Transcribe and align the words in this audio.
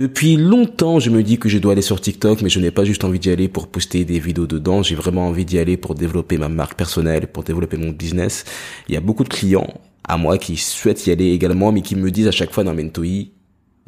Depuis 0.00 0.38
longtemps, 0.38 0.98
je 0.98 1.10
me 1.10 1.22
dis 1.22 1.38
que 1.38 1.50
je 1.50 1.58
dois 1.58 1.72
aller 1.72 1.82
sur 1.82 2.00
TikTok, 2.00 2.40
mais 2.40 2.48
je 2.48 2.58
n'ai 2.58 2.70
pas 2.70 2.86
juste 2.86 3.04
envie 3.04 3.18
d'y 3.18 3.28
aller 3.28 3.48
pour 3.48 3.68
poster 3.68 4.06
des 4.06 4.18
vidéos 4.18 4.46
dedans. 4.46 4.82
J'ai 4.82 4.94
vraiment 4.94 5.28
envie 5.28 5.44
d'y 5.44 5.58
aller 5.58 5.76
pour 5.76 5.94
développer 5.94 6.38
ma 6.38 6.48
marque 6.48 6.72
personnelle, 6.72 7.26
pour 7.26 7.44
développer 7.44 7.76
mon 7.76 7.90
business. 7.90 8.46
Il 8.88 8.94
y 8.94 8.96
a 8.96 9.00
beaucoup 9.00 9.24
de 9.24 9.28
clients 9.28 9.68
à 10.04 10.16
moi 10.16 10.38
qui 10.38 10.56
souhaitent 10.56 11.06
y 11.06 11.10
aller 11.10 11.32
également, 11.32 11.70
mais 11.70 11.82
qui 11.82 11.96
me 11.96 12.10
disent 12.10 12.28
à 12.28 12.32
chaque 12.32 12.50
fois, 12.50 12.64
non, 12.64 12.72
Mentoi, 12.72 13.26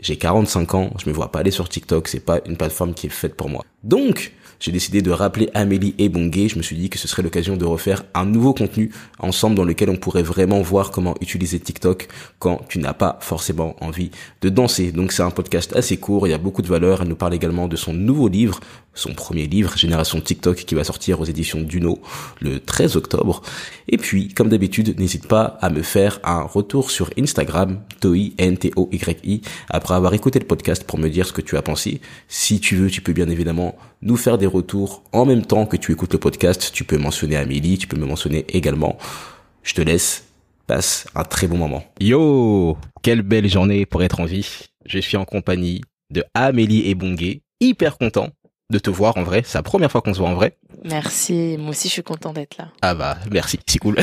j'ai 0.01 0.17
45 0.17 0.75
ans, 0.75 0.90
je 1.03 1.09
me 1.09 1.14
vois 1.14 1.33
pas 1.33 1.38
aller 1.38 1.51
sur 1.51 1.67
TikTok, 1.67 2.06
c'est 2.09 2.21
pas 2.21 2.42
une 2.44 2.58
plateforme 2.58 2.92
qui 2.92 3.06
est 3.06 3.10
faite 3.10 3.35
pour 3.35 3.49
moi. 3.49 3.65
Donc, 3.83 4.35
j'ai 4.63 4.71
décidé 4.71 5.03
de 5.03 5.10
rappeler 5.10 5.51
Amélie 5.54 5.97
et 5.99 6.08
Bongué. 6.08 6.49
Je 6.49 6.56
me 6.56 6.62
suis 6.62 6.76
dit 6.76 6.88
que 6.88 6.97
ce 6.97 7.08
serait 7.08 7.22
l'occasion 7.22 7.56
de 7.56 7.65
refaire 7.65 8.04
un 8.15 8.24
nouveau 8.24 8.54
contenu 8.54 8.92
ensemble 9.19 9.56
dans 9.56 9.65
lequel 9.65 9.90
on 9.90 9.97
pourrait 9.97 10.22
vraiment 10.22 10.62
voir 10.62 10.92
comment 10.92 11.17
utiliser 11.21 11.58
TikTok 11.58 12.06
quand 12.38 12.61
tu 12.69 12.79
n'as 12.79 12.93
pas 12.94 13.19
forcément 13.21 13.75
envie 13.80 14.12
de 14.40 14.48
danser. 14.51 14.93
Donc 14.93 15.11
c'est 15.11 15.25
un 15.25 15.33
podcast 15.33 15.75
assez 15.75 15.97
court, 15.97 16.29
il 16.29 16.30
y 16.30 16.33
a 16.33 16.38
beaucoup 16.38 16.62
de 16.62 16.69
valeur. 16.69 17.02
Elle 17.02 17.09
nous 17.09 17.16
parle 17.16 17.34
également 17.34 17.66
de 17.66 17.75
son 17.75 17.93
nouveau 17.93 18.29
livre, 18.29 18.61
son 18.95 19.15
premier 19.15 19.48
livre, 19.48 19.77
Génération 19.77 20.21
TikTok, 20.21 20.59
qui 20.59 20.77
va 20.77 20.85
sortir 20.85 21.21
aux 21.21 21.24
éditions 21.24 21.60
Duno 21.63 21.99
le 22.41 22.60
13 22.60 22.95
octobre. 22.95 23.43
Et 23.88 23.97
puis, 23.97 24.29
comme 24.29 24.49
d'habitude, 24.49 24.97
n'hésite 25.01 25.27
pas 25.27 25.59
à 25.60 25.71
me 25.71 25.83
faire 25.83 26.21
un 26.23 26.43
retour 26.43 26.93
sur 26.93 27.10
Instagram, 27.19 27.80
toi, 28.01 28.16
N-T-O-Y-I, 28.38 29.41
après 29.71 29.95
avoir 29.95 30.15
écouté 30.15 30.38
le 30.38 30.47
podcast 30.47 30.85
pour 30.85 31.01
me 31.01 31.09
dire 31.09 31.27
ce 31.27 31.33
que 31.33 31.41
tu 31.41 31.57
as 31.57 31.63
pensé. 31.63 32.01
Si 32.29 32.60
tu 32.60 32.77
veux, 32.77 32.91
tu 32.91 33.01
peux 33.01 33.13
bien 33.13 33.29
évidemment 33.29 33.77
nous 34.02 34.16
faire 34.16 34.37
des 34.37 34.47
retours 34.52 35.02
en 35.12 35.24
même 35.24 35.45
temps 35.45 35.66
que 35.66 35.77
tu 35.77 35.92
écoutes 35.92 36.12
le 36.12 36.19
podcast. 36.19 36.70
Tu 36.73 36.84
peux 36.84 36.98
mentionner 36.98 37.37
Amélie, 37.37 37.79
tu 37.79 37.87
peux 37.87 37.97
me 37.97 38.06
mentionner 38.06 38.45
également. 38.48 38.98
Je 39.62 39.74
te 39.74 39.83
laisse. 39.83 40.29
Passe 40.66 41.06
un 41.15 41.24
très 41.24 41.48
bon 41.48 41.56
moment. 41.56 41.84
Yo, 42.01 42.77
quelle 43.02 43.23
belle 43.23 43.48
journée 43.48 43.84
pour 43.84 44.02
être 44.02 44.20
en 44.20 44.24
vie. 44.24 44.69
Je 44.87 44.98
suis 44.98 45.16
en 45.16 45.24
compagnie 45.24 45.80
de 46.10 46.24
Amélie 46.34 46.88
et 46.88 46.95
Bongué. 46.95 47.43
Hyper 47.60 47.98
content 47.98 48.29
de 48.70 48.79
te 48.79 48.91
voir 48.91 49.16
en 49.16 49.23
vrai. 49.23 49.43
C'est 49.45 49.59
la 49.59 49.62
première 49.62 49.91
fois 49.91 50.01
qu'on 50.02 50.15
se 50.15 50.18
voit 50.18 50.29
en 50.29 50.35
vrai. 50.35 50.57
Merci. 50.84 51.57
Moi 51.59 51.71
aussi, 51.71 51.88
je 51.88 51.95
suis 51.95 52.02
content 52.02 52.32
d'être 52.32 52.57
là. 52.59 52.68
Ah 52.80 52.95
bah, 52.95 53.18
merci. 53.30 53.59
C'est 53.66 53.79
cool. 53.79 53.96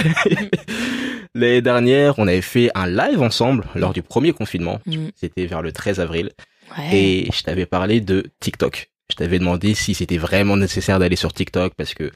L'année 1.36 1.62
dernière, 1.62 2.18
on 2.18 2.28
avait 2.28 2.42
fait 2.42 2.72
un 2.76 2.88
live 2.88 3.22
ensemble 3.22 3.66
lors 3.76 3.94
du 3.94 4.02
premier 4.02 4.34
confinement. 4.34 4.80
Mm. 4.86 5.08
C'était 5.16 5.46
vers 5.46 5.62
le 5.62 5.72
13 5.72 6.00
avril. 6.00 6.32
Ouais. 6.78 6.98
Et 6.98 7.30
je 7.34 7.44
t'avais 7.44 7.66
parlé 7.66 8.02
de 8.02 8.26
TikTok. 8.40 8.92
Je 9.12 9.16
t'avais 9.16 9.40
demandé 9.40 9.74
si 9.74 9.94
c'était 9.94 10.18
vraiment 10.18 10.58
nécessaire 10.58 11.00
d'aller 11.00 11.16
sur 11.16 11.34
TikTok 11.34 11.74
parce 11.76 11.94
que 11.94 12.12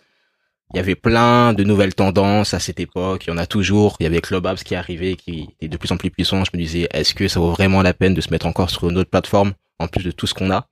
il 0.74 0.78
y 0.78 0.80
avait 0.80 0.96
plein 0.96 1.54
de 1.54 1.64
nouvelles 1.64 1.94
tendances 1.94 2.54
à 2.56 2.60
cette 2.60 2.80
époque. 2.80 3.26
Il 3.26 3.30
y 3.30 3.34
en 3.34 3.38
a 3.38 3.46
toujours. 3.46 3.96
Il 4.00 4.04
y 4.04 4.08
avait 4.08 4.22
Clubhouse 4.22 4.64
qui 4.64 4.74
arrivait, 4.74 5.16
qui 5.16 5.50
est 5.62 5.68
de 5.68 5.78
plus 5.78 5.92
en 5.92 5.98
plus 5.98 6.10
puissant. 6.10 6.44
Je 6.46 6.50
me 6.54 6.58
disais, 6.58 6.88
est-ce 6.92 7.14
que 7.14 7.28
ça 7.28 7.40
vaut 7.40 7.52
vraiment 7.52 7.84
la 7.84 7.94
peine 7.94 8.16
de 8.16 8.22
se 8.22 8.32
mettre 8.32 8.48
encore 8.48 8.72
sur 8.72 8.90
une 8.90 8.98
autre 8.98 9.10
plateforme 9.10 9.54
en 9.80 9.88
plus 9.88 10.04
de 10.04 10.10
tout 10.10 10.26
ce 10.26 10.34
qu'on 10.34 10.50
a? 10.50 10.68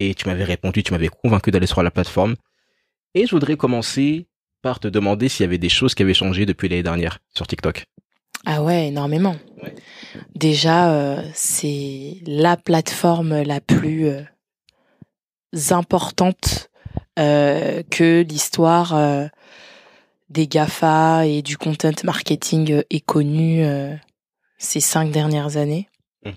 Et 0.00 0.14
tu 0.14 0.26
m'avais 0.26 0.44
répondu, 0.44 0.82
tu 0.82 0.92
m'avais 0.92 1.08
convaincu 1.08 1.50
d'aller 1.50 1.66
sur 1.66 1.82
la 1.82 1.90
plateforme. 1.90 2.34
Et 3.14 3.26
je 3.26 3.32
voudrais 3.32 3.56
commencer 3.56 4.26
par 4.62 4.80
te 4.80 4.88
demander 4.88 5.28
s'il 5.28 5.44
y 5.44 5.46
avait 5.46 5.58
des 5.58 5.68
choses 5.68 5.94
qui 5.94 6.02
avaient 6.02 6.14
changé 6.14 6.46
depuis 6.46 6.68
l'année 6.68 6.82
dernière 6.82 7.18
sur 7.34 7.46
TikTok. 7.46 7.84
Ah 8.46 8.62
ouais, 8.62 8.88
énormément. 8.88 9.36
Ouais. 9.62 9.74
Déjà, 10.34 10.94
euh, 10.94 11.22
c'est 11.34 12.16
la 12.26 12.56
plateforme 12.56 13.42
la 13.42 13.60
plus 13.60 14.06
euh, 14.06 14.22
importante 15.70 16.70
euh, 17.18 17.82
que 17.90 18.22
l'histoire 18.22 18.94
euh, 18.94 19.26
des 20.30 20.46
GAFA 20.46 21.26
et 21.26 21.42
du 21.42 21.58
content 21.58 21.90
marketing 22.04 22.72
euh, 22.72 22.82
est 22.90 23.04
connue 23.04 23.64
euh, 23.64 23.94
ces 24.58 24.80
cinq 24.80 25.10
dernières 25.10 25.56
années. 25.56 25.88
Mhm. 26.24 26.34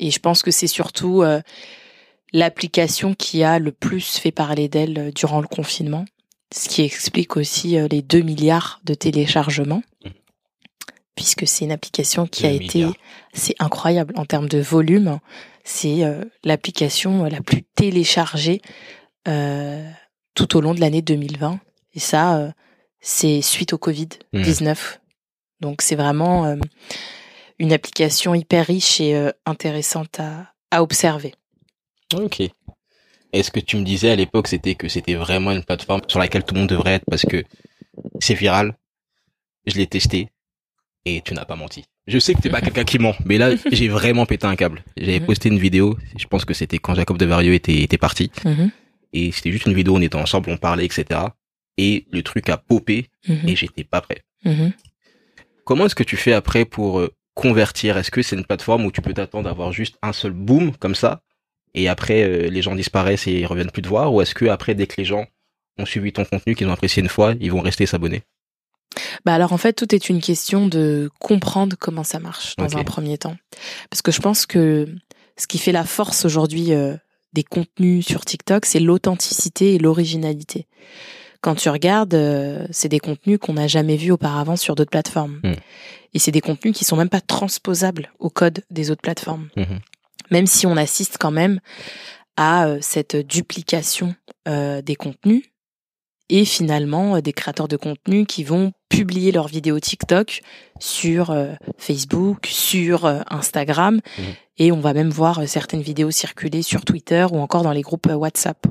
Et 0.00 0.10
je 0.10 0.18
pense 0.20 0.42
que 0.42 0.50
c'est 0.50 0.66
surtout 0.68 1.24
l'application 2.32 3.14
qui 3.14 3.42
a 3.42 3.58
le 3.58 3.72
plus 3.72 4.16
fait 4.18 4.30
parler 4.30 4.68
d'elle 4.68 5.12
durant 5.12 5.40
le 5.40 5.48
confinement, 5.48 6.04
ce 6.54 6.68
qui 6.68 6.82
explique 6.82 7.36
aussi 7.36 7.76
les 7.90 8.02
2 8.02 8.20
milliards 8.20 8.80
de 8.84 8.94
téléchargements, 8.94 9.82
Mhm. 10.04 10.12
puisque 11.16 11.48
c'est 11.48 11.64
une 11.64 11.72
application 11.72 12.28
qui 12.28 12.42
2 12.42 12.48
a 12.48 12.52
été, 12.52 12.86
c'est 13.34 13.56
incroyable 13.58 14.14
en 14.16 14.24
termes 14.24 14.48
de 14.48 14.60
volume, 14.60 15.18
c'est 15.68 16.02
euh, 16.02 16.24
l'application 16.44 17.24
la 17.24 17.42
plus 17.42 17.62
téléchargée 17.62 18.62
euh, 19.28 19.86
tout 20.34 20.56
au 20.56 20.62
long 20.62 20.74
de 20.74 20.80
l'année 20.80 21.02
2020. 21.02 21.60
Et 21.92 22.00
ça, 22.00 22.38
euh, 22.38 22.50
c'est 23.00 23.42
suite 23.42 23.74
au 23.74 23.76
Covid-19. 23.76 24.98
Donc 25.60 25.82
c'est 25.82 25.96
vraiment 25.96 26.56
une 27.58 27.72
application 27.72 28.34
hyper 28.34 28.66
riche 28.66 29.00
et 29.00 29.30
intéressante 29.44 30.20
à, 30.20 30.54
à 30.70 30.82
observer. 30.82 31.34
Ok. 32.14 32.42
Est-ce 33.32 33.50
que 33.50 33.58
tu 33.58 33.76
me 33.76 33.82
disais 33.82 34.10
à 34.10 34.16
l'époque 34.16 34.46
c'était 34.46 34.76
que 34.76 34.88
c'était 34.88 35.16
vraiment 35.16 35.50
une 35.50 35.64
plateforme 35.64 36.00
sur 36.06 36.20
laquelle 36.20 36.44
tout 36.44 36.54
le 36.54 36.60
monde 36.60 36.68
devrait 36.68 36.94
être 36.94 37.04
parce 37.10 37.26
que 37.26 37.42
c'est 38.20 38.34
viral. 38.34 38.76
Je 39.66 39.74
l'ai 39.74 39.88
testé 39.88 40.28
et 41.04 41.20
tu 41.22 41.34
n'as 41.34 41.44
pas 41.44 41.56
menti. 41.56 41.84
Je 42.08 42.18
sais 42.18 42.34
que 42.34 42.40
t'es 42.40 42.48
pas 42.50 42.60
quelqu'un 42.66 42.84
qui 42.84 42.98
ment, 42.98 43.14
mais 43.24 43.38
là 43.38 43.50
j'ai 43.72 43.88
vraiment 43.88 44.26
pété 44.26 44.46
un 44.46 44.56
câble. 44.56 44.82
J'avais 44.96 45.20
Mhm. 45.20 45.26
posté 45.26 45.48
une 45.50 45.58
vidéo, 45.58 45.96
je 46.16 46.26
pense 46.26 46.44
que 46.44 46.54
c'était 46.54 46.78
quand 46.78 46.94
Jacob 46.94 47.18
de 47.18 47.26
Vario 47.26 47.52
était, 47.52 47.82
était 47.82 47.98
parti 47.98 48.30
Mhm, 48.44 48.70
et 49.12 49.30
c'était 49.32 49.52
juste 49.52 49.66
une 49.66 49.74
vidéo, 49.74 49.96
on 49.96 50.00
était 50.00 50.16
ensemble, 50.16 50.50
on 50.50 50.56
parlait, 50.56 50.84
etc. 50.86 51.20
Et 51.76 52.06
le 52.10 52.22
truc 52.22 52.48
a 52.48 52.56
popé 52.56 53.08
mhm, 53.28 53.48
et 53.48 53.54
j'étais 53.56 53.84
pas 53.84 54.00
prêt. 54.00 54.22
Comment 55.64 55.84
est-ce 55.86 55.94
que 55.94 56.02
tu 56.02 56.16
fais 56.16 56.32
après 56.32 56.64
pour 56.64 56.98
euh, 57.00 57.12
convertir? 57.34 57.98
Est-ce 57.98 58.10
que 58.10 58.22
c'est 58.22 58.36
une 58.36 58.44
plateforme 58.46 58.84
où 58.86 58.90
tu 58.90 59.02
peux 59.02 59.12
t'attendre 59.12 59.48
à 59.48 59.52
avoir 59.52 59.70
juste 59.72 59.96
un 60.02 60.12
seul 60.14 60.32
boom 60.32 60.72
comme 60.76 60.94
ça 60.94 61.20
et 61.74 61.88
après 61.88 62.22
euh, 62.22 62.48
les 62.48 62.62
gens 62.62 62.74
disparaissent 62.74 63.26
et 63.26 63.40
ils 63.40 63.46
reviennent 63.46 63.70
plus 63.70 63.82
te 63.82 63.88
voir? 63.88 64.12
Ou 64.14 64.22
est-ce 64.22 64.34
que 64.34 64.46
après 64.46 64.74
dès 64.74 64.86
que 64.86 64.94
les 64.96 65.04
gens 65.04 65.26
ont 65.78 65.84
suivi 65.84 66.10
ton 66.12 66.24
contenu, 66.24 66.54
qu'ils 66.54 66.66
ont 66.68 66.72
apprécié 66.72 67.02
une 67.02 67.08
fois, 67.10 67.34
ils 67.40 67.52
vont 67.52 67.60
rester 67.60 67.84
s'abonner? 67.84 68.22
Bah 69.24 69.34
alors 69.34 69.52
en 69.52 69.58
fait, 69.58 69.72
tout 69.72 69.94
est 69.94 70.08
une 70.08 70.20
question 70.20 70.66
de 70.66 71.10
comprendre 71.18 71.76
comment 71.78 72.04
ça 72.04 72.18
marche 72.18 72.56
dans 72.56 72.76
un 72.76 72.84
premier 72.84 73.18
temps. 73.18 73.36
Parce 73.90 74.02
que 74.02 74.12
je 74.12 74.20
pense 74.20 74.46
que 74.46 74.88
ce 75.36 75.46
qui 75.46 75.58
fait 75.58 75.72
la 75.72 75.84
force 75.84 76.24
aujourd'hui 76.24 76.72
euh, 76.72 76.96
des 77.32 77.44
contenus 77.44 78.06
sur 78.06 78.24
TikTok, 78.24 78.66
c'est 78.66 78.80
l'authenticité 78.80 79.74
et 79.74 79.78
l'originalité. 79.78 80.66
Quand 81.40 81.54
tu 81.54 81.68
regardes, 81.68 82.14
euh, 82.14 82.66
c'est 82.70 82.88
des 82.88 82.98
contenus 82.98 83.38
qu'on 83.40 83.54
n'a 83.54 83.68
jamais 83.68 83.96
vus 83.96 84.10
auparavant 84.10 84.56
sur 84.56 84.74
d'autres 84.74 84.90
plateformes. 84.90 85.40
Mm. 85.44 85.52
Et 86.14 86.18
c'est 86.18 86.32
des 86.32 86.40
contenus 86.40 86.74
qui 86.76 86.84
sont 86.84 86.96
même 86.96 87.10
pas 87.10 87.20
transposables 87.20 88.10
au 88.18 88.30
code 88.30 88.64
des 88.70 88.90
autres 88.90 89.02
plateformes. 89.02 89.48
Mhm. 89.56 89.80
Même 90.30 90.46
si 90.46 90.66
on 90.66 90.76
assiste 90.76 91.18
quand 91.18 91.30
même 91.30 91.60
à 92.36 92.66
euh, 92.66 92.78
cette 92.80 93.16
duplication 93.16 94.14
des 94.46 94.96
contenus 94.96 95.42
et 96.28 96.44
finalement 96.44 97.16
euh, 97.16 97.20
des 97.20 97.32
créateurs 97.32 97.68
de 97.68 97.76
contenu 97.76 98.26
qui 98.26 98.44
vont 98.44 98.72
publier 98.88 99.32
leurs 99.32 99.48
vidéos 99.48 99.80
TikTok 99.80 100.40
sur 100.78 101.30
euh, 101.30 101.52
Facebook, 101.76 102.46
sur 102.46 103.04
euh, 103.04 103.20
Instagram 103.28 104.00
Mhm. 104.18 104.24
et 104.58 104.72
on 104.72 104.80
va 104.80 104.92
même 104.92 105.10
voir 105.10 105.46
certaines 105.48 105.82
vidéos 105.82 106.10
circuler 106.10 106.62
sur 106.62 106.84
Twitter 106.84 107.26
ou 107.30 107.38
encore 107.38 107.62
dans 107.62 107.72
les 107.72 107.82
groupes 107.82 108.06
WhatsApp. 108.06 108.66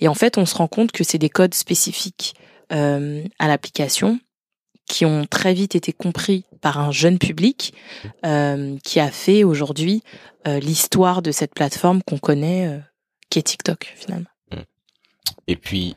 Et 0.00 0.08
en 0.08 0.14
fait, 0.14 0.38
on 0.38 0.46
se 0.46 0.54
rend 0.54 0.68
compte 0.68 0.92
que 0.92 1.04
c'est 1.04 1.18
des 1.18 1.30
codes 1.30 1.54
spécifiques 1.54 2.34
euh, 2.72 3.24
à 3.38 3.48
l'application 3.48 4.20
qui 4.86 5.04
ont 5.04 5.26
très 5.26 5.54
vite 5.54 5.74
été 5.74 5.92
compris 5.92 6.44
par 6.60 6.78
un 6.78 6.92
jeune 6.92 7.18
public 7.18 7.74
euh, 8.24 8.76
qui 8.84 9.00
a 9.00 9.10
fait 9.10 9.44
aujourd'hui 9.44 10.02
euh, 10.46 10.60
l'histoire 10.60 11.20
de 11.22 11.30
cette 11.30 11.54
plateforme 11.54 12.02
qu'on 12.06 12.18
connaît, 12.18 12.80
qui 13.30 13.38
est 13.38 13.42
TikTok 13.42 13.92
finalement. 13.96 14.28
Et 15.46 15.56
puis 15.56 15.96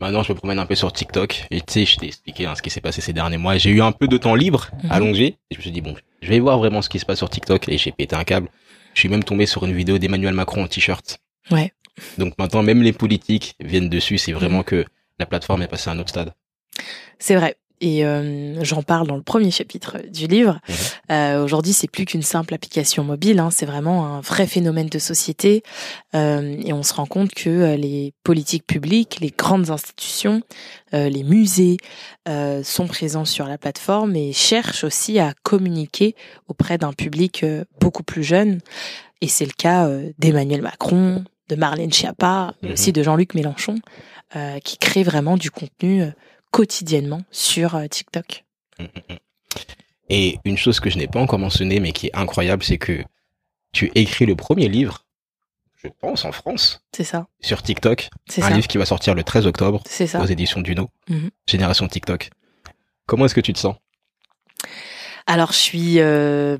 maintenant 0.00 0.22
je 0.22 0.32
me 0.32 0.36
promène 0.38 0.58
un 0.58 0.66
peu 0.66 0.74
sur 0.74 0.92
TikTok 0.92 1.46
et 1.50 1.60
tu 1.60 1.72
sais 1.72 1.84
je 1.86 1.96
t'ai 1.98 2.06
expliqué 2.06 2.46
hein, 2.46 2.54
ce 2.54 2.62
qui 2.62 2.70
s'est 2.70 2.80
passé 2.80 3.00
ces 3.00 3.12
derniers 3.12 3.36
mois. 3.38 3.56
J'ai 3.58 3.70
eu 3.70 3.82
un 3.82 3.92
peu 3.92 4.08
de 4.08 4.16
temps 4.16 4.34
libre 4.34 4.68
Mhm. 4.84 4.90
allongé 4.92 5.24
et 5.24 5.36
je 5.54 5.56
me 5.58 5.62
suis 5.62 5.70
dit 5.70 5.80
bon 5.80 5.94
je 6.22 6.28
vais 6.28 6.38
voir 6.40 6.58
vraiment 6.58 6.82
ce 6.82 6.88
qui 6.88 6.98
se 6.98 7.06
passe 7.06 7.18
sur 7.18 7.30
TikTok 7.30 7.68
et 7.68 7.78
j'ai 7.78 7.92
pété 7.92 8.14
un 8.16 8.24
câble. 8.24 8.48
Je 8.94 9.00
suis 9.00 9.08
même 9.08 9.22
tombé 9.24 9.46
sur 9.46 9.64
une 9.64 9.72
vidéo 9.72 9.98
d'Emmanuel 9.98 10.34
Macron 10.34 10.64
en 10.64 10.66
t-shirt. 10.66 11.18
Ouais. 11.50 11.72
Donc 12.18 12.34
maintenant 12.38 12.62
même 12.62 12.82
les 12.82 12.92
politiques 12.92 13.54
viennent 13.60 13.88
dessus. 13.88 14.18
C'est 14.18 14.32
vraiment 14.32 14.62
que 14.62 14.84
la 15.18 15.26
plateforme 15.26 15.62
est 15.62 15.68
passée 15.68 15.90
à 15.90 15.92
un 15.92 15.98
autre 15.98 16.08
stade. 16.10 16.32
C'est 17.18 17.36
vrai. 17.36 17.56
Et 17.82 18.04
euh, 18.04 18.62
j'en 18.62 18.82
parle 18.82 19.06
dans 19.06 19.16
le 19.16 19.22
premier 19.22 19.50
chapitre 19.50 19.98
du 20.12 20.26
livre. 20.26 20.60
Mhm. 20.68 20.74
Euh, 21.12 21.44
Aujourd'hui, 21.44 21.72
c'est 21.72 21.90
plus 21.90 22.04
qu'une 22.04 22.22
simple 22.22 22.52
application 22.54 23.04
mobile. 23.04 23.38
Hein, 23.38 23.48
c'est 23.50 23.64
vraiment 23.66 24.06
un 24.06 24.20
vrai 24.20 24.46
phénomène 24.46 24.88
de 24.88 24.98
société. 24.98 25.62
Euh, 26.14 26.56
et 26.64 26.72
on 26.72 26.82
se 26.82 26.92
rend 26.92 27.06
compte 27.06 27.32
que 27.32 27.48
euh, 27.48 27.76
les 27.76 28.12
politiques 28.22 28.66
publiques, 28.66 29.18
les 29.20 29.30
grandes 29.36 29.70
institutions, 29.70 30.42
euh, 30.92 31.08
les 31.08 31.22
musées 31.22 31.78
euh, 32.28 32.62
sont 32.62 32.86
présents 32.86 33.24
sur 33.24 33.46
la 33.46 33.56
plateforme 33.56 34.14
et 34.14 34.32
cherchent 34.32 34.84
aussi 34.84 35.18
à 35.18 35.32
communiquer 35.42 36.14
auprès 36.48 36.76
d'un 36.76 36.92
public 36.92 37.44
beaucoup 37.80 38.02
plus 38.02 38.22
jeune. 38.24 38.60
Et 39.22 39.28
c'est 39.28 39.46
le 39.46 39.52
cas 39.56 39.88
d'Emmanuel 40.18 40.62
Macron, 40.62 41.24
de 41.48 41.56
Marlène 41.56 41.92
Schiappa, 41.92 42.54
mais 42.62 42.68
Mhm. 42.68 42.72
aussi 42.74 42.92
de 42.92 43.02
Jean-Luc 43.02 43.34
Mélenchon, 43.34 43.76
euh, 44.36 44.58
qui 44.60 44.78
créent 44.78 45.02
vraiment 45.02 45.36
du 45.36 45.50
contenu 45.50 46.04
quotidiennement 46.50 47.22
sur 47.30 47.74
euh, 47.74 47.86
TikTok. 47.86 48.44
Et 50.08 50.38
une 50.44 50.58
chose 50.58 50.80
que 50.80 50.90
je 50.90 50.98
n'ai 50.98 51.06
pas 51.06 51.20
encore 51.20 51.38
mentionnée, 51.38 51.80
mais 51.80 51.92
qui 51.92 52.08
est 52.08 52.16
incroyable, 52.16 52.62
c'est 52.64 52.78
que 52.78 53.02
tu 53.72 53.92
écris 53.94 54.26
le 54.26 54.34
premier 54.34 54.68
livre, 54.68 55.04
je 55.82 55.88
pense, 55.88 56.24
en 56.24 56.32
France. 56.32 56.82
C'est 56.94 57.04
ça. 57.04 57.28
Sur 57.40 57.62
TikTok. 57.62 58.08
C'est 58.28 58.42
un 58.42 58.48
ça. 58.48 58.54
livre 58.54 58.66
qui 58.66 58.78
va 58.78 58.86
sortir 58.86 59.14
le 59.14 59.22
13 59.22 59.46
octobre 59.46 59.82
C'est 59.86 60.06
ça. 60.08 60.20
aux 60.20 60.26
éditions 60.26 60.60
Duno. 60.60 60.88
Mhm. 61.08 61.30
Génération 61.46 61.86
TikTok. 61.86 62.30
Comment 63.06 63.26
est-ce 63.26 63.34
que 63.34 63.40
tu 63.40 63.52
te 63.52 63.58
sens? 63.58 63.76
Alors, 65.26 65.52
je 65.52 65.58
suis 65.58 66.00
euh, 66.00 66.58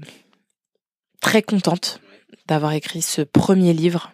très 1.20 1.42
contente 1.42 2.00
d'avoir 2.46 2.72
écrit 2.72 3.02
ce 3.02 3.22
premier 3.22 3.72
livre, 3.72 4.12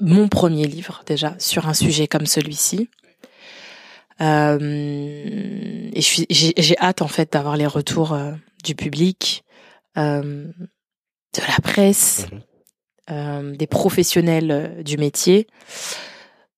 mon 0.00 0.28
premier 0.28 0.66
livre 0.66 1.02
déjà, 1.06 1.34
sur 1.38 1.68
un 1.68 1.74
sujet 1.74 2.08
comme 2.08 2.26
celui-ci. 2.26 2.88
Euh, 4.22 4.58
et 5.92 6.00
j'ai, 6.00 6.78
hâte 6.78 7.02
en 7.02 7.08
fait 7.08 7.32
d'avoir 7.32 7.56
les 7.56 7.66
retours 7.66 8.12
euh, 8.12 8.32
du 8.64 8.74
public, 8.74 9.44
euh, 9.96 10.22
de 10.52 11.40
la 11.48 11.58
presse, 11.62 12.26
Mhm. 12.30 12.40
euh, 13.10 13.56
des 13.56 13.66
professionnels 13.66 14.82
du 14.84 14.96
métier. 14.98 15.46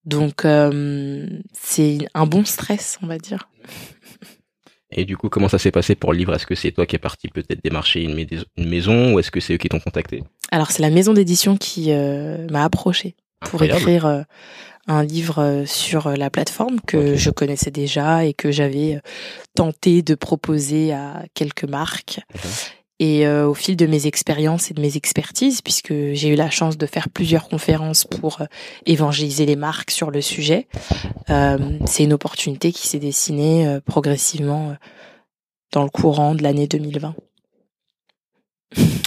Donc, 0.05 0.43
c'est 1.53 1.99
un 2.15 2.27
bon 2.27 2.45
stress, 2.45 2.99
on 3.03 3.07
va 3.07 3.19
dire. 3.19 3.49
Et 4.95 5.05
du 5.07 5.17
coup, 5.17 5.31
comment 5.31 5.49
ça 5.49 5.59
s'est 5.59 5.71
passé 5.71 5.95
pour 5.95 6.13
le 6.13 6.19
livre? 6.19 6.35
Est-ce 6.35 6.45
que 6.47 6.55
c'est 6.55 6.71
toi 6.73 6.85
qui 6.85 6.97
es 6.97 6.99
parti 6.99 7.29
peut-être 7.29 7.63
démarcher 7.65 8.03
une, 8.03 8.15
mais- 8.15 8.27
une 8.59 8.69
maison 8.69 9.15
ou 9.15 9.19
est-ce 9.21 9.31
que 9.31 9.41
c'est 9.41 9.55
eux 9.55 9.59
qui 9.59 9.69
t'ont 9.71 9.81
contacté? 9.81 10.23
Alors, 10.51 10.71
c'est 10.71 10.83
la 10.83 10.91
maison 10.91 11.15
d'édition 11.15 11.57
qui 11.57 11.93
euh, 11.93 12.47
m'a 12.51 12.65
approché 12.65 13.17
pour 13.41 13.63
Incroyable. 13.63 13.79
écrire 13.81 14.07
euh, 14.07 14.23
un 14.87 15.03
livre 15.05 15.39
euh, 15.39 15.67
sur 15.67 16.07
euh, 16.07 16.15
la 16.17 16.31
plateforme 16.31 16.81
que 16.81 17.15
je 17.15 17.31
connaissais 17.31 17.71
déjà 17.71 18.25
et 18.25 18.35
que 18.35 18.51
j'avais 18.51 18.97
euh, 18.97 19.01
tenté 19.55 20.03
de 20.03 20.15
proposer 20.15 20.93
à 20.93 21.25
quelques 21.35 21.65
marques. 21.65 22.21
Et 22.99 23.27
euh, 23.27 23.49
au 23.49 23.55
fil 23.55 23.77
de 23.77 23.87
mes 23.87 24.07
expériences 24.07 24.71
et 24.71 24.75
de 24.75 24.81
mes 24.81 24.97
expertises, 24.97 25.61
puisque 25.61 25.93
j'ai 25.93 26.29
eu 26.29 26.37
la 26.37 26.51
chance 26.51 26.79
de 26.79 26.87
faire 26.87 27.09
plusieurs 27.09 27.49
conférences 27.49 28.05
pour 28.05 28.41
euh, 28.41 28.45
évangéliser 28.87 29.45
les 29.45 29.57
marques 29.57 29.91
sur 29.91 30.11
le 30.11 30.21
sujet, 30.21 30.69
euh, 31.29 31.59
c'est 31.85 32.05
une 32.05 32.13
opportunité 32.13 32.71
qui 32.71 32.87
s'est 32.87 33.01
dessinée 33.01 33.79
progressivement 33.87 34.77
dans 35.73 35.83
le 35.83 35.89
courant 35.89 36.35
de 36.37 36.45
l'année 36.45 36.69
2020. 36.69 37.15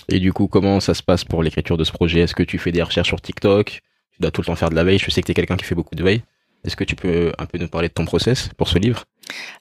Et 0.10 0.20
du 0.20 0.34
coup, 0.34 0.48
comment 0.48 0.80
ça 0.80 0.94
se 0.94 1.02
passe 1.02 1.24
pour 1.24 1.42
l'écriture 1.42 1.78
de 1.78 1.84
ce 1.84 1.92
projet? 1.92 2.20
Est-ce 2.20 2.36
que 2.36 2.44
tu 2.44 2.58
fais 2.58 2.72
des 2.72 2.84
recherches 2.84 3.08
sur 3.08 3.22
TikTok? 3.22 3.82
Tu 4.16 4.22
dois 4.22 4.32
tout 4.32 4.42
le 4.42 4.46
temps 4.46 4.56
faire 4.56 4.70
de 4.70 4.76
la 4.76 4.84
veille. 4.84 4.98
Je 5.00 5.10
sais 5.12 5.22
que 5.22 5.26
tu 5.26 5.32
es 5.32 5.36
quelqu'un 5.36 5.58
qui 5.58 5.66
fait 5.66 5.76
beaucoup 5.76 5.96
de 5.96 6.04
veille. 6.04 6.22
Est-ce 6.64 6.76
que 6.76 6.84
tu 6.84 6.96
peux 6.96 7.32
un 7.38 7.46
peu 7.46 7.58
nous 7.58 7.68
parler 7.68 7.90
de 7.90 7.94
ton 7.94 8.06
process 8.06 8.50
pour 8.58 8.68
ce 8.70 8.80
livre? 8.80 9.04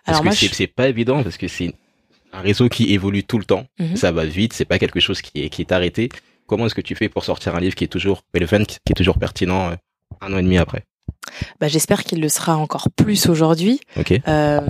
Parce 0.06 0.20
Alors 0.20 0.32
que 0.32 0.36
c'est 0.38 0.46
je- 0.66 0.66
pas 0.72 0.88
évident 0.88 1.22
parce 1.22 1.36
que 1.36 1.48
c'est 1.48 1.74
un 2.32 2.40
réseau 2.40 2.68
qui 2.68 2.92
évolue 2.94 3.24
tout 3.24 3.38
le 3.38 3.44
temps. 3.44 3.66
Mhm. 3.78 3.96
Ça 3.96 4.12
va 4.12 4.24
vite. 4.24 4.52
C'est 4.52 4.64
pas 4.64 4.78
quelque 4.78 5.00
chose 5.00 5.20
qui 5.20 5.42
est, 5.42 5.48
qui 5.50 5.62
est 5.62 5.72
arrêté. 5.72 6.08
Comment 6.46 6.66
est-ce 6.66 6.74
que 6.74 6.80
tu 6.80 6.94
fais 6.94 7.08
pour 7.08 7.24
sortir 7.24 7.54
un 7.56 7.60
livre 7.60 7.74
qui 7.74 7.84
est 7.84 7.88
toujours 7.88 8.22
relevant, 8.34 8.64
qui 8.64 8.78
est 8.90 8.94
toujours 8.94 9.18
pertinent 9.18 9.70
euh, 9.70 9.74
un 10.20 10.32
an 10.32 10.38
et 10.38 10.42
demi 10.42 10.58
après? 10.58 10.84
Bah, 11.60 11.68
j'espère 11.68 12.04
qu'il 12.04 12.20
le 12.20 12.28
sera 12.28 12.56
encore 12.56 12.88
plus 12.90 13.28
aujourd'hui. 13.28 13.80
Euh, 14.28 14.60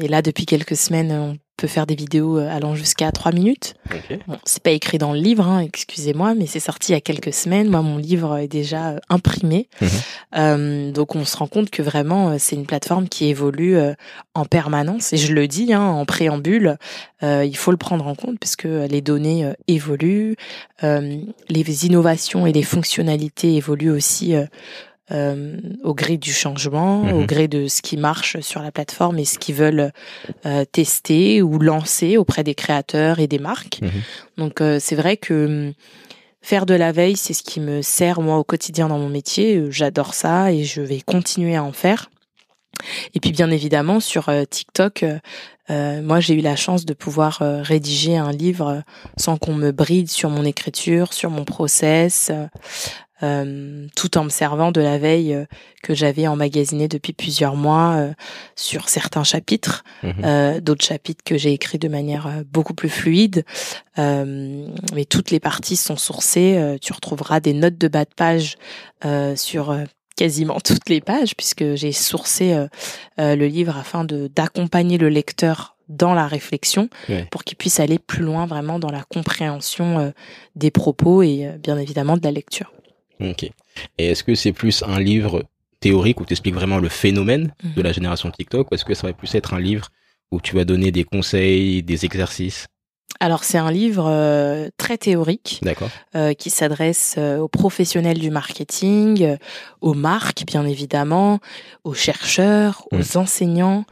et 0.00 0.08
là, 0.08 0.22
depuis 0.22 0.46
quelques 0.46 0.76
semaines, 0.76 1.12
on 1.12 1.36
peut 1.60 1.68
faire 1.68 1.86
des 1.86 1.94
vidéos 1.94 2.38
euh, 2.38 2.48
allant 2.48 2.74
jusqu'à 2.74 3.12
trois 3.12 3.32
minutes. 3.32 3.74
Ok. 3.92 4.18
Bon, 4.26 4.38
c'est 4.44 4.62
pas 4.62 4.70
écrit 4.70 4.96
dans 4.96 5.12
le 5.12 5.18
livre, 5.18 5.46
hein, 5.46 5.60
excusez-moi, 5.60 6.34
mais 6.34 6.46
c'est 6.46 6.60
sorti 6.60 6.92
il 6.92 6.94
y 6.94 6.98
a 6.98 7.00
quelques 7.00 7.34
semaines. 7.34 7.68
Moi, 7.68 7.82
mon 7.82 7.98
livre 7.98 8.38
est 8.38 8.48
déjà 8.48 8.90
euh, 8.90 8.98
imprimé. 9.10 9.68
Mhm. 9.80 9.88
Euh, 10.36 10.92
donc, 10.92 11.14
on 11.14 11.24
se 11.24 11.36
rend 11.36 11.46
compte 11.46 11.70
que 11.70 11.82
vraiment, 11.82 12.38
c'est 12.38 12.56
une 12.56 12.66
plateforme 12.66 13.08
qui 13.08 13.26
évolue 13.26 13.76
en 14.34 14.44
permanence. 14.44 15.12
Et 15.12 15.16
je 15.16 15.32
le 15.34 15.46
dis, 15.46 15.72
hein, 15.72 15.82
en 15.82 16.04
préambule, 16.06 16.78
euh, 17.22 17.44
il 17.44 17.56
faut 17.56 17.70
le 17.70 17.76
prendre 17.76 18.06
en 18.06 18.14
compte 18.14 18.38
parce 18.38 18.56
que 18.56 18.86
les 18.86 19.02
données 19.02 19.52
évoluent, 19.68 20.36
euh, 20.82 21.20
les 21.48 21.86
innovations 21.86 22.46
et 22.46 22.52
les 22.52 22.62
fonctionnalités 22.62 23.56
évoluent 23.56 23.90
aussi. 23.90 24.34
Euh, 25.12 25.56
au 25.82 25.94
gré 25.94 26.16
du 26.16 26.32
changement, 26.32 27.02
Mhm. 27.04 27.12
au 27.14 27.24
gré 27.26 27.48
de 27.48 27.66
ce 27.68 27.82
qui 27.82 27.96
marche 27.96 28.40
sur 28.40 28.62
la 28.62 28.70
plateforme 28.70 29.18
et 29.18 29.24
ce 29.24 29.38
qu'ils 29.38 29.54
veulent 29.54 29.92
euh, 30.46 30.64
tester 30.64 31.42
ou 31.42 31.58
lancer 31.58 32.16
auprès 32.16 32.44
des 32.44 32.54
créateurs 32.54 33.18
et 33.18 33.26
des 33.26 33.38
marques. 33.38 33.80
Mhm. 33.82 33.90
Donc 34.38 34.60
euh, 34.60 34.78
c'est 34.80 34.96
vrai 34.96 35.16
que 35.16 35.46
hum, 35.68 35.72
faire 36.42 36.64
de 36.66 36.74
la 36.74 36.92
veille, 36.92 37.16
c'est 37.16 37.34
ce 37.34 37.42
qui 37.42 37.60
me 37.60 37.82
sert 37.82 38.20
moi 38.20 38.38
au 38.38 38.44
quotidien 38.44 38.88
dans 38.88 38.98
mon 38.98 39.08
métier. 39.10 39.56
Euh, 39.56 39.70
J'adore 39.70 40.14
ça 40.14 40.52
et 40.52 40.64
je 40.64 40.80
vais 40.80 41.00
continuer 41.00 41.56
à 41.56 41.62
en 41.64 41.72
faire. 41.72 42.10
Et 43.14 43.20
puis 43.20 43.30
bien 43.32 43.50
évidemment 43.50 44.00
sur 44.00 44.30
euh, 44.30 44.44
TikTok, 44.48 45.02
euh, 45.02 45.18
euh, 45.68 46.00
moi 46.02 46.18
j'ai 46.20 46.32
eu 46.34 46.40
la 46.40 46.56
chance 46.56 46.86
de 46.86 46.94
pouvoir 46.94 47.42
euh, 47.42 47.60
rédiger 47.62 48.16
un 48.16 48.32
livre 48.32 48.82
sans 49.18 49.36
qu'on 49.36 49.54
me 49.54 49.70
bride 49.70 50.08
sur 50.10 50.30
mon 50.30 50.44
écriture, 50.44 51.12
sur 51.12 51.28
mon 51.30 51.44
process, 51.44 52.32
euh, 53.22 53.86
tout 53.96 54.16
en 54.18 54.24
me 54.24 54.28
servant 54.30 54.72
de 54.72 54.80
la 54.80 54.98
veille 54.98 55.34
euh, 55.34 55.44
que 55.82 55.94
j'avais 55.94 56.26
emmagasinée 56.26 56.88
depuis 56.88 57.12
plusieurs 57.12 57.54
mois 57.56 57.94
euh, 57.96 58.12
sur 58.56 58.88
certains 58.88 59.24
chapitres, 59.24 59.84
euh, 60.04 60.60
d'autres 60.60 60.84
chapitres 60.84 61.22
que 61.24 61.36
j'ai 61.38 61.52
écrits 61.52 61.78
de 61.78 61.88
manière 61.88 62.42
beaucoup 62.52 62.74
plus 62.74 62.88
fluide. 62.88 63.44
Euh, 63.98 64.66
mais 64.94 65.04
toutes 65.04 65.30
les 65.30 65.40
parties 65.40 65.76
sont 65.76 65.96
sourcées. 65.96 66.56
euh, 66.58 66.78
tu 66.80 66.92
retrouveras 66.92 67.40
des 67.40 67.52
notes 67.52 67.78
de 67.78 67.88
bas 67.88 68.04
de 68.04 68.14
page 68.14 68.56
euh, 69.04 69.36
sur 69.36 69.76
quasiment 70.16 70.60
toutes 70.64 70.88
les 70.88 71.00
pages 71.00 71.34
puisque 71.36 71.74
j'ai 71.74 71.92
sourcé 71.92 72.66
le 73.18 73.46
livre 73.46 73.76
afin 73.78 74.04
de 74.04 74.26
d'accompagner 74.28 74.98
le 74.98 75.08
lecteur 75.08 75.76
dans 75.88 76.14
la 76.14 76.26
réflexion 76.28 76.88
Ouais. 77.08 77.26
pour 77.32 77.42
qu'il 77.42 77.56
puisse 77.56 77.80
aller 77.80 77.98
plus 77.98 78.22
loin 78.22 78.46
vraiment 78.46 78.78
dans 78.78 78.90
la 78.92 79.02
compréhension 79.02 79.98
euh, 79.98 80.10
des 80.54 80.70
propos 80.70 81.22
et 81.22 81.46
euh, 81.46 81.56
bien 81.58 81.76
évidemment 81.78 82.16
de 82.16 82.22
la 82.22 82.30
lecture. 82.30 82.72
Ok. 83.20 83.44
Et 83.98 84.06
est-ce 84.08 84.24
que 84.24 84.34
c'est 84.34 84.52
plus 84.52 84.82
un 84.82 84.98
livre 84.98 85.44
théorique 85.80 86.20
où 86.20 86.24
tu 86.24 86.32
expliques 86.32 86.54
vraiment 86.54 86.78
le 86.78 86.88
phénomène 86.88 87.54
Mhm. 87.62 87.74
de 87.74 87.82
la 87.82 87.92
génération 87.92 88.30
TikTok 88.30 88.70
ou 88.70 88.74
est-ce 88.74 88.84
que 88.84 88.94
ça 88.94 89.06
va 89.06 89.12
plus 89.12 89.34
être 89.34 89.54
un 89.54 89.60
livre 89.60 89.88
où 90.30 90.40
tu 90.40 90.54
vas 90.54 90.64
donner 90.64 90.90
des 90.92 91.04
conseils, 91.04 91.82
des 91.82 92.04
exercices? 92.04 92.66
Alors 93.18 93.44
c'est 93.44 93.58
un 93.58 93.70
livre 93.70 94.06
euh, 94.08 94.68
très 94.78 94.96
théorique 94.96 95.60
euh, 96.14 96.32
qui 96.32 96.48
s'adresse 96.48 97.16
euh, 97.18 97.38
aux 97.38 97.48
professionnels 97.48 98.18
du 98.18 98.30
marketing, 98.30 99.36
aux 99.82 99.92
marques 99.94 100.44
bien 100.46 100.64
évidemment, 100.64 101.38
aux 101.84 101.92
chercheurs, 101.92 102.86
Mhm. 102.92 103.00
aux 103.00 103.16
enseignants 103.18 103.84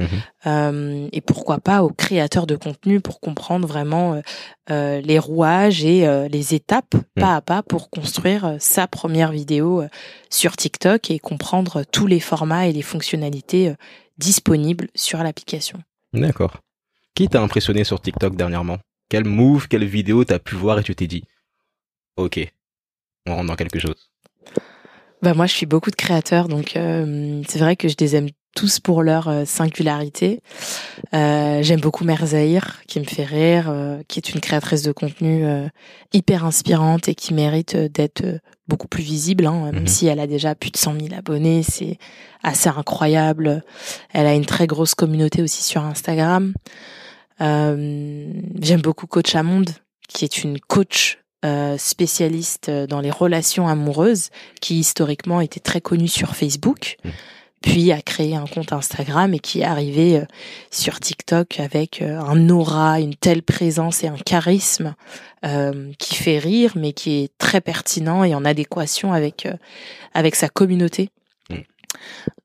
Mhm. 0.46 1.08
et 1.12 1.20
pourquoi 1.20 1.58
pas 1.58 1.82
aux 1.82 1.90
créateurs 1.90 2.46
de 2.46 2.56
contenu 2.56 3.00
pour 3.00 3.20
comprendre 3.20 3.66
vraiment 3.68 4.22
les 4.70 5.18
rouages 5.18 5.84
et 5.84 6.28
les 6.30 6.54
étapes 6.54 6.94
pas 7.14 7.36
à 7.36 7.40
pas 7.42 7.62
pour 7.62 7.90
construire 7.90 8.56
sa 8.58 8.86
première 8.86 9.32
vidéo 9.32 9.84
sur 10.30 10.56
TikTok 10.56 11.10
et 11.10 11.18
comprendre 11.18 11.84
tous 11.84 12.06
les 12.06 12.20
formats 12.20 12.66
et 12.66 12.72
les 12.72 12.82
fonctionnalités 12.82 13.74
disponibles 14.16 14.88
sur 14.94 15.22
l'application. 15.22 15.78
D'accord. 16.14 16.56
Qui 17.14 17.28
t'a 17.28 17.42
impressionné 17.42 17.84
sur 17.84 18.00
TikTok 18.00 18.34
dernièrement? 18.36 18.78
Quel 19.08 19.24
move, 19.24 19.68
quelle 19.68 19.84
vidéo 19.84 20.24
t'as 20.24 20.38
pu 20.38 20.54
voir 20.54 20.78
et 20.78 20.82
tu 20.82 20.94
t'es 20.94 21.06
dit 21.06 21.24
Ok, 22.16 22.38
on 23.26 23.34
rentre 23.36 23.46
dans 23.48 23.56
quelque 23.56 23.78
chose. 23.78 24.10
Bah 25.22 25.34
moi, 25.34 25.46
je 25.46 25.52
suis 25.52 25.66
beaucoup 25.66 25.90
de 25.90 25.96
créateurs, 25.96 26.48
donc 26.48 26.76
euh, 26.76 27.42
c'est 27.48 27.58
vrai 27.58 27.74
que 27.76 27.88
je 27.88 27.96
les 27.98 28.14
aime 28.16 28.28
tous 28.54 28.78
pour 28.80 29.02
leur 29.02 29.28
euh, 29.28 29.44
singularité. 29.44 30.40
Euh, 31.14 31.60
J'aime 31.62 31.80
beaucoup 31.80 32.04
Merzaïr, 32.04 32.80
qui 32.86 32.98
me 33.00 33.04
fait 33.04 33.24
rire, 33.24 33.66
euh, 33.68 34.00
qui 34.08 34.18
est 34.20 34.30
une 34.30 34.40
créatrice 34.40 34.82
de 34.82 34.92
contenu 34.92 35.44
hyper 36.12 36.44
inspirante 36.44 37.08
et 37.08 37.14
qui 37.14 37.34
mérite 37.34 37.76
d'être 37.76 38.22
beaucoup 38.68 38.86
plus 38.88 39.02
visible, 39.02 39.46
hein, 39.46 39.70
même 39.72 39.80
Mhm. 39.82 39.86
si 39.86 40.06
elle 40.06 40.20
a 40.20 40.26
déjà 40.26 40.54
plus 40.54 40.70
de 40.70 40.76
100 40.76 40.94
000 41.00 41.14
abonnés, 41.16 41.62
c'est 41.62 41.98
assez 42.42 42.68
incroyable. 42.68 43.64
Elle 44.12 44.26
a 44.26 44.34
une 44.34 44.46
très 44.46 44.66
grosse 44.66 44.94
communauté 44.94 45.42
aussi 45.42 45.62
sur 45.62 45.82
Instagram. 45.84 46.52
Euh, 47.40 48.24
J'aime 48.60 48.80
beaucoup 48.82 49.06
Coach 49.06 49.34
Amonde, 49.34 49.70
qui 50.08 50.24
est 50.24 50.42
une 50.42 50.58
coach 50.60 51.18
euh, 51.44 51.78
spécialiste 51.78 52.70
dans 52.70 53.00
les 53.00 53.10
relations 53.12 53.68
amoureuses, 53.68 54.30
qui 54.60 54.78
historiquement 54.80 55.40
était 55.40 55.60
très 55.60 55.80
connue 55.80 56.08
sur 56.08 56.34
Facebook, 56.34 56.96
Mhm. 57.04 57.12
puis 57.62 57.92
a 57.92 58.00
créé 58.02 58.34
un 58.36 58.46
compte 58.46 58.72
Instagram 58.72 59.34
et 59.34 59.38
qui 59.38 59.60
est 59.60 59.64
arrivé 59.64 60.18
euh, 60.18 60.24
sur 60.70 60.98
TikTok 60.98 61.60
avec 61.60 62.02
euh, 62.02 62.18
un 62.20 62.48
aura, 62.50 62.98
une 63.00 63.14
telle 63.14 63.42
présence 63.42 64.02
et 64.02 64.08
un 64.08 64.16
charisme 64.16 64.94
euh, 65.44 65.92
qui 65.98 66.16
fait 66.16 66.38
rire, 66.38 66.72
mais 66.74 66.92
qui 66.92 67.22
est 67.22 67.30
très 67.38 67.60
pertinent 67.60 68.24
et 68.24 68.34
en 68.34 68.44
adéquation 68.44 69.12
avec 69.12 69.46
euh, 69.46 69.54
avec 70.14 70.34
sa 70.34 70.48
communauté. 70.48 71.10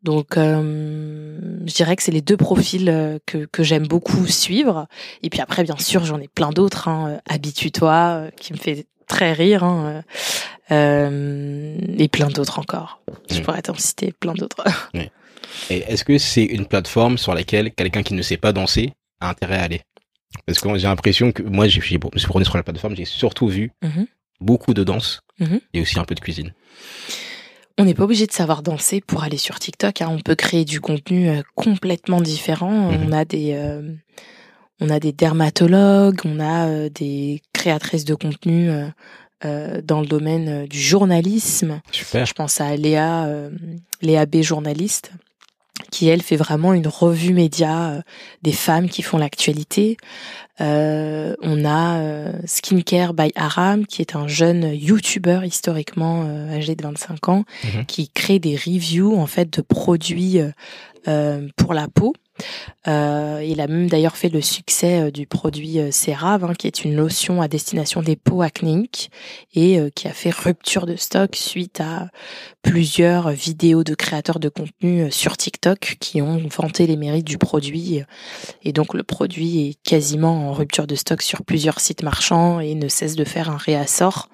Donc, 0.04 0.36
euh, 0.38 1.38
je 1.66 1.74
dirais 1.74 1.96
que 1.96 2.04
c'est 2.04 2.12
les 2.12 2.22
deux 2.22 2.36
profils 2.38 2.90
euh, 2.90 3.20
que, 3.26 3.46
que 3.46 3.64
j'aime 3.64 3.88
beaucoup 3.88 4.28
suivre. 4.28 4.88
Et 5.22 5.30
puis 5.30 5.40
après, 5.40 5.64
bien 5.64 5.78
sûr, 5.78 6.04
j'en 6.06 6.20
ai 6.20 6.28
plein 6.28 6.50
d'autres. 6.52 6.88
Hein. 6.90 7.20
Habitue-toi, 7.30 7.94
euh, 7.94 8.30
qui 8.32 8.52
me 8.54 8.58
fait 8.58 8.86
très 9.08 9.32
rire. 9.34 9.64
Hein. 9.64 10.04
Euh, 10.72 11.78
et 11.98 12.08
plein 12.08 12.28
d'autres 12.28 12.60
encore. 12.60 13.02
Je 13.30 13.40
Mm. 13.40 13.44
pourrais 13.44 13.62
t'en 13.62 13.74
citer 13.76 14.12
plein 14.12 14.34
d'autres. 14.34 14.64
Et 15.70 15.78
est-ce 15.88 16.04
que 16.04 16.18
c'est 16.18 16.44
une 16.44 16.66
plateforme 16.66 17.18
sur 17.18 17.34
laquelle 17.36 17.72
quelqu'un 17.72 18.02
qui 18.02 18.14
ne 18.16 18.22
sait 18.24 18.38
pas 18.38 18.54
danser 18.54 18.94
a 19.20 19.30
intérêt 19.30 19.58
à 19.58 19.64
aller? 19.64 19.82
Parce 20.48 20.60
que 20.60 20.78
j'ai 20.78 20.88
l'impression 20.88 21.32
que 21.32 21.44
moi, 21.44 21.68
je 21.68 21.80
me 21.80 21.84
suis 21.84 22.00
promené 22.28 22.46
sur 22.46 22.58
la 22.58 22.64
plateforme, 22.64 22.96
j'ai 22.96 23.06
surtout 23.06 23.48
vu 23.48 23.72
Mhm. 23.84 24.08
beaucoup 24.42 24.74
de 24.74 24.84
danse 24.84 25.22
Mhm. 25.40 25.60
et 25.74 25.82
aussi 25.82 26.00
un 26.00 26.06
peu 26.06 26.16
de 26.16 26.20
cuisine. 26.22 26.54
On 27.80 27.86
n'est 27.86 27.94
pas 27.96 28.04
obligé 28.04 28.28
de 28.28 28.32
savoir 28.32 28.62
danser 28.62 29.02
pour 29.02 29.24
aller 29.24 29.38
sur 29.38 29.58
TikTok. 29.60 30.02
hein. 30.02 30.10
On 30.12 30.20
peut 30.20 30.36
créer 30.36 30.64
du 30.66 30.80
contenu 30.80 31.30
euh, 31.30 31.42
complètement 31.56 32.22
différent. 32.22 32.92
Mhm. 32.92 33.06
On 33.08 33.12
a 33.12 33.26
des, 33.26 33.54
euh, 33.54 33.82
on 34.80 34.90
a 34.90 35.00
des 35.00 35.12
dermatologues, 35.12 36.20
on 36.26 36.40
a 36.40 36.68
euh, 36.68 36.90
des 36.90 37.42
créatrices 37.52 38.06
de 38.06 38.14
contenu 38.14 38.70
euh, 38.70 38.86
euh, 39.46 39.82
dans 39.84 40.02
le 40.02 40.08
domaine 40.08 40.68
du 40.68 40.80
journalisme. 40.80 41.82
Super. 41.92 42.26
Je 42.28 42.34
pense 42.34 42.62
à 42.62 42.76
Léa, 42.76 43.26
euh, 43.26 43.50
Léa 44.02 44.26
B, 44.28 44.42
journaliste, 44.42 45.12
qui 45.94 46.10
elle 46.10 46.24
fait 46.24 46.36
vraiment 46.36 46.74
une 46.74 46.88
revue 46.88 47.34
média 47.34 47.92
euh, 47.92 48.02
des 48.42 48.52
femmes 48.52 48.90
qui 48.90 49.04
font 49.04 49.20
l'actualité. 49.20 49.98
Euh, 50.60 51.36
on 51.42 51.66
a 51.66 51.98
euh, 52.00 52.34
Skincare 52.46 53.14
by 53.14 53.32
Aram, 53.36 53.86
qui 53.86 54.02
est 54.02 54.16
un 54.16 54.28
jeune 54.28 54.64
YouTuber 54.74 55.42
historiquement 55.44 56.24
âgé 56.52 56.76
de 56.76 56.82
25 56.84 57.30
ans, 57.30 57.44
Mhm. 57.64 57.86
qui 57.86 58.10
crée 58.10 58.40
des 58.40 58.56
reviews 58.56 59.16
en 59.20 59.28
fait 59.28 59.52
de 59.56 59.62
produits 59.62 60.40
euh, 61.08 61.48
pour 61.58 61.74
la 61.74 61.88
peau. 61.88 62.14
Euh, 62.88 63.42
il 63.46 63.62
a 63.62 63.68
même 63.68 63.90
d'ailleurs 63.90 64.18
fait 64.18 64.30
le 64.30 64.42
succès 64.42 65.02
euh, 65.02 65.12
du 65.12 65.26
produit 65.28 65.80
euh, 65.80 65.92
CeraVe, 65.92 66.44
hein, 66.44 66.54
qui 66.54 66.68
est 66.68 66.84
une 66.84 66.96
lotion 66.96 67.42
à 67.42 67.48
destination 67.48 68.02
des 68.02 68.16
peaux 68.16 68.42
acnéiques 68.42 69.10
et 69.54 69.80
euh, 69.80 69.90
qui 69.90 70.08
a 70.08 70.12
fait 70.12 70.32
rupture 70.32 70.86
de 70.86 70.96
stock 70.96 71.36
suite 71.36 71.80
à 71.80 72.10
plusieurs 72.62 73.30
vidéos 73.32 73.84
de 73.84 73.96
créateurs 73.96 74.40
de 74.40 74.50
contenu 74.50 75.04
euh, 75.04 75.10
sur 75.12 75.38
TikTok 75.38 75.98
qui 76.00 76.22
ont 76.22 76.42
vanté 76.50 76.88
les 76.88 76.98
mérites 76.98 77.26
du 77.28 77.38
produit. 77.38 78.02
Et 78.64 78.74
donc 78.74 78.94
le 78.94 79.04
produit 79.04 79.70
est 79.70 79.78
quasiment 79.84 80.50
en 80.50 80.54
rupture 80.54 80.88
de 80.88 80.96
stock 80.96 81.22
sur 81.22 81.44
plusieurs 81.44 81.80
sites 81.80 82.04
marchands 82.04 82.60
et 82.60 82.76
ne 82.76 82.88
cesse 82.88 83.16
de 83.16 83.24
faire 83.24 83.50
un 83.50 83.58
réassort 83.58 84.30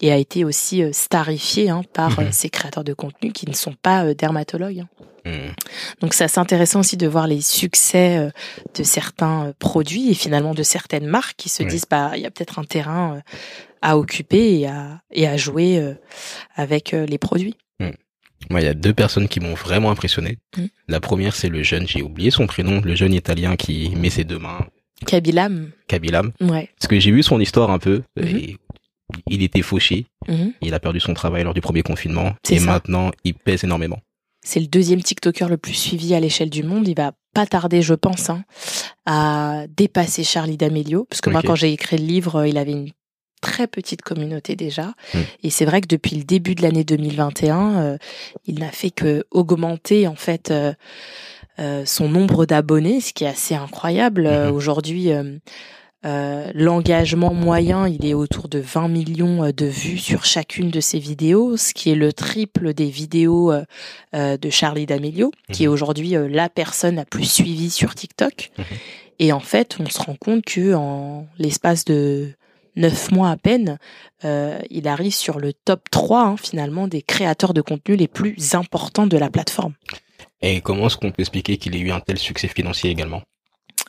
et 0.00 0.10
a 0.10 0.16
été 0.16 0.44
aussi 0.44 0.82
euh, 0.82 0.90
starifié 0.92 1.70
hein, 1.70 1.82
par 1.92 2.18
Mhm. 2.18 2.26
euh, 2.26 2.28
ces 2.32 2.50
créateurs 2.50 2.84
de 2.84 2.92
contenu 2.92 3.32
qui 3.32 3.48
ne 3.48 3.54
sont 3.54 3.74
pas 3.80 4.04
euh, 4.04 4.14
dermatologues. 4.14 4.84
Mhm. 5.24 5.52
Donc 6.00 6.14
c'est 6.14 6.24
assez 6.24 6.40
intéressant 6.40 6.80
aussi 6.80 6.96
de 6.96 7.06
voir 7.06 7.26
les 7.26 7.40
succès 7.40 8.18
euh, 8.18 8.30
de 8.76 8.82
certains 8.82 9.46
euh, 9.48 9.52
produits 9.58 10.10
et 10.10 10.14
finalement 10.14 10.52
de 10.54 10.62
certaines 10.62 11.06
marques 11.06 11.36
qui 11.36 11.48
se 11.48 11.62
Oui. 11.62 11.68
disent 11.68 11.86
bah 11.88 12.12
il 12.16 12.22
y 12.22 12.26
a 12.26 12.30
peut-être 12.30 12.58
un 12.58 12.64
terrain 12.64 13.16
euh, 13.16 13.20
à 13.82 13.96
occuper 13.98 14.58
et 14.60 14.66
à 14.66 15.00
et 15.12 15.26
à 15.28 15.36
jouer 15.36 15.80
avec 16.54 16.92
les 16.92 17.18
produits. 17.18 17.56
Moi, 18.50 18.60
il 18.60 18.64
y 18.64 18.68
a 18.68 18.74
deux 18.74 18.92
personnes 18.92 19.28
qui 19.28 19.38
m'ont 19.38 19.54
vraiment 19.54 19.92
impressionné. 19.92 20.38
Mhm. 20.58 20.68
La 20.88 20.98
première, 20.98 21.36
c'est 21.36 21.48
le 21.48 21.62
jeune, 21.62 21.86
j'ai 21.86 22.02
oublié 22.02 22.32
son 22.32 22.48
prénom, 22.48 22.80
le 22.80 22.96
jeune 22.96 23.14
italien 23.14 23.54
qui 23.54 23.90
met 23.94 24.10
ses 24.10 24.24
deux 24.24 24.40
mains, 24.40 24.66
Kabilam, 25.06 25.70
Kabilam. 25.86 26.32
ouais. 26.40 26.68
Parce 26.76 26.88
que 26.88 26.98
j'ai 26.98 27.12
vu 27.12 27.22
son 27.22 27.38
histoire 27.40 27.70
un 27.70 27.78
peu, 27.78 28.02
Mhm. 28.16 28.26
et 28.26 28.56
il 29.30 29.42
était 29.44 29.62
fauché, 29.62 30.06
Mhm. 30.26 30.52
il 30.60 30.74
a 30.74 30.80
perdu 30.80 30.98
son 30.98 31.14
travail 31.14 31.44
lors 31.44 31.54
du 31.54 31.60
premier 31.60 31.82
confinement, 31.84 32.34
et 32.50 32.58
ça. 32.58 32.66
maintenant, 32.66 33.12
il 33.22 33.34
pèse 33.34 33.62
énormément. 33.62 34.00
C'est 34.44 34.60
le 34.60 34.66
deuxième 34.66 35.02
TikToker 35.02 35.48
le 35.48 35.56
plus 35.56 35.74
suivi 35.74 36.14
à 36.14 36.20
l'échelle 36.20 36.50
du 36.50 36.62
monde. 36.62 36.86
Il 36.88 36.96
va 36.96 37.12
pas 37.32 37.46
tarder, 37.46 37.80
je 37.80 37.94
pense, 37.94 38.28
hein, 38.28 38.44
à 39.06 39.66
dépasser 39.76 40.24
Charlie 40.24 40.56
D'Amelio. 40.56 41.06
Parce 41.08 41.20
que 41.20 41.30
moi, 41.30 41.42
quand 41.42 41.54
j'ai 41.54 41.72
écrit 41.72 41.96
le 41.96 42.04
livre, 42.04 42.40
euh, 42.40 42.48
il 42.48 42.58
avait 42.58 42.72
une 42.72 42.90
très 43.42 43.66
petite 43.66 44.00
communauté 44.00 44.56
déjà. 44.56 44.94
Mm. 45.12 45.18
Et 45.42 45.50
c'est 45.50 45.66
vrai 45.66 45.82
que 45.82 45.88
depuis 45.88 46.16
le 46.16 46.24
début 46.24 46.54
de 46.54 46.62
l'année 46.62 46.84
2021, 46.84 47.82
euh, 47.82 47.98
il 48.46 48.60
n'a 48.60 48.70
fait 48.70 48.90
que 48.90 49.24
augmenter 49.30 50.06
en 50.06 50.14
fait 50.14 50.50
euh, 50.50 50.72
euh, 51.58 51.84
son 51.84 52.08
nombre 52.08 52.46
d'abonnés, 52.46 53.02
ce 53.02 53.12
qui 53.12 53.24
est 53.24 53.28
assez 53.28 53.54
incroyable. 53.54 54.22
Mhm. 54.22 54.54
Aujourd'hui, 54.54 55.10
euh, 56.04 56.50
l'engagement 56.54 57.32
moyen, 57.32 57.86
il 57.86 58.04
est 58.04 58.14
autour 58.14 58.48
de 58.48 58.58
20 58.58 58.88
millions 58.88 59.44
euh, 59.44 59.52
de 59.52 59.66
vues 59.66 59.98
sur 59.98 60.24
chacune 60.24 60.70
de 60.70 60.80
ses 60.80 60.98
vidéos, 60.98 61.56
ce 61.56 61.72
qui 61.72 61.90
est 61.90 61.94
le 61.94 62.12
triple 62.12 62.74
des 62.74 62.86
vidéos 62.90 63.52
euh, 63.52 64.36
de 64.36 64.50
Charlie 64.50 64.86
D'Amelio, 64.86 65.30
qui 65.52 65.64
est 65.64 65.66
Mhm. 65.68 65.72
aujourd'hui 65.72 66.16
euh, 66.16 66.28
la 66.28 66.48
personne 66.48 66.96
la 66.96 67.04
plus 67.04 67.30
suivie 67.30 67.70
sur 67.70 67.94
TikTok. 67.94 68.50
Mhm. 68.58 68.64
Et 69.20 69.32
en 69.32 69.40
fait, 69.40 69.76
on 69.78 69.86
se 69.88 70.00
rend 70.00 70.16
compte 70.16 70.44
que 70.44 70.74
en 70.74 71.26
l'espace 71.38 71.84
de 71.84 72.32
neuf 72.74 73.12
mois 73.12 73.30
à 73.30 73.36
peine, 73.36 73.78
euh, 74.24 74.58
il 74.70 74.88
arrive 74.88 75.14
sur 75.14 75.38
le 75.38 75.52
top 75.52 75.88
3 75.90 76.24
hein, 76.24 76.36
finalement 76.36 76.88
des 76.88 77.02
créateurs 77.02 77.54
de 77.54 77.60
contenu 77.60 77.94
les 77.96 78.08
plus 78.08 78.54
importants 78.54 79.06
de 79.06 79.16
la 79.18 79.30
plateforme. 79.30 79.74
Et 80.40 80.60
comment 80.60 80.86
est-ce 80.86 80.96
qu'on 80.96 81.12
peut 81.12 81.20
expliquer 81.20 81.56
qu'il 81.58 81.76
ait 81.76 81.80
eu 81.80 81.92
un 81.92 82.00
tel 82.00 82.18
succès 82.18 82.48
financier 82.48 82.90
également? 82.90 83.22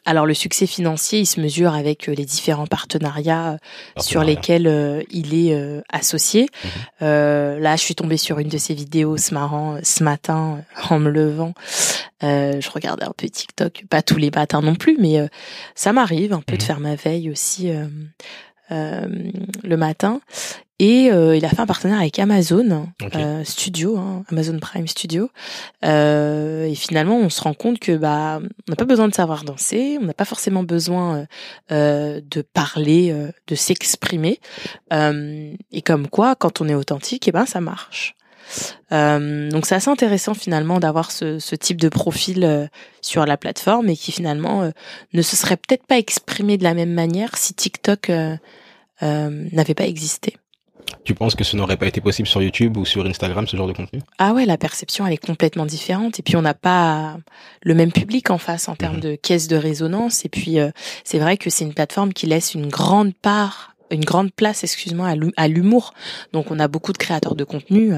Alors 0.05 0.25
le 0.25 0.33
succès 0.33 0.67
financier, 0.67 1.19
il 1.19 1.25
se 1.25 1.39
mesure 1.39 1.73
avec 1.73 2.09
euh, 2.09 2.13
les 2.13 2.25
différents 2.25 2.67
partenariats 2.67 3.53
euh, 3.53 3.57
sur 4.01 4.23
lesquels 4.23 4.67
euh, 4.67 5.01
il 5.11 5.33
est 5.33 5.53
euh, 5.53 5.81
associé. 5.89 6.43
Mhm. 6.43 6.69
Euh, 7.03 7.59
là, 7.59 7.75
je 7.77 7.81
suis 7.81 7.95
tombée 7.95 8.17
sur 8.17 8.39
une 8.39 8.49
de 8.49 8.57
ses 8.57 8.73
vidéos 8.73 9.15
ce, 9.17 9.33
marrant, 9.33 9.77
ce 9.81 10.03
matin 10.03 10.61
en 10.89 10.99
me 10.99 11.09
levant. 11.09 11.53
Euh, 12.23 12.59
je 12.59 12.69
regardais 12.69 13.05
un 13.05 13.13
peu 13.15 13.29
TikTok, 13.29 13.85
pas 13.89 14.01
tous 14.01 14.17
les 14.17 14.29
matins 14.29 14.61
non 14.61 14.75
plus, 14.75 14.97
mais 14.99 15.19
ça 15.75 15.93
m'arrive 15.93 16.33
un 16.33 16.41
peu 16.41 16.57
de 16.57 16.61
Mhm. 16.61 16.67
faire 16.67 16.79
ma 16.79 16.95
veille 16.95 17.29
aussi 17.29 17.71
le 18.69 19.75
matin. 19.77 20.19
Et 20.79 21.11
euh, 21.11 21.35
il 21.35 21.45
a 21.45 21.49
fait 21.49 21.59
un 21.59 21.65
partenariat 21.65 22.01
avec 22.01 22.17
Amazon 22.19 22.87
euh, 23.15 23.43
Studio, 23.43 23.97
hein, 23.97 24.23
Amazon 24.29 24.57
Prime 24.59 24.87
Studio. 24.87 25.29
Euh, 25.85 26.65
et 26.65 26.75
finalement, 26.75 27.17
on 27.17 27.29
se 27.29 27.41
rend 27.41 27.53
compte 27.53 27.79
que 27.79 27.95
bah, 27.95 28.39
on 28.41 28.71
n'a 28.71 28.75
pas 28.75 28.85
besoin 28.85 29.07
de 29.07 29.13
savoir 29.13 29.43
danser, 29.43 29.97
on 30.01 30.05
n'a 30.05 30.13
pas 30.13 30.25
forcément 30.25 30.63
besoin 30.63 31.17
euh, 31.17 31.25
euh, 31.71 32.21
de 32.29 32.41
parler, 32.41 33.11
euh, 33.11 33.31
de 33.47 33.55
s'exprimer. 33.55 34.39
Euh, 34.91 35.53
et 35.71 35.81
comme 35.81 36.07
quoi, 36.07 36.35
quand 36.35 36.59
on 36.59 36.67
est 36.67 36.75
authentique, 36.75 37.27
et 37.27 37.31
ben 37.31 37.45
ça 37.45 37.61
marche. 37.61 38.15
Euh, 38.91 39.49
donc 39.49 39.65
c'est 39.65 39.75
assez 39.75 39.89
intéressant 39.89 40.33
finalement 40.33 40.79
d'avoir 40.79 41.11
ce, 41.11 41.39
ce 41.39 41.55
type 41.55 41.79
de 41.79 41.89
profil 41.89 42.43
euh, 42.43 42.67
sur 43.01 43.25
la 43.25 43.37
plateforme 43.37 43.89
et 43.89 43.95
qui 43.95 44.11
finalement 44.11 44.63
euh, 44.63 44.71
ne 45.13 45.21
se 45.21 45.35
serait 45.35 45.57
peut-être 45.57 45.85
pas 45.87 45.97
exprimé 45.97 46.57
de 46.57 46.63
la 46.63 46.73
même 46.73 46.93
manière 46.93 47.37
si 47.37 47.53
TikTok 47.53 48.09
euh, 48.09 48.35
euh, 49.01 49.47
n'avait 49.51 49.73
pas 49.73 49.85
existé. 49.85 50.35
Tu 51.05 51.13
penses 51.15 51.35
que 51.35 51.43
ce 51.43 51.57
n'aurait 51.57 51.75
pas 51.77 51.87
été 51.87 51.99
possible 51.99 52.27
sur 52.27 52.41
YouTube 52.41 52.77
ou 52.77 52.85
sur 52.85 53.05
Instagram, 53.05 53.45
ce 53.45 53.57
genre 53.57 53.67
de 53.67 53.73
contenu? 53.73 53.99
Ah 54.19 54.33
ouais, 54.33 54.45
la 54.45 54.57
perception 54.57 55.05
elle 55.05 55.13
est 55.13 55.17
complètement 55.25 55.65
différente 55.65 56.19
et 56.19 56.23
puis 56.23 56.35
on 56.37 56.41
n'a 56.41 56.53
pas 56.53 57.17
le 57.61 57.73
même 57.75 57.91
public 57.91 58.29
en 58.29 58.37
face 58.37 58.69
en 58.69 58.75
termes 58.75 58.95
Mhm. 58.95 59.01
de 59.01 59.15
caisse 59.15 59.47
de 59.49 59.57
résonance 59.57 60.23
et 60.23 60.29
puis 60.29 60.59
euh, 60.59 60.71
c'est 61.03 61.19
vrai 61.19 61.35
que 61.37 61.49
c'est 61.49 61.65
une 61.65 61.73
plateforme 61.73 62.13
qui 62.13 62.25
laisse 62.25 62.53
une 62.53 62.67
grande 62.67 63.13
part 63.13 63.69
une 63.91 64.05
grande 64.05 64.31
place, 64.33 64.63
excuse-moi, 64.63 65.07
à 65.07 65.15
l'hu- 65.15 65.33
à 65.37 65.47
l'humour. 65.47 65.93
Donc 66.31 66.49
on 66.49 66.57
a 66.57 66.67
beaucoup 66.67 66.93
de 66.93 66.97
créateurs 66.97 67.35
de 67.35 67.43
contenu 67.43 67.93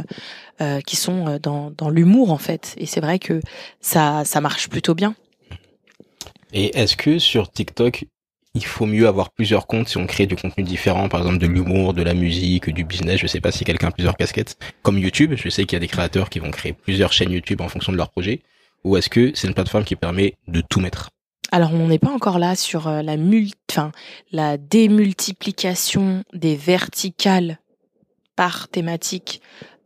euh, 0.59 0.81
qui 0.81 0.97
sont 0.97 1.27
euh, 1.27 1.39
dans, 1.39 1.71
dans 1.77 1.89
l'humour 1.89 2.31
en 2.31 2.38
fait. 2.38 2.74
Et 2.77 2.85
c'est 2.85 3.00
vrai 3.00 3.17
que 3.17 3.39
ça, 3.79 4.25
ça 4.25 4.41
marche 4.41 4.67
plutôt 4.67 4.93
bien. 4.93 5.15
Et 6.51 6.77
est-ce 6.77 6.97
que 6.97 7.17
sur 7.17 7.50
TikTok, 7.50 8.05
il 8.55 8.65
faut 8.65 8.85
mieux 8.85 9.07
avoir 9.07 9.29
plusieurs 9.31 9.67
comptes 9.67 9.89
si 9.89 9.97
on 9.97 10.07
crée 10.07 10.25
du 10.25 10.35
contenu 10.35 10.63
différent, 10.63 11.09
par 11.09 11.19
exemple 11.19 11.38
de 11.38 11.45
l'humour, 11.45 11.93
de 11.93 12.01
la 12.01 12.13
musique, 12.13 12.69
du 12.69 12.85
business, 12.85 13.19
je 13.19 13.27
sais 13.27 13.41
pas 13.41 13.51
si 13.51 13.65
quelqu'un 13.65 13.89
a 13.89 13.91
plusieurs 13.91 14.15
casquettes, 14.15 14.57
comme 14.81 14.97
YouTube, 14.97 15.33
je 15.35 15.50
sais 15.50 15.65
qu'il 15.65 15.75
y 15.75 15.75
a 15.75 15.81
des 15.81 15.88
créateurs 15.88 16.29
qui 16.29 16.39
vont 16.39 16.51
créer 16.51 16.74
plusieurs 16.74 17.13
chaînes 17.13 17.31
YouTube 17.31 17.62
en 17.62 17.67
fonction 17.67 17.91
de 17.91 17.97
leur 17.97 18.09
projet, 18.09 18.39
ou 18.83 18.97
est-ce 18.97 19.09
que 19.09 19.31
c'est 19.35 19.47
une 19.47 19.53
plateforme 19.53 19.83
qui 19.83 19.95
permet 19.95 20.35
de 20.47 20.62
tout 20.62 20.79
mettre? 20.79 21.09
Alors 21.51 21.74
on 21.74 21.88
n'est 21.88 22.00
pas 22.00 22.09
encore 22.09 22.39
là 22.39 22.55
sur 22.55 22.88
euh, 22.88 23.01
la 23.01 23.17
mul 23.17 23.50
enfin, 23.69 23.91
la 24.31 24.57
démultiplication 24.57 26.24
des 26.33 26.55
verticales 26.55 27.59
par 28.35 28.67
thématique 28.67 29.41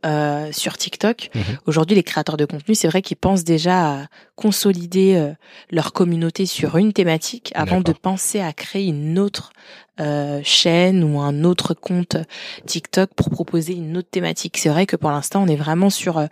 euh, 0.06 0.50
sur 0.52 0.76
TikTok. 0.76 1.30
Mhm. 1.34 1.42
Aujourd'hui, 1.66 1.96
les 1.96 2.02
créateurs 2.02 2.36
de 2.36 2.44
contenu, 2.44 2.74
c'est 2.74 2.88
vrai 2.88 3.02
qu'ils 3.02 3.16
pensent 3.16 3.44
déjà 3.44 3.90
à 3.90 4.06
consolider 4.34 5.16
euh, 5.16 5.32
leur 5.70 5.92
communauté 5.92 6.46
sur 6.46 6.76
une 6.76 6.92
thématique 6.92 7.52
avant 7.54 7.80
de 7.80 7.92
penser 7.92 8.40
à 8.40 8.52
créer 8.52 8.86
une 8.86 9.18
autre 9.18 9.52
euh, 10.00 10.40
chaîne 10.42 11.04
ou 11.04 11.20
un 11.20 11.44
autre 11.44 11.74
compte 11.74 12.16
TikTok 12.64 13.10
pour 13.14 13.28
proposer 13.28 13.74
une 13.74 13.98
autre 13.98 14.08
thématique. 14.10 14.56
C'est 14.56 14.70
vrai 14.70 14.86
que 14.86 14.96
pour 14.96 15.10
l'instant, 15.10 15.42
on 15.42 15.46
est 15.46 15.56
vraiment 15.56 15.90
sur 15.90 16.16
euh, 16.16 16.26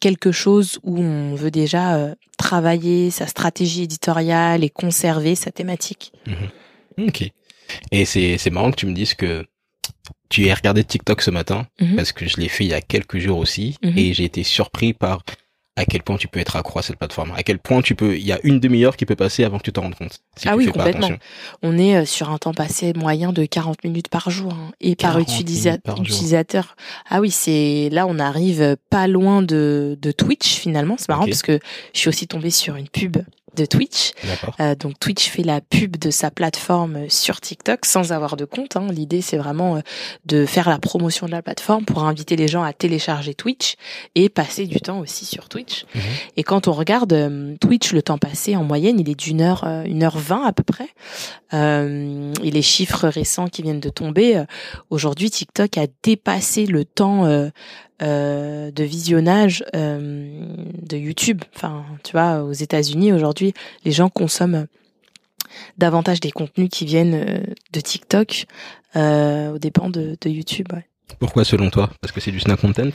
quelque 0.00 0.32
chose 0.32 0.78
où 0.84 0.98
on 1.00 1.34
veut 1.34 1.50
déjà 1.50 1.96
euh, 1.96 2.14
travailler 2.38 3.10
sa 3.10 3.26
stratégie 3.26 3.82
éditoriale 3.82 4.64
et 4.64 4.70
conserver 4.70 5.34
sa 5.34 5.50
thématique. 5.50 6.12
Ok. 6.96 7.30
Et 7.90 8.04
c'est 8.06 8.38
c'est 8.38 8.50
marrant 8.50 8.70
que 8.70 8.76
tu 8.76 8.86
me 8.86 8.94
dises 8.94 9.12
que 9.12 9.44
tu 10.30 10.48
as 10.50 10.54
regardé 10.54 10.84
TikTok 10.84 11.20
ce 11.22 11.30
matin 11.30 11.66
Mhm. 11.80 11.96
parce 11.96 12.12
que 12.12 12.26
je 12.26 12.36
l'ai 12.38 12.48
fait 12.48 12.64
il 12.64 12.70
y 12.70 12.74
a 12.74 12.80
quelques 12.80 13.18
jours 13.18 13.38
aussi 13.38 13.76
Mhm. 13.82 13.98
et 13.98 14.14
j'ai 14.14 14.24
été 14.24 14.42
surpris 14.42 14.92
par 14.94 15.22
à 15.76 15.84
quel 15.84 16.04
point 16.04 16.16
tu 16.16 16.28
peux 16.28 16.38
être 16.38 16.54
accro 16.54 16.78
à 16.78 16.82
cette 16.82 16.98
plateforme, 16.98 17.32
à 17.36 17.42
quel 17.42 17.58
point 17.58 17.82
tu 17.82 17.96
peux, 17.96 18.16
il 18.16 18.24
y 18.24 18.30
a 18.30 18.38
une 18.44 18.60
demi-heure 18.60 18.96
qui 18.96 19.06
peut 19.06 19.16
passer 19.16 19.42
avant 19.42 19.58
que 19.58 19.64
tu 19.64 19.72
t'en 19.72 19.82
rendes 19.82 19.96
compte. 19.96 20.20
Si 20.36 20.48
Ah 20.48 20.54
oui, 20.56 20.66
complètement. 20.66 21.08
On 21.62 21.76
est 21.76 21.96
euh, 21.96 22.04
sur 22.04 22.30
un 22.30 22.38
temps 22.38 22.54
passé 22.54 22.92
moyen 22.94 23.32
de 23.32 23.44
40 23.44 23.82
minutes 23.82 24.06
par 24.06 24.30
jour 24.30 24.52
hein, 24.52 24.70
et 24.80 24.94
par 24.94 25.14
40 25.14 25.28
utilisa- 25.28 25.70
minutes 25.70 25.82
par 25.82 25.96
jour. 25.96 26.04
utilisateur. 26.06 26.76
Ah 27.10 27.20
oui, 27.20 27.32
c'est 27.32 27.88
là 27.90 28.06
on 28.06 28.20
arrive 28.20 28.76
pas 28.88 29.08
loin 29.08 29.42
de, 29.42 29.98
de 30.00 30.12
Twitch 30.12 30.46
finalement. 30.60 30.94
C'est 30.96 31.08
marrant 31.08 31.24
parce 31.26 31.42
que 31.42 31.58
je 31.92 31.98
suis 31.98 32.08
aussi 32.08 32.28
tombée 32.28 32.50
sur 32.50 32.76
une 32.76 32.88
pub 32.88 33.16
de 33.54 33.66
Twitch. 33.66 34.12
Euh, 34.60 34.74
donc 34.74 34.98
Twitch 34.98 35.28
fait 35.28 35.42
la 35.42 35.60
pub 35.60 35.96
de 35.96 36.10
sa 36.10 36.30
plateforme 36.30 37.08
sur 37.08 37.40
TikTok 37.40 37.84
sans 37.84 38.12
avoir 38.12 38.36
de 38.36 38.44
compte. 38.44 38.76
Hein. 38.76 38.86
L'idée 38.90 39.20
c'est 39.20 39.36
vraiment 39.36 39.76
euh, 39.76 39.80
de 40.26 40.46
faire 40.46 40.68
la 40.68 40.78
promotion 40.78 41.26
de 41.26 41.32
la 41.32 41.42
plateforme 41.42 41.84
pour 41.84 42.04
inviter 42.04 42.36
les 42.36 42.48
gens 42.48 42.62
à 42.62 42.72
télécharger 42.72 43.34
Twitch 43.34 43.76
et 44.14 44.28
passer 44.28 44.66
du 44.66 44.80
temps 44.80 45.00
aussi 45.00 45.24
sur 45.24 45.48
Twitch. 45.48 45.84
Mhm. 45.94 46.02
Et 46.36 46.42
quand 46.42 46.68
on 46.68 46.72
regarde 46.72 47.12
euh, 47.12 47.56
Twitch, 47.60 47.92
le 47.92 48.02
temps 48.02 48.18
passé 48.18 48.56
en 48.56 48.64
moyenne, 48.64 49.00
il 49.00 49.08
est 49.08 49.18
d'une 49.18 49.40
heure, 49.40 49.64
une 49.86 50.02
heure 50.02 50.18
vingt 50.18 50.44
à 50.44 50.52
peu 50.52 50.62
près. 50.62 50.88
et 51.52 52.50
les 52.50 52.62
chiffres 52.62 53.08
récents 53.08 53.48
qui 53.48 53.62
viennent 53.62 53.80
de 53.80 53.90
tomber, 53.90 54.42
aujourd'hui 54.90 55.30
TikTok 55.30 55.78
a 55.78 55.86
dépassé 56.02 56.66
le 56.66 56.84
temps 56.84 57.50
euh, 58.02 58.70
de 58.70 58.84
visionnage 58.84 59.64
euh, 59.74 60.28
de 60.82 60.96
YouTube. 60.96 61.42
Enfin, 61.54 61.84
tu 62.02 62.12
vois, 62.12 62.42
aux 62.42 62.52
États-Unis 62.52 63.12
aujourd'hui, 63.12 63.54
les 63.84 63.92
gens 63.92 64.08
consomment 64.08 64.66
davantage 65.78 66.20
des 66.20 66.30
contenus 66.30 66.68
qui 66.70 66.84
viennent 66.84 67.14
euh, 67.14 67.40
de 67.72 67.80
TikTok 67.80 68.46
euh, 68.96 69.54
aux 69.54 69.58
dépens 69.58 69.90
de, 69.90 70.16
YouTube. 70.24 70.68
Ouais. 70.72 70.86
Pourquoi 71.18 71.44
selon 71.44 71.70
toi? 71.70 71.90
Parce 72.00 72.12
que 72.12 72.20
c'est 72.20 72.30
du 72.30 72.40
snack 72.40 72.60
content? 72.60 72.88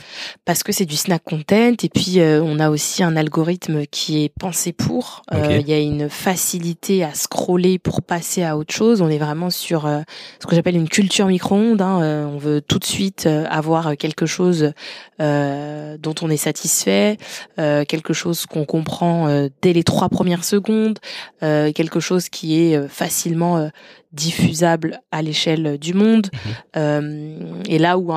Parce 0.44 0.62
que 0.62 0.72
c'est 0.72 0.84
du 0.84 0.96
snack 0.96 1.22
content 1.22 1.74
et 1.82 1.88
puis 1.88 2.20
euh, 2.20 2.42
on 2.42 2.58
a 2.58 2.68
aussi 2.68 3.02
un 3.02 3.16
algorithme 3.16 3.86
qui 3.86 4.24
est 4.24 4.28
pensé 4.28 4.72
pour. 4.72 5.22
Euh, 5.32 5.58
il 5.60 5.68
y 5.68 5.72
a 5.72 5.78
une 5.78 6.08
facilité 6.08 7.04
à 7.04 7.14
scroller 7.14 7.78
pour 7.78 8.02
passer 8.02 8.42
à 8.42 8.56
autre 8.56 8.74
chose. 8.74 9.00
On 9.00 9.08
est 9.08 9.18
vraiment 9.18 9.50
sur 9.50 9.86
euh, 9.86 10.00
ce 10.40 10.46
que 10.46 10.54
j'appelle 10.56 10.76
une 10.76 10.88
culture 10.88 11.26
micro-ondes. 11.26 11.80
Hein. 11.80 12.28
on 12.32 12.38
veut 12.38 12.60
tout 12.60 12.78
de 12.78 12.84
suite 12.84 13.26
avoir 13.26 13.96
quelque 13.96 14.26
chose 14.26 14.72
dont 15.18 16.14
on 16.22 16.30
est 16.30 16.36
satisfait, 16.36 17.16
quelque 17.56 18.12
chose 18.12 18.46
qu'on 18.46 18.64
comprend 18.64 19.48
dès 19.62 19.72
les 19.72 19.84
trois 19.84 20.08
premières 20.08 20.44
secondes, 20.44 20.98
quelque 21.40 22.00
chose 22.00 22.28
qui 22.28 22.60
est 22.60 22.88
facilement 22.88 23.70
diffusable 24.12 25.00
à 25.10 25.22
l'échelle 25.22 25.78
du 25.78 25.94
monde. 25.94 26.28
Mhm. 26.32 26.52
Euh, 26.76 27.62
et 27.68 27.78
là 27.78 27.98
où, 27.98 28.12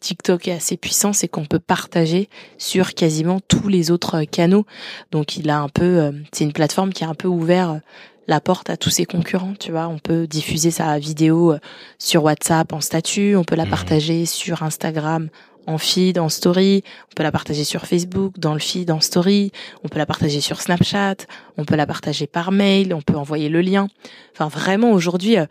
TikTok 0.00 0.48
est 0.48 0.52
assez 0.52 0.76
puissant, 0.76 1.12
c'est 1.12 1.28
qu'on 1.28 1.46
peut 1.46 1.58
partager 1.58 2.28
sur 2.58 2.94
quasiment 2.94 3.40
tous 3.40 3.68
les 3.68 3.90
autres 3.90 4.22
canaux. 4.24 4.66
Donc 5.10 5.36
il 5.36 5.50
a 5.50 5.58
un 5.58 5.68
peu, 5.68 5.98
euh, 5.98 6.12
c'est 6.32 6.44
une 6.44 6.52
plateforme 6.52 6.92
qui 6.92 7.04
a 7.04 7.08
un 7.08 7.14
peu 7.14 7.28
ouvert 7.28 7.80
la 8.28 8.40
porte 8.40 8.70
à 8.70 8.76
tous 8.76 8.90
ses 8.90 9.04
concurrents, 9.04 9.54
tu 9.58 9.70
vois. 9.70 9.88
On 9.88 9.98
peut 9.98 10.26
diffuser 10.26 10.70
sa 10.70 10.98
vidéo 10.98 11.52
euh, 11.52 11.58
sur 11.98 12.24
WhatsApp 12.24 12.72
en 12.72 12.80
statut, 12.80 13.36
on 13.36 13.44
peut 13.44 13.56
la 13.56 13.64
mhm. 13.64 13.70
partager 13.70 14.26
sur 14.26 14.62
Instagram 14.62 15.28
en 15.66 15.78
feed, 15.78 16.18
en 16.18 16.28
story, 16.28 16.82
on 17.10 17.14
peut 17.14 17.22
la 17.22 17.32
partager 17.32 17.64
sur 17.64 17.86
Facebook, 17.86 18.38
dans 18.38 18.54
le 18.54 18.60
feed, 18.60 18.90
en 18.90 19.00
story, 19.00 19.52
on 19.84 19.88
peut 19.88 19.98
la 19.98 20.06
partager 20.06 20.40
sur 20.40 20.60
Snapchat, 20.60 21.16
on 21.56 21.64
peut 21.64 21.76
la 21.76 21.86
partager 21.86 22.26
par 22.26 22.52
mail, 22.52 22.94
on 22.94 23.02
peut 23.02 23.16
envoyer 23.16 23.48
le 23.48 23.60
lien. 23.60 23.88
Enfin 24.34 24.48
vraiment 24.48 24.92
aujourd'hui, 24.92 25.38
euh, 25.38 25.46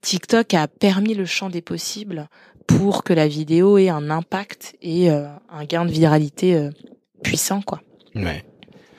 TikTok 0.00 0.54
a 0.54 0.68
permis 0.68 1.14
le 1.14 1.24
champ 1.24 1.50
des 1.50 1.62
possibles 1.62 2.28
pour 2.66 3.04
que 3.04 3.12
la 3.12 3.28
vidéo 3.28 3.78
ait 3.78 3.88
un 3.88 4.10
impact 4.10 4.76
et 4.82 5.10
euh, 5.10 5.26
un 5.50 5.64
gain 5.64 5.84
de 5.84 5.90
viralité 5.90 6.54
euh, 6.54 6.70
puissant 7.22 7.60
quoi. 7.62 7.80
Ouais. 8.14 8.44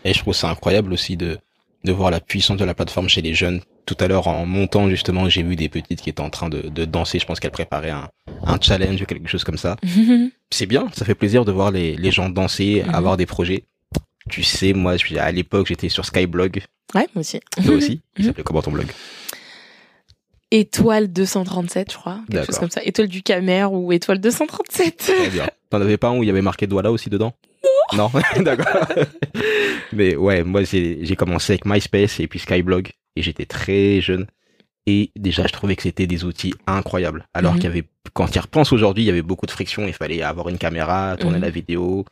Et 0.03 0.13
je 0.13 0.19
trouve 0.19 0.33
ça 0.33 0.49
incroyable 0.49 0.93
aussi 0.93 1.17
de 1.17 1.37
de 1.87 1.93
voir 1.93 2.11
la 2.11 2.19
puissance 2.19 2.57
de 2.57 2.65
la 2.65 2.73
plateforme 2.73 3.09
chez 3.09 3.21
les 3.21 3.33
jeunes 3.33 3.61
tout 3.85 3.95
à 3.99 4.07
l'heure 4.07 4.27
en 4.27 4.45
montant 4.45 4.89
justement, 4.89 5.27
j'ai 5.29 5.41
vu 5.41 5.55
des 5.55 5.69
petites 5.69 6.01
qui 6.01 6.09
étaient 6.09 6.21
en 6.21 6.29
train 6.29 6.49
de, 6.49 6.61
de 6.69 6.85
danser. 6.85 7.19
Je 7.19 7.25
pense 7.25 7.39
qu'elles 7.39 7.51
préparaient 7.51 7.89
un, 7.89 8.09
un 8.43 8.59
challenge 8.61 9.01
ou 9.01 9.05
quelque 9.05 9.27
chose 9.27 9.43
comme 9.43 9.57
ça. 9.57 9.77
c'est 10.51 10.65
bien, 10.65 10.87
ça 10.93 11.05
fait 11.05 11.15
plaisir 11.15 11.45
de 11.45 11.51
voir 11.51 11.71
les, 11.71 11.95
les 11.95 12.11
gens 12.11 12.29
danser, 12.29 12.83
mhm. 12.85 12.93
avoir 12.93 13.17
des 13.17 13.25
projets. 13.25 13.63
Tu 14.29 14.43
sais, 14.43 14.73
moi, 14.73 14.95
à 15.17 15.31
l'époque, 15.31 15.67
j'étais 15.67 15.87
sur 15.87 16.05
Skyblog. 16.05 16.61
Ouais, 16.93 17.07
moi 17.15 17.21
aussi. 17.21 17.39
Toi 17.63 17.75
aussi. 17.75 18.01
Il 18.17 18.25
s'appelait 18.25 18.43
comment 18.43 18.61
ton 18.61 18.71
blog? 18.71 18.87
Étoile 20.51 21.07
237, 21.07 21.91
je 21.91 21.97
crois. 21.97 22.19
Quelque 22.29 22.45
chose 22.45 22.59
comme 22.59 22.71
ça. 22.71 22.81
Étoile 22.83 23.07
du 23.07 23.21
Camer 23.21 23.65
ou 23.71 23.93
Étoile 23.93 24.19
237. 24.19 24.97
Très 24.97 25.29
bien. 25.29 25.47
T'en 25.69 25.81
avais 25.81 25.97
pas 25.97 26.09
un 26.09 26.17
où 26.17 26.23
il 26.23 26.27
y 26.27 26.29
avait 26.29 26.41
marqué 26.41 26.67
Douala 26.67 26.91
aussi 26.91 27.09
dedans? 27.09 27.33
Non. 27.93 28.11
D'accord. 28.41 28.87
Mais 29.93 30.15
ouais, 30.15 30.43
moi 30.43 30.63
j'ai 30.63 31.15
commencé 31.15 31.53
avec 31.53 31.65
MySpace 31.65 32.19
et 32.19 32.27
puis 32.27 32.39
Skyblog 32.39 32.91
et 33.15 33.21
j'étais 33.21 33.45
très 33.45 34.01
jeune. 34.01 34.27
Et 34.89 35.11
déjà, 35.17 35.45
je 35.45 35.51
trouvais 35.51 35.75
que 35.75 35.83
c'était 35.83 36.07
des 36.07 36.23
outils 36.23 36.53
incroyables. 36.65 37.27
Alors 37.33 37.53
mhm. 37.53 37.59
qu'il 37.59 37.69
y 37.69 37.71
avait, 37.71 37.83
quand 38.13 38.27
tu 38.27 38.37
y 38.37 38.39
repenses 38.39 38.71
aujourd'hui, 38.71 39.03
il 39.03 39.07
y 39.07 39.09
avait 39.09 39.21
beaucoup 39.21 39.45
de 39.45 39.51
friction. 39.51 39.85
Il 39.85 39.93
fallait 39.93 40.21
avoir 40.21 40.47
une 40.47 40.57
caméra, 40.57 41.17
tourner 41.17 41.37
mhm. 41.37 41.43
la 41.43 41.49
vidéo, 41.49 42.05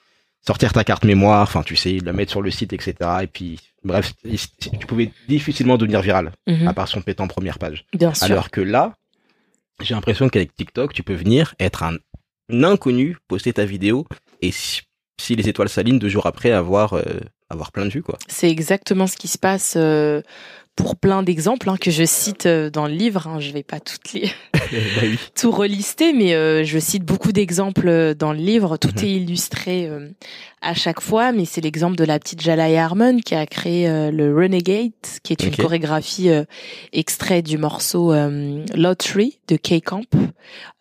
sortir 0.46 0.74
ta 0.74 0.84
carte 0.84 1.06
mémoire, 1.06 1.44
enfin, 1.44 1.64
tu 1.64 1.78
sais, 1.78 2.00
la 2.04 2.12
mettre 2.12 2.32
sur 2.32 2.42
le 2.42 2.52
site, 2.52 2.74
etc. 2.74 2.96
Et 3.24 3.28
puis, 3.28 3.62
bref, 3.86 4.14
tu 4.24 4.86
pouvais 4.88 5.12
difficilement 5.30 5.78
devenir 5.78 6.02
viral, 6.02 6.34
mhm. 6.48 6.68
à 6.68 6.74
part 6.74 6.90
son 6.90 7.02
pétant 7.02 7.28
première 7.28 7.60
page. 7.60 7.86
Bien 7.94 8.14
sûr. 8.14 8.26
Alors 8.26 8.52
que 8.52 8.60
là, 8.60 8.94
j'ai 9.82 9.96
l'impression 9.96 10.28
qu'avec 10.28 10.54
TikTok, 10.54 10.92
tu 10.92 11.02
peux 11.02 11.16
venir 11.16 11.56
être 11.60 11.84
un, 11.84 11.96
inconnu, 12.50 13.18
poster 13.30 13.54
ta 13.54 13.64
vidéo, 13.64 14.06
et 14.42 14.52
si, 15.20 15.36
les 15.36 15.48
étoiles 15.50 15.70
s'alignent 15.70 16.00
deux 16.00 16.10
jours 16.10 16.26
après, 16.26 16.52
avoir, 16.52 16.94
euh, 16.94 17.04
avoir 17.50 17.72
plein 17.72 17.86
de 17.86 17.92
vues, 17.92 18.04
quoi. 18.04 18.18
C'est 18.28 18.50
exactement 18.50 19.08
ce 19.08 19.16
qui 19.16 19.28
se 19.28 19.38
passe 19.38 19.76
euh, 19.78 20.22
pour 20.76 20.98
plein 20.98 21.24
d'exemples 21.24 21.70
hein, 21.70 21.78
que 21.80 21.90
je 21.90 22.04
cite 22.04 22.46
euh, 22.46 22.70
dans 22.70 22.88
le 22.88 22.94
livre. 22.94 23.28
Hein, 23.28 23.40
je 23.40 23.52
vais 23.52 23.64
pas 23.64 23.80
toutes 23.80 24.14
les 24.14 24.32
bah 24.54 24.60
tout 25.36 25.52
relister, 25.52 26.14
mais 26.14 26.34
euh, 26.34 26.64
je 26.64 26.80
cite 26.80 27.04
beaucoup 27.04 27.32
d'exemples 27.32 27.88
euh, 27.88 28.14
dans 28.14 28.34
le 28.34 28.40
livre. 28.40 28.78
Tout 28.78 28.90
mhm. 28.98 29.04
est 29.04 29.12
illustré 29.12 29.90
à 30.62 30.74
chaque 30.74 31.00
fois, 31.00 31.32
mais 31.32 31.46
c'est 31.46 31.62
l'exemple 31.62 31.96
de 31.96 32.04
la 32.04 32.20
petite 32.20 32.42
Jalai 32.42 32.78
Harmon 32.78 33.20
qui 33.20 33.36
a 33.36 33.46
créé 33.46 33.88
le 34.12 34.36
Renegade, 34.36 34.92
qui 35.24 35.32
est 35.32 35.44
une 35.44 35.56
chorégraphie 35.56 36.30
extrait 36.92 37.44
du 37.44 37.58
morceau 37.58 38.14
Lottery 38.74 39.40
de 39.48 39.58
K-Camp 39.58 40.06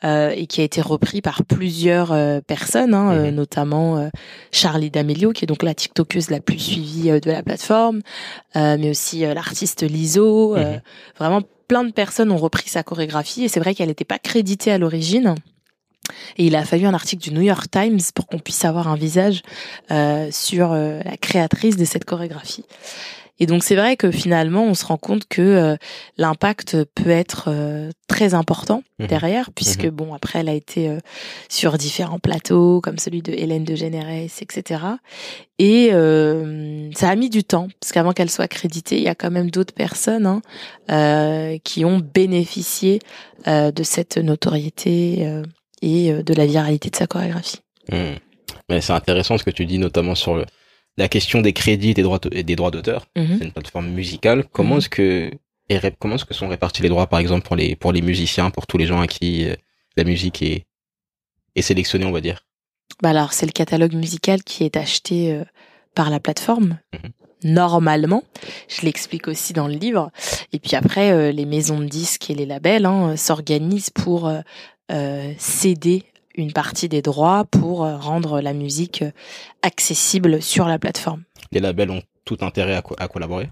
et 0.03 0.47
qui 0.47 0.61
a 0.63 0.65
été 0.65 0.81
repris 0.81 1.21
par 1.21 1.45
plusieurs 1.45 2.15
personnes, 2.47 2.95
hein, 2.95 3.27
mhm. 3.27 3.35
notamment 3.35 4.11
Charlie 4.53 4.91
D'Amelio, 4.91 5.33
qui 5.33 5.45
est 5.45 5.49
donc 5.49 5.63
la 5.63 5.75
TikTokeuse 5.75 6.31
la 6.31 6.41
plus 6.41 6.59
suivie 6.59 7.21
de 7.21 7.31
la 7.31 7.43
plateforme, 7.43 8.01
mais 8.55 8.89
aussi 8.89 9.21
l'artiste 9.21 9.84
l'ISO. 9.87 10.57
Euh, 10.57 10.75
mhm. 10.75 10.81
vraiment, 11.19 11.43
plein 11.69 11.85
de 11.85 11.93
personnes 11.93 12.31
ont 12.31 12.37
repris 12.37 12.69
sa 12.69 12.83
chorégraphie 12.83 13.45
et 13.45 13.49
c'est 13.49 13.61
vrai 13.61 13.75
qu'elle 13.75 13.89
n'était 13.89 14.05
pas 14.05 14.19
créditée 14.19 14.71
à 14.71 14.79
l'origine. 14.79 15.35
Et 16.37 16.47
il 16.47 16.57
a 16.57 16.65
fallu 16.65 16.87
un 16.87 16.95
article 16.95 17.23
du 17.23 17.33
New 17.33 17.41
York 17.41 17.71
Times 17.71 18.01
pour 18.15 18.27
qu'on 18.27 18.39
puisse 18.39 18.65
avoir 18.65 18.89
un 18.89 18.97
visage 18.97 19.43
euh, 19.91 20.29
sur 20.31 20.73
euh, 20.73 21.01
la 21.03 21.17
créatrice 21.17 21.77
de 21.77 21.85
cette 21.85 22.05
chorégraphie. 22.05 22.65
Et 23.41 23.47
donc 23.47 23.65
c'est 23.65 23.75
vrai 23.75 23.97
que 23.97 24.11
finalement 24.11 24.65
on 24.65 24.75
se 24.75 24.87
rend 24.87 24.97
compte 24.97 25.27
que 25.29 25.43
euh, 25.43 25.77
l'impact 26.19 26.85
peut 26.95 27.11
être 27.11 27.47
euh, 27.49 27.91
très 28.07 28.35
important 28.35 28.85
mhm. 29.01 29.09
derrière, 29.09 29.51
puisque 29.53 29.85
mhm. 29.85 29.91
bon 29.91 30.15
après 30.15 30.39
elle 30.41 30.49
a 30.49 30.55
été 30.55 30.89
euh, 30.89 30.99
sur 31.49 31.77
différents 31.77 32.21
plateaux 32.21 32.81
comme 32.81 32.99
celui 32.99 33.23
de 33.23 33.33
Hélène 33.33 33.65
de 33.65 33.75
Générès, 33.75 34.41
etc. 34.41 34.83
Et 35.59 35.91
ça 36.97 37.11
a 37.11 37.15
mis 37.15 37.31
du 37.31 37.45
temps 37.45 37.69
parce 37.81 37.93
qu'avant 37.93 38.13
qu'elle 38.13 38.31
soit 38.31 38.49
créditée, 38.49 38.97
il 38.97 39.05
y 39.05 39.09
a 39.09 39.15
quand 39.15 39.31
même 39.31 39.51
d'autres 39.51 39.75
personnes 39.75 40.41
hein, 40.89 41.57
qui 41.63 41.85
ont 41.85 42.01
bénéficié 42.01 42.99
de 43.47 43.83
cette 43.85 44.19
notoriété 44.19 45.43
et 45.81 46.13
de 46.13 46.35
la 46.35 46.47
viralité 46.47 46.91
de 46.91 46.97
sa 46.97 47.07
chorégraphie. 47.07 47.61
Mmh. 47.93 48.17
Mais 48.69 48.81
c'est 48.81 48.93
intéressant 48.93 49.39
ce 49.39 49.45
que 49.45 49.51
tu 49.51 49.65
dis 49.65 49.79
notamment 49.79 50.17
sur 50.17 50.35
le 50.35 50.45
la 50.97 51.09
question 51.09 51.41
des 51.41 51.53
crédits 51.53 51.91
et 51.91 51.95
des 51.95 52.03
droits, 52.03 52.19
des 52.19 52.57
droits 52.57 52.71
d'auteur. 52.71 53.07
Mhm. 53.17 53.39
C'est 53.39 53.45
une 53.45 53.53
plateforme 53.53 53.89
musicale. 53.89 54.45
Comment 54.53 54.75
mhm. 54.75 54.79
est-ce 54.79 54.89
que 54.89 55.31
comment 55.99 56.17
est-ce 56.17 56.25
que 56.25 56.35
sont 56.35 56.49
répartis 56.49 56.83
les 56.83 56.89
droits, 56.89 57.07
par 57.07 57.19
exemple, 57.19 57.47
pour 57.47 57.57
les 57.57 57.77
pour 57.77 57.93
les 57.93 58.03
musiciens, 58.03 58.51
pour 58.51 58.67
tous 58.67 58.79
les 58.79 58.87
gens 58.87 59.01
à 59.01 59.07
qui 59.07 59.49
euh, 59.49 59.55
la 59.97 60.05
musique 60.05 60.43
est 60.43 60.67
est 61.57 61.63
sélectionnée, 61.63 62.05
on 62.05 62.13
va 62.13 62.21
dire? 62.21 62.45
Bah 63.03 63.11
alors, 63.11 63.33
c'est 63.33 63.47
le 63.47 63.53
catalogue 63.53 63.95
musical 63.95 64.43
qui 64.43 64.65
est 64.65 64.77
acheté 64.77 65.33
euh, 65.33 65.45
par 65.95 66.11
la 66.11 66.21
plateforme. 66.21 66.79
Mhm. 66.93 67.11
Normalement, 67.45 68.23
je 68.69 68.87
l'explique 68.87 69.29
aussi 69.29 69.53
dans 69.53 69.69
le 69.69 69.75
livre. 69.75 70.11
Et 70.53 70.59
puis 70.59 70.77
après, 70.77 71.11
euh, 71.11 71.31
les 71.31 71.45
maisons 71.45 71.79
de 71.81 71.85
disques 71.85 72.31
et 72.31 72.35
les 72.35 72.47
labels 72.47 72.87
hein, 72.87 73.17
s'organisent 73.17 73.91
pour 73.91 74.33
céder 75.39 76.05
une 76.35 76.53
partie 76.53 76.89
des 76.89 77.03
droits 77.03 77.45
pour 77.45 77.85
euh, 77.85 77.97
rendre 77.97 78.41
la 78.41 78.53
musique 78.53 79.03
euh, 79.03 79.11
accessible 79.63 80.43
sur 80.43 80.67
la 80.67 80.79
plateforme. 80.79 81.23
Les 81.53 81.61
labels 81.61 81.91
ont 81.91 82.03
tout 82.25 82.39
intérêt 82.41 82.81
à, 82.99 83.09
collaborer? 83.09 83.51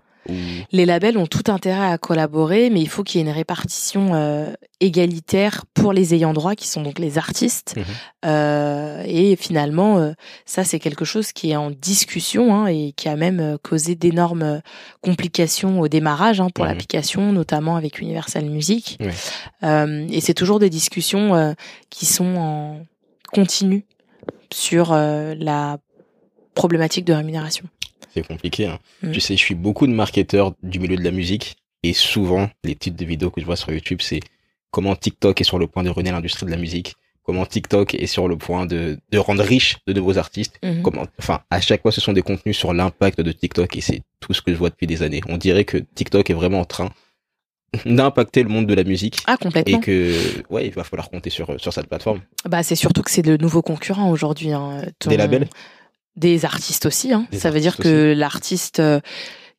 Les 0.73 0.87
labels 0.87 1.19
ont 1.19 1.27
tout 1.27 1.51
intérêt 1.51 1.91
à 1.91 1.99
collaborer, 1.99 2.71
mais 2.71 2.81
il 2.81 2.89
faut 2.89 3.03
qu'il 3.03 3.21
y 3.21 3.25
ait 3.25 3.27
une 3.27 3.35
répartition 3.35 4.15
euh, 4.15 4.53
égalitaire 4.81 5.65
pour 5.75 5.93
les 5.93 6.15
ayants 6.15 6.33
droit, 6.33 6.55
qui 6.55 6.69
sont 6.69 6.83
donc 6.83 6.99
les 6.99 7.19
artistes. 7.19 7.75
Mhm. 7.77 7.85
Euh, 8.27 9.03
et 9.07 9.37
finalement, 9.37 10.15
ça 10.47 10.65
c'est 10.65 10.79
quelque 10.79 11.05
chose 11.05 11.33
qui 11.33 11.51
est 11.51 11.57
en 11.57 11.71
discussion 11.71 12.55
hein, 12.55 12.67
et 12.67 12.93
qui 12.97 13.09
a 13.09 13.17
même 13.17 13.59
causé 13.63 13.95
d'énormes 13.95 14.63
complications 15.01 15.81
au 15.81 15.89
démarrage 15.89 16.41
hein, 16.41 16.49
pour 16.55 16.65
mhm. 16.65 16.71
l'application, 16.71 17.33
notamment 17.33 17.77
avec 17.77 18.01
Universal 18.01 18.45
Music. 18.45 18.99
et 19.63 20.21
c'est 20.21 20.35
toujours 20.35 20.59
des 20.59 20.71
discussions 20.71 21.55
qui 21.91 22.07
sont 22.07 22.37
en 22.37 22.81
continu 23.33 23.85
sur 24.53 24.93
la 24.93 25.79
problématique 26.55 27.05
de 27.05 27.13
rémunération. 27.13 27.65
C'est 28.15 28.27
compliqué. 28.27 28.67
Hein. 28.67 28.79
Mm. 29.03 29.13
Tu 29.13 29.21
sais, 29.21 29.35
je 29.37 29.41
suis 29.43 29.55
beaucoup 29.55 29.87
de 29.87 29.93
marketeurs 29.93 30.53
du 30.63 30.79
milieu 30.81 30.97
de 30.97 31.05
la 31.05 31.11
musique 31.11 31.57
et 31.83 31.93
souvent, 31.93 32.51
les 32.65 32.75
titres 32.75 32.97
de 32.97 33.05
vidéos 33.05 33.31
que 33.31 33.41
je 33.41 33.47
vois 33.47 33.57
sur 33.57 33.73
YouTube, 33.73 34.01
c'est 34.03 34.21
comment 34.71 34.95
TikTok 34.97 35.41
est 35.41 35.45
sur 35.45 35.59
le 35.59 35.67
point 35.67 35.83
de 35.83 35.91
ruiner 35.91 36.11
l'industrie 36.13 36.47
de 36.47 36.51
la 36.51 36.57
musique, 36.57 36.95
comment 37.25 37.45
TikTok 37.47 37.95
est 37.95 38.07
sur 38.07 38.29
le 38.29 38.37
point 38.37 38.67
de, 38.67 38.99
de 39.11 39.19
rendre 39.19 39.43
riche 39.43 39.77
de 39.87 39.93
nouveaux 39.93 40.19
artistes. 40.19 40.59
Mhm. 40.63 40.83
Comment, 40.83 41.07
enfin, 41.19 41.41
à 41.51 41.61
chaque 41.61 41.83
fois, 41.83 41.93
ce 41.93 42.01
sont 42.01 42.13
des 42.13 42.23
contenus 42.23 42.57
sur 42.57 42.73
l'impact 42.73 43.21
de 43.21 43.33
TikTok 43.33 43.77
et 43.77 43.81
c'est 43.81 44.03
tout 44.21 44.33
ce 44.35 44.43
que 44.43 44.53
je 44.53 44.57
vois 44.59 44.71
depuis 44.71 44.87
des 44.87 45.03
années. 45.03 45.21
On 45.29 45.37
dirait 45.37 45.65
que 45.65 45.79
TikTok 45.79 46.31
est 46.31 46.35
vraiment 46.35 46.61
en 46.61 46.65
train 46.65 46.91
d'impacter 47.87 48.43
le 48.43 48.51
monde 48.51 48.67
de 48.67 48.75
la 48.75 48.85
musique 48.85 49.17
Ah, 49.27 49.35
et 49.41 49.43
complètement. 49.43 49.81
que, 49.81 50.15
ouais, 50.51 50.67
il 50.67 50.73
va 50.75 50.85
falloir 50.85 51.09
compter 51.11 51.31
sur, 51.31 51.59
sur 51.59 51.73
cette 51.73 51.87
plateforme. 51.87 52.21
Bah, 52.47 52.63
c'est 52.63 52.75
surtout 52.75 53.03
que 53.03 53.11
c'est 53.11 53.25
le 53.27 53.39
nouveau 53.39 53.63
concurrent 53.63 54.11
aujourd'hui. 54.11 54.53
hein. 54.53 54.83
Ton- 54.99 55.09
Des 55.11 55.17
labels 55.17 55.49
Des 56.17 56.45
artistes 56.45 56.87
aussi. 56.87 57.13
Hein. 57.13 57.27
Des 57.31 57.39
ça 57.39 57.51
veut 57.51 57.61
dire 57.61 57.77
que 57.77 58.13
l'artiste 58.17 58.81
euh, 58.81 59.01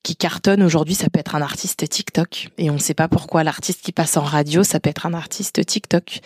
qui 0.03 0.17
cartonne 0.17 0.61
aujourd'hui, 0.61 0.95
ça 0.95 1.09
peut 1.09 1.19
être 1.19 1.33
un 1.35 1.41
artiste 1.41 1.87
TikTok. 1.87 2.49
Et 2.57 2.69
on 2.69 2.73
ne 2.73 2.79
sait 2.79 2.93
pas 2.93 3.07
pourquoi 3.07 3.45
l'artiste 3.45 3.81
qui 3.83 3.93
passe 3.93 4.17
en 4.17 4.23
radio, 4.23 4.63
ça 4.63 4.81
peut 4.81 4.89
être 4.89 5.05
un 5.05 5.13
artiste 5.13 5.65
TikTok. 5.65 6.19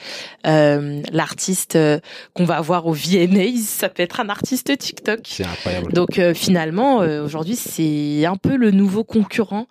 Euh, 0.48 1.04
l'artiste 1.12 1.76
euh, 1.76 2.00
qu'on 2.34 2.46
va 2.46 2.60
voir 2.60 2.88
au 2.88 2.94
VMAs, 2.94 3.62
ça 3.62 3.88
peut 3.88 4.02
être 4.02 4.20
un 4.20 4.30
artiste 4.30 4.76
TikTok. 4.76 5.20
C'est 5.26 5.46
incroyable. 5.46 5.94
Donc 5.94 6.18
euh, 6.18 6.34
finalement, 6.34 7.04
euh, 7.04 7.24
aujourd'hui, 7.24 7.56
c'est 7.56 8.26
un 8.26 8.36
peu 8.36 8.56
le 8.56 8.72
nouveau 8.72 9.04
concurrent 9.04 9.68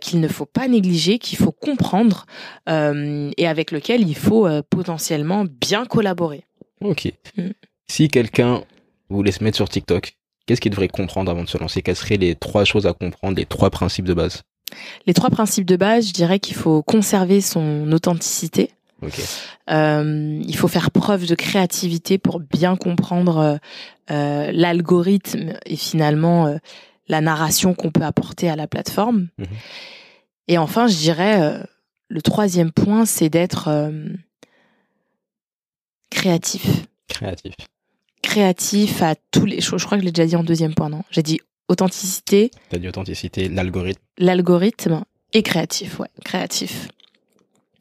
qu'il 0.00 0.20
ne 0.20 0.28
faut 0.28 0.46
pas 0.46 0.68
négliger, 0.68 1.18
qu'il 1.18 1.38
faut 1.38 1.52
comprendre 1.52 2.26
et 2.66 3.46
avec 3.46 3.70
lequel 3.70 4.06
il 4.06 4.16
faut 4.16 4.46
potentiellement 4.68 5.44
bien 5.46 5.86
collaborer. 5.86 6.44
Ok. 6.82 7.10
Mm. 7.36 7.50
Si 7.88 8.08
quelqu'un 8.08 8.64
voulait 9.12 9.32
se 9.32 9.44
mettre 9.44 9.56
sur 9.56 9.68
TikTok, 9.68 10.16
qu'est-ce 10.46 10.60
qu'il 10.60 10.70
devrait 10.70 10.88
comprendre 10.88 11.30
avant 11.30 11.44
de 11.44 11.48
se 11.48 11.58
lancer? 11.58 11.82
Quelles 11.82 11.96
seraient 11.96 12.16
les 12.16 12.34
trois 12.34 12.64
choses 12.64 12.86
à 12.86 12.92
comprendre, 12.92 13.36
les 13.36 13.46
trois 13.46 13.70
principes 13.70 14.06
de 14.06 14.14
base? 14.14 14.42
Les 15.06 15.14
trois 15.14 15.30
principes 15.30 15.66
de 15.66 15.76
base, 15.76 16.08
je 16.08 16.12
dirais 16.12 16.38
qu'il 16.38 16.56
faut 16.56 16.82
conserver 16.82 17.40
son 17.40 17.90
authenticité. 17.92 18.70
Euh, 19.70 20.40
il 20.46 20.56
faut 20.56 20.68
faire 20.68 20.90
preuve 20.90 21.26
de 21.26 21.34
créativité 21.34 22.18
pour 22.18 22.40
bien 22.40 22.76
comprendre 22.76 23.38
euh, 23.38 23.56
euh, 24.10 24.50
l'algorithme 24.52 25.54
et 25.66 25.76
finalement 25.76 26.46
euh, 26.46 26.58
la 27.08 27.20
narration 27.20 27.74
qu'on 27.74 27.90
peut 27.90 28.02
apporter 28.02 28.48
à 28.48 28.56
la 28.56 28.66
plateforme. 28.66 29.28
Mhm. 29.38 29.46
Et 30.48 30.58
enfin, 30.58 30.86
je 30.86 30.96
dirais, 30.96 31.62
le 32.08 32.20
troisième 32.22 32.72
point, 32.72 33.06
c'est 33.06 33.28
d'être 33.28 33.70
créatif. 36.10 36.66
Créatif. 37.08 37.54
Créatif 38.22 39.02
à 39.02 39.14
tous 39.30 39.46
les 39.46 39.60
choses. 39.60 39.80
Je 39.80 39.86
crois 39.86 39.98
que 39.98 40.02
je 40.02 40.06
l'ai 40.06 40.12
déjà 40.12 40.26
dit 40.26 40.36
en 40.36 40.44
deuxième 40.44 40.74
point, 40.74 40.88
non? 40.88 41.02
J'ai 41.10 41.22
dit 41.22 41.40
authenticité, 41.68 42.50
T'as 42.70 42.78
dit 42.78 42.88
authenticité, 42.88 43.48
l'algorithme. 43.48 44.00
l'algorithme 44.18 45.02
et 45.32 45.42
créatif, 45.42 45.98
ouais, 46.00 46.08
créatif. 46.24 46.88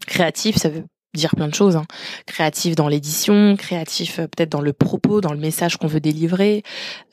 Créatif, 0.07 0.55
ça 0.57 0.69
veut 0.69 0.83
dire 1.13 1.35
plein 1.35 1.49
de 1.49 1.53
choses. 1.53 1.75
Hein. 1.75 1.83
Créatif 2.25 2.75
dans 2.75 2.87
l'édition, 2.87 3.57
créatif 3.57 4.19
euh, 4.19 4.27
peut-être 4.27 4.49
dans 4.49 4.61
le 4.61 4.71
propos, 4.71 5.19
dans 5.19 5.33
le 5.33 5.39
message 5.39 5.75
qu'on 5.75 5.87
veut 5.87 5.99
délivrer, 5.99 6.63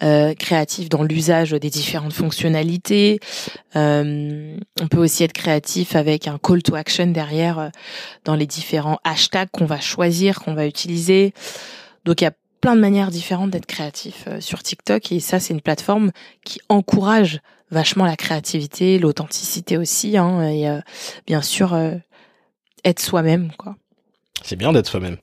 euh, 0.04 0.34
créatif 0.34 0.88
dans 0.88 1.02
l'usage 1.02 1.50
des 1.50 1.68
différentes 1.70 2.12
fonctionnalités. 2.12 3.18
Euh, 3.74 4.56
on 4.80 4.86
peut 4.86 4.98
aussi 4.98 5.24
être 5.24 5.32
créatif 5.32 5.96
avec 5.96 6.28
un 6.28 6.38
call 6.38 6.62
to 6.62 6.76
action 6.76 7.08
derrière 7.08 7.58
euh, 7.58 7.68
dans 8.24 8.36
les 8.36 8.46
différents 8.46 8.98
hashtags 9.02 9.50
qu'on 9.50 9.66
va 9.66 9.80
choisir, 9.80 10.38
qu'on 10.40 10.54
va 10.54 10.66
utiliser. 10.66 11.34
Donc 12.04 12.20
il 12.20 12.24
y 12.24 12.28
a 12.28 12.32
plein 12.60 12.74
de 12.76 12.80
manières 12.80 13.10
différentes 13.10 13.50
d'être 13.50 13.66
créatif 13.66 14.24
euh, 14.26 14.40
sur 14.40 14.62
TikTok 14.62 15.12
et 15.12 15.20
ça 15.20 15.40
c'est 15.40 15.54
une 15.54 15.60
plateforme 15.60 16.10
qui 16.44 16.60
encourage 16.68 17.40
vachement 17.70 18.04
la 18.04 18.16
créativité, 18.16 18.98
l'authenticité 18.98 19.76
aussi, 19.76 20.16
hein, 20.16 20.42
et 20.48 20.68
euh, 20.68 20.80
bien 21.26 21.42
sûr 21.42 21.74
euh, 21.74 21.94
être 22.84 23.00
soi-même, 23.00 23.52
quoi. 23.58 23.76
C'est 24.44 24.56
bien 24.56 24.72
d'être 24.72 24.86
soi-même. 24.88 25.16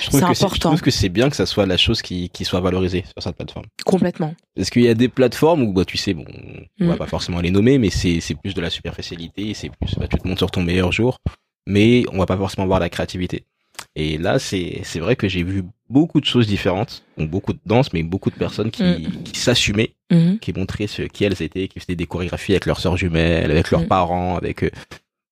C'est 0.00 0.12
que 0.12 0.18
Je 0.18 0.24
important. 0.24 0.70
trouve 0.70 0.80
que 0.80 0.90
c'est 0.90 1.10
bien 1.10 1.28
que 1.28 1.36
ça 1.36 1.44
soit 1.44 1.66
la 1.66 1.76
chose 1.76 2.00
qui, 2.00 2.30
qui 2.30 2.46
soit 2.46 2.60
valorisée 2.60 3.04
sur 3.12 3.22
cette 3.22 3.36
plateforme. 3.36 3.66
Complètement. 3.84 4.34
Parce 4.56 4.70
qu'il 4.70 4.82
y 4.82 4.88
a 4.88 4.94
des 4.94 5.08
plateformes 5.08 5.62
où, 5.62 5.72
bah, 5.74 5.84
tu 5.84 5.98
sais, 5.98 6.14
bon, 6.14 6.24
on 6.80 6.86
va 6.86 6.94
Mm. 6.94 6.98
pas 6.98 7.06
forcément 7.06 7.40
les 7.42 7.50
nommer, 7.50 7.76
mais 7.76 7.90
c'est, 7.90 8.20
plus 8.42 8.54
de 8.54 8.60
la 8.62 8.70
superficialité, 8.70 9.52
c'est 9.52 9.68
plus, 9.68 9.94
bah, 9.98 10.08
tu 10.08 10.16
te 10.16 10.26
montres 10.26 10.38
sur 10.40 10.50
ton 10.50 10.62
meilleur 10.62 10.90
jour, 10.90 11.18
mais 11.66 12.04
on 12.12 12.18
va 12.18 12.24
pas 12.24 12.38
forcément 12.38 12.66
voir 12.66 12.80
la 12.80 12.88
créativité. 12.88 13.44
Et 13.94 14.16
là, 14.16 14.38
c'est 14.38 14.82
vrai 14.96 15.16
que 15.16 15.28
j'ai 15.28 15.42
vu 15.42 15.64
beaucoup 15.92 16.20
de 16.20 16.24
choses 16.26 16.46
différentes, 16.46 17.02
donc 17.18 17.28
beaucoup 17.30 17.52
de 17.52 17.58
danse, 17.66 17.92
mais 17.92 18.02
beaucoup 18.02 18.30
de 18.30 18.34
personnes 18.36 18.70
qui, 18.70 18.82
Mm. 18.82 19.22
qui 19.24 19.38
s'assumaient, 19.38 19.90
Mhm. 20.10 20.38
qui 20.40 20.52
montraient 20.52 20.86
ce 20.86 21.02
qui 21.02 21.24
elles 21.24 21.40
étaient, 21.42 21.68
qui 21.68 21.78
faisaient 21.80 21.96
des 21.96 22.06
chorégraphies 22.06 22.52
avec 22.52 22.66
leurs 22.66 22.80
sœurs 22.80 22.96
jumelles, 22.96 23.50
avec 23.50 23.70
leurs 23.70 23.82
Mm. 23.82 23.88
parents, 23.88 24.36
avec, 24.36 24.62
euh, 24.64 24.70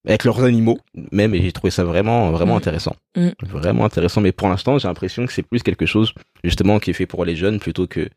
avec 0.06 0.24
leurs 0.24 0.42
animaux, 0.44 0.78
même, 1.12 1.34
et 1.34 1.42
j'ai 1.42 1.52
trouvé 1.52 1.70
ça 1.70 1.84
vraiment, 1.84 2.30
vraiment 2.30 2.54
Mm. 2.54 2.58
intéressant. 2.58 2.96
Vraiment 3.42 3.84
intéressant, 3.84 4.20
mais 4.20 4.32
pour 4.32 4.48
l'instant, 4.48 4.78
j'ai 4.78 4.88
l'impression 4.88 5.26
que 5.26 5.32
c'est 5.32 5.42
plus 5.42 5.62
quelque 5.62 5.86
chose, 5.86 6.12
justement, 6.44 6.78
qui 6.78 6.90
est 6.90 6.94
fait 6.94 7.06
pour 7.06 7.24
les 7.24 7.36
jeunes 7.36 7.58
plutôt 7.58 7.86
que, 7.86 8.08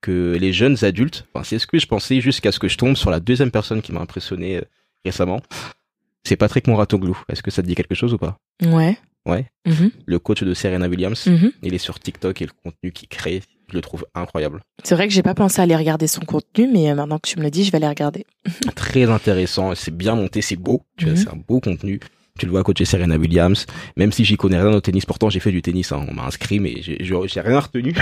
que 0.00 0.36
les 0.40 0.52
jeunes 0.52 0.76
adultes. 0.82 1.26
Enfin, 1.34 1.44
c'est 1.44 1.58
ce 1.58 1.66
que 1.66 1.78
je 1.78 1.86
pensais 1.86 2.20
jusqu'à 2.20 2.52
ce 2.52 2.58
que 2.58 2.68
je 2.68 2.78
tombe 2.78 2.96
sur 2.96 3.10
la 3.10 3.20
deuxième 3.20 3.50
personne 3.50 3.82
qui 3.82 3.92
m'a 3.92 4.00
impressionné 4.00 4.56
euh, 4.56 4.62
récemment. 5.04 5.40
C'est 6.24 6.36
Patrick 6.36 6.66
Moratoglou. 6.68 7.18
Est-ce 7.30 7.42
que 7.42 7.50
ça 7.50 7.62
te 7.62 7.66
dit 7.66 7.74
quelque 7.74 7.94
chose 7.94 8.12
ou 8.14 8.18
pas? 8.18 8.36
Ouais. 8.62 8.96
Ouais. 9.26 9.46
Mhm. 9.66 9.90
Le 10.06 10.18
coach 10.18 10.42
de 10.42 10.54
Serena 10.54 10.88
Williams. 10.88 11.26
Mhm. 11.26 11.52
Il 11.62 11.74
est 11.74 11.78
sur 11.78 11.98
TikTok 12.00 12.40
et 12.42 12.46
le 12.46 12.52
contenu 12.64 12.90
qu'il 12.92 13.08
crée, 13.08 13.42
je 13.68 13.74
le 13.74 13.80
trouve 13.82 14.06
incroyable. 14.14 14.60
C'est 14.82 14.94
vrai 14.94 15.06
que 15.08 15.14
j'ai 15.14 15.22
pas 15.22 15.34
pensé 15.34 15.60
à 15.60 15.64
aller 15.64 15.76
regarder 15.76 16.06
son 16.06 16.22
contenu, 16.22 16.68
mais 16.72 16.90
euh, 16.90 16.94
maintenant 16.94 17.18
que 17.18 17.28
tu 17.28 17.38
me 17.38 17.42
le 17.44 17.50
dis, 17.50 17.64
je 17.64 17.70
vais 17.70 17.76
aller 17.76 17.88
regarder. 17.88 18.24
Très 18.74 19.04
intéressant, 19.10 19.74
c'est 19.74 19.94
bien 19.96 20.14
monté, 20.14 20.40
c'est 20.42 20.56
beau. 20.56 20.82
Tu 20.96 21.06
Mhm. 21.06 21.16
c'est 21.16 21.28
un 21.28 21.36
beau 21.48 21.60
contenu. 21.60 22.00
Tu 22.38 22.46
le 22.46 22.52
vois 22.52 22.62
coacher 22.64 22.86
Serena 22.86 23.18
Williams, 23.18 23.66
même 23.96 24.12
si 24.12 24.24
j'y 24.24 24.36
connais 24.38 24.58
rien 24.58 24.72
au 24.72 24.80
tennis. 24.80 25.04
Pourtant, 25.04 25.28
j'ai 25.28 25.40
fait 25.40 25.50
du 25.52 25.60
tennis. 25.60 25.92
hein. 25.92 26.06
On 26.08 26.14
m'a 26.14 26.24
inscrit, 26.24 26.58
mais 26.58 26.76
j'ai 26.80 27.40
rien 27.42 27.60
retenu. 27.60 27.92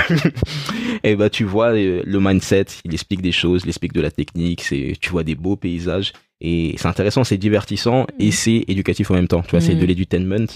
et 1.02 1.16
bah, 1.16 1.28
tu 1.30 1.42
vois 1.44 1.72
euh, 1.74 2.02
le 2.06 2.20
mindset. 2.20 2.66
Il 2.84 2.94
explique 2.94 3.22
des 3.22 3.32
choses, 3.32 3.62
il 3.64 3.68
explique 3.68 3.92
de 3.92 4.00
la 4.00 4.10
technique. 4.12 4.62
C'est, 4.62 4.92
tu 5.00 5.10
vois 5.10 5.24
des 5.24 5.34
beaux 5.34 5.56
paysages. 5.56 6.12
Et 6.40 6.74
c'est 6.78 6.86
intéressant, 6.86 7.24
c'est 7.24 7.36
divertissant 7.36 8.06
et 8.20 8.26
Mhm. 8.26 8.32
c'est 8.32 8.64
éducatif 8.68 9.10
en 9.10 9.14
même 9.14 9.26
temps. 9.26 9.42
Tu 9.42 9.50
vois, 9.50 9.60
c'est 9.60 9.74
de 9.74 9.84
l'edutainment. 9.84 10.46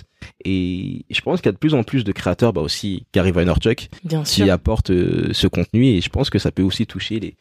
Et 0.45 1.05
je 1.11 1.21
pense 1.23 1.41
qu'il 1.41 1.47
y 1.47 1.49
a 1.49 1.53
de 1.53 1.59
plus 1.59 1.75
en 1.75 1.83
plus 1.83 2.05
de 2.05 2.13
créateurs, 2.13 2.53
bah 2.53 2.61
aussi 2.61 3.05
Gary 3.13 3.33
Vaynerchuk, 3.33 3.89
Bien 4.05 4.23
qui 4.23 4.49
apportent 4.51 4.91
euh, 4.91 5.31
ce 5.33 5.49
contenu. 5.49 5.87
Et 5.87 6.01
je 6.01 6.09
pense 6.09 6.31
que 6.31 6.39
ça 6.39 6.53
peut 6.53 6.63
aussi 6.63 6.87
toucher 6.87 7.19
les 7.19 7.35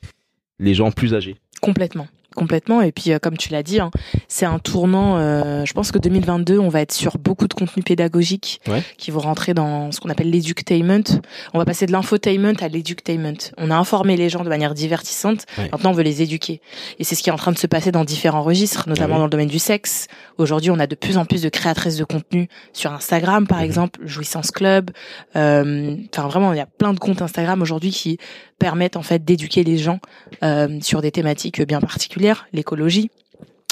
les 0.59 0.73
gens 0.73 0.91
plus 0.91 1.13
âgés. 1.13 1.35
Complètement. 1.61 2.07
Complètement. 2.35 2.81
Et 2.81 2.91
puis, 2.91 3.11
euh, 3.11 3.19
comme 3.19 3.37
tu 3.37 3.49
l'as 3.49 3.63
dit, 3.63 3.79
hein, 3.79 3.91
c'est 4.27 4.45
un 4.45 4.59
tournant. 4.59 5.17
euh, 5.17 5.65
je 5.65 5.73
pense 5.73 5.91
que 5.91 5.99
2022, 5.99 6.57
on 6.59 6.69
va 6.69 6.81
être 6.81 6.93
sur 6.93 7.17
beaucoup 7.17 7.47
de 7.47 7.53
contenus 7.53 7.83
pédagogiques 7.83 8.61
Ouais. 8.67 8.81
qui 8.97 9.11
vont 9.11 9.19
rentrer 9.19 9.53
dans 9.53 9.91
ce 9.91 9.99
qu'on 9.99 10.09
appelle 10.09 10.29
l'edutainment. 10.29 11.03
On 11.53 11.57
va 11.59 11.65
passer 11.65 11.85
de 11.85 11.91
l'infotainment 11.91 12.53
à 12.61 12.67
l'edutainment. 12.67 13.33
On 13.57 13.69
a 13.71 13.75
informé 13.75 14.15
les 14.15 14.29
gens 14.29 14.43
de 14.43 14.49
manière 14.49 14.73
divertissante. 14.73 15.45
Ouais. 15.57 15.69
Maintenant, 15.71 15.89
on 15.91 15.93
veut 15.93 16.03
les 16.03 16.21
éduquer. 16.21 16.61
Et 16.99 17.03
c'est 17.03 17.15
ce 17.15 17.23
qui 17.23 17.29
est 17.29 17.33
en 17.33 17.37
train 17.37 17.51
de 17.51 17.57
se 17.57 17.67
passer 17.67 17.91
dans 17.91 18.05
différents 18.05 18.43
registres, 18.43 18.87
notamment 18.87 19.15
Ah 19.15 19.17
oui. 19.17 19.19
dans 19.19 19.25
le 19.25 19.29
domaine 19.31 19.47
du 19.49 19.59
sexe. 19.59 20.07
Aujourd'hui, 20.37 20.71
on 20.71 20.79
a 20.79 20.87
de 20.87 20.95
plus 20.95 21.17
en 21.17 21.25
plus 21.25 21.41
de 21.41 21.49
créatrices 21.49 21.97
de 21.97 22.03
contenu 22.05 22.47
sur 22.73 22.91
Instagram, 22.93 23.45
par 23.47 23.59
Mhm. 23.59 23.65
exemple, 23.65 23.99
Jouissance 24.05 24.51
Club. 24.51 24.91
Euh, 25.35 25.95
Enfin, 26.13 26.27
vraiment, 26.27 26.53
il 26.53 26.57
y 26.57 26.61
a 26.61 26.65
plein 26.65 26.93
de 26.93 26.99
comptes 26.99 27.21
Instagram 27.21 27.61
aujourd'hui 27.61 27.91
qui 27.91 28.17
permettent 28.59 28.95
en 28.95 29.01
fait 29.01 29.23
d'éduquer 29.25 29.63
les 29.63 29.77
gens 29.77 29.99
euh, 30.43 30.77
sur 30.81 31.01
des 31.01 31.11
thématiques 31.11 31.61
bien 31.63 31.79
particulières, 31.81 32.20
l'écologie. 32.53 33.09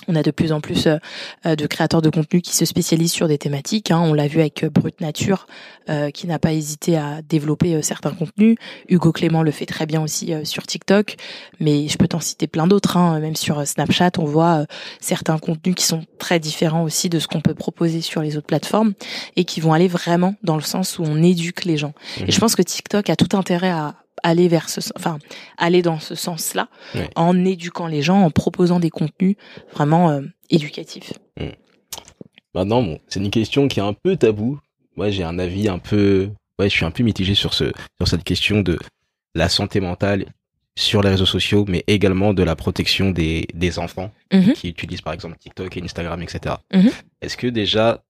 On 0.07 0.15
a 0.15 0.23
de 0.23 0.31
plus 0.31 0.51
en 0.53 0.59
plus 0.59 0.87
euh, 0.87 1.55
de 1.55 1.67
créateurs 1.67 2.01
de 2.01 2.09
contenu 2.09 2.41
qui 2.41 2.55
se 2.55 2.65
spécialisent 2.65 3.11
sur 3.11 3.27
des 3.27 3.37
thématiques. 3.37 3.91
hein. 3.91 3.99
On 4.03 4.13
l'a 4.15 4.27
vu 4.27 4.39
avec 4.39 4.63
euh, 4.63 4.69
Brut 4.71 4.99
Nature, 5.01 5.45
euh, 5.87 6.09
qui 6.09 6.25
n'a 6.25 6.39
pas 6.39 6.51
hésité 6.51 6.97
à 6.97 7.21
développer 7.21 7.79
certains 7.83 8.09
contenus. 8.11 8.55
Hugo 8.87 9.11
Clément 9.11 9.43
le 9.43 9.51
fait 9.51 9.67
très 9.67 9.85
bien 9.85 10.01
aussi 10.01 10.33
sur 10.45 10.65
TikTok, 10.65 11.15
mais 11.59 11.87
je 11.87 11.97
peux 11.97 12.07
t'en 12.07 12.21
citer 12.21 12.47
plein 12.47 12.65
d'autres. 12.65 12.97
hein. 12.97 13.19
Même 13.19 13.35
sur 13.35 13.67
Snapchat, 13.67 14.11
on 14.17 14.25
voit 14.25 14.65
certains 14.99 15.37
contenus 15.37 15.75
qui 15.75 15.85
sont 15.85 16.03
très 16.17 16.39
différents 16.39 16.83
aussi 16.83 17.09
de 17.09 17.19
ce 17.19 17.27
qu'on 17.27 17.41
peut 17.41 17.53
proposer 17.53 18.01
sur 18.01 18.23
les 18.23 18.35
autres 18.35 18.47
plateformes 18.47 18.93
et 19.35 19.43
qui 19.43 19.59
vont 19.59 19.73
aller 19.73 19.87
vraiment 19.89 20.33
dans 20.41 20.55
le 20.55 20.63
sens 20.63 20.97
où 20.97 21.03
on 21.03 21.21
éduque 21.21 21.65
les 21.65 21.77
gens. 21.77 21.93
Et 22.25 22.31
je 22.31 22.39
pense 22.39 22.55
que 22.55 22.63
TikTok 22.63 23.11
a 23.11 23.15
tout 23.15 23.37
intérêt 23.37 23.69
à 23.69 23.93
aller 24.23 24.47
vers 24.47 24.69
ce, 24.69 24.79
enfin, 24.95 25.19
aller 25.57 25.81
dans 25.81 25.99
ce 25.99 26.15
sens-là, 26.15 26.67
en 27.15 27.45
éduquant 27.45 27.87
les 27.87 28.01
gens, 28.01 28.21
en 28.23 28.31
proposant 28.31 28.79
des 28.79 28.89
contenus 28.89 29.35
vraiment 29.73 30.09
euh, 30.11 30.21
éducatifs. 30.49 31.13
Maintenant, 32.55 32.81
bon, 32.81 32.99
c'est 33.07 33.19
une 33.19 33.29
question 33.31 33.67
qui 33.67 33.79
est 33.79 33.83
un 33.83 33.93
peu 33.93 34.15
tabou. 34.17 34.59
Moi, 34.95 35.11
j'ai 35.11 35.23
un 35.23 35.37
avis 35.39 35.69
un 35.69 35.79
peu, 35.79 36.29
ouais, 36.57 36.69
je 36.69 36.75
suis 36.75 36.85
un 36.85 36.91
peu 36.91 37.03
mitigé 37.03 37.35
sur 37.35 37.53
ce, 37.53 37.65
sur 37.97 38.07
cette 38.07 38.23
question 38.23 38.61
de 38.61 38.77
la 39.35 39.49
santé 39.49 39.79
mentale 39.79 40.25
sur 40.75 41.01
les 41.03 41.09
réseaux 41.09 41.25
sociaux, 41.25 41.65
mais 41.67 41.83
également 41.87 42.33
de 42.33 42.41
la 42.41 42.55
protection 42.55 43.11
des, 43.11 43.47
des 43.53 43.79
enfants 43.79 44.11
Mhm. 44.33 44.53
qui 44.53 44.69
utilisent 44.69 45.01
par 45.01 45.13
exemple 45.13 45.37
TikTok 45.37 45.75
et 45.77 45.83
Instagram, 45.83 46.21
etc. 46.21 46.55
Mhm. 46.73 46.89
Est-ce 47.21 47.35
que 47.37 47.47
déjà, 47.47 48.03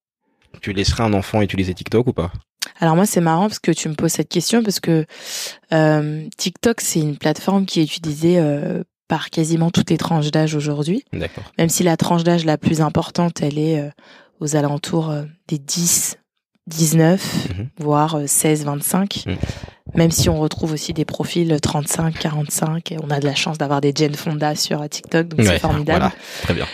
tu 0.60 0.72
laisserais 0.72 1.02
un 1.02 1.12
enfant 1.14 1.42
utiliser 1.42 1.74
TikTok 1.74 2.06
ou 2.06 2.12
pas? 2.12 2.32
Alors 2.80 2.96
moi, 2.96 3.06
c'est 3.06 3.20
marrant 3.20 3.48
parce 3.48 3.58
que 3.58 3.70
tu 3.72 3.88
me 3.88 3.94
poses 3.94 4.12
cette 4.12 4.28
question 4.28 4.62
parce 4.62 4.80
que 4.80 5.06
euh, 5.72 6.22
TikTok, 6.36 6.80
c'est 6.80 7.00
une 7.00 7.16
plateforme 7.16 7.64
qui 7.66 7.80
est 7.80 7.84
utilisée 7.96 8.38
euh, 8.38 8.82
par 9.08 9.30
quasiment 9.30 9.70
toutes 9.70 9.90
les 9.90 9.98
tranches 9.98 10.30
d'âge 10.30 10.54
aujourd'hui. 10.54 11.04
D'accord. 11.12 11.44
Même 11.58 11.68
si 11.68 11.82
la 11.82 11.96
tranche 11.96 12.22
d'âge 12.24 12.44
la 12.44 12.58
plus 12.58 12.80
importante, 12.80 13.40
elle 13.42 13.58
est 13.58 13.80
euh, 13.80 13.88
aux 14.40 14.56
alentours 14.56 15.12
des 15.48 15.58
10, 15.58 16.16
19, 16.66 17.48
Mhm. 17.58 17.68
voire 17.78 18.14
euh, 18.16 18.26
16, 18.26 18.64
25. 18.64 19.24
Mhm. 19.26 19.36
Même 19.96 20.10
si 20.12 20.28
on 20.28 20.38
retrouve 20.38 20.72
aussi 20.72 20.92
des 20.92 21.04
profils 21.04 21.58
35, 21.60 22.16
45, 22.18 22.92
et 22.92 22.96
on 23.02 23.10
a 23.10 23.18
de 23.18 23.26
la 23.26 23.34
chance 23.34 23.58
d'avoir 23.58 23.80
des 23.80 23.92
Jane 23.94 24.14
Fonda 24.14 24.54
sur 24.54 24.88
TikTok, 24.88 25.28
donc 25.28 25.40
Ouais, 25.40 25.46
c'est 25.46 25.58
formidable. 25.58 25.98
Voilà, 25.98 26.12
très 26.42 26.54
bien. 26.54 26.66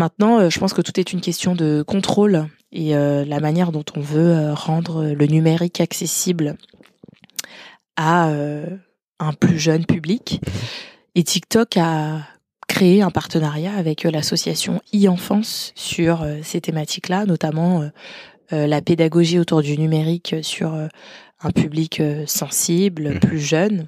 Maintenant, 0.00 0.38
euh, 0.38 0.48
je 0.48 0.58
pense 0.58 0.72
que 0.72 0.80
tout 0.80 0.98
est 0.98 1.12
une 1.12 1.20
question 1.20 1.54
de 1.54 1.84
contrôle 1.86 2.46
et 2.72 2.96
euh, 2.96 3.22
la 3.26 3.38
manière 3.38 3.70
dont 3.70 3.84
on 3.94 4.00
veut 4.00 4.30
euh, 4.30 4.54
rendre 4.54 5.04
le 5.04 5.26
numérique 5.26 5.78
accessible 5.78 6.56
à 7.96 8.32
un 9.18 9.32
plus 9.34 9.58
jeune 9.58 9.84
public. 9.84 10.40
Et 11.14 11.22
TikTok 11.22 11.76
a 11.76 12.22
créé 12.66 13.02
un 13.02 13.10
partenariat 13.10 13.74
avec 13.74 14.04
l'association 14.04 14.80
e-enfance 14.94 15.72
sur 15.74 16.26
ces 16.42 16.62
thématiques-là, 16.62 17.26
notamment 17.26 17.90
la 18.50 18.80
pédagogie 18.80 19.38
autour 19.38 19.60
du 19.60 19.76
numérique 19.76 20.36
sur 20.40 20.72
un 21.42 21.50
public 21.50 22.00
euh, 22.00 22.24
sensible, 22.26 23.10
Mhm. 23.14 23.20
plus 23.20 23.38
jeune. 23.40 23.86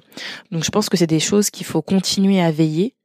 Donc 0.51 0.63
je 0.63 0.71
pense 0.71 0.89
que 0.89 0.97
c'est 0.97 1.07
des 1.07 1.19
choses 1.19 1.49
qu'il 1.49 1.65
faut 1.65 1.81
continuer 1.81 2.41
à 2.41 2.51
veiller. 2.51 2.95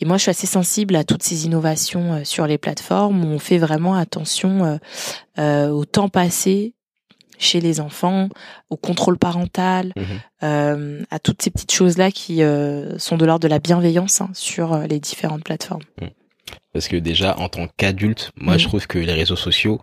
Et 0.00 0.04
moi, 0.04 0.16
je 0.16 0.22
suis 0.22 0.30
assez 0.30 0.46
sensible 0.46 0.94
à 0.96 1.04
toutes 1.04 1.22
ces 1.22 1.44
innovations 1.46 2.14
euh, 2.14 2.24
sur 2.24 2.46
les 2.46 2.56
plateformes 2.58 3.24
où 3.24 3.28
on 3.28 3.38
fait 3.38 3.58
vraiment 3.58 3.94
attention 3.94 4.78
euh, 5.38 5.68
au 5.70 5.84
temps 5.84 6.08
passé 6.08 6.74
chez 7.38 7.60
les 7.60 7.80
enfants, 7.80 8.28
au 8.68 8.76
contrôle 8.76 9.16
parental, 9.18 9.92
Mhm. 9.96 10.04
euh, 10.42 11.02
à 11.10 11.18
toutes 11.18 11.40
ces 11.42 11.50
petites 11.50 11.72
choses-là 11.72 12.10
qui 12.10 12.42
euh, 12.42 12.98
sont 12.98 13.16
de 13.16 13.24
l'ordre 13.24 13.42
de 13.42 13.48
la 13.48 13.58
bienveillance 13.58 14.20
hein, 14.20 14.28
sur 14.34 14.76
les 14.80 15.00
différentes 15.00 15.42
plateformes. 15.42 15.82
Parce 16.72 16.86
que 16.86 16.96
déjà, 16.96 17.36
en 17.38 17.48
tant 17.48 17.66
qu'adulte, 17.76 18.30
moi, 18.36 18.56
je 18.58 18.66
trouve 18.68 18.86
que 18.86 18.98
les 18.98 19.12
réseaux 19.14 19.36
sociaux 19.36 19.80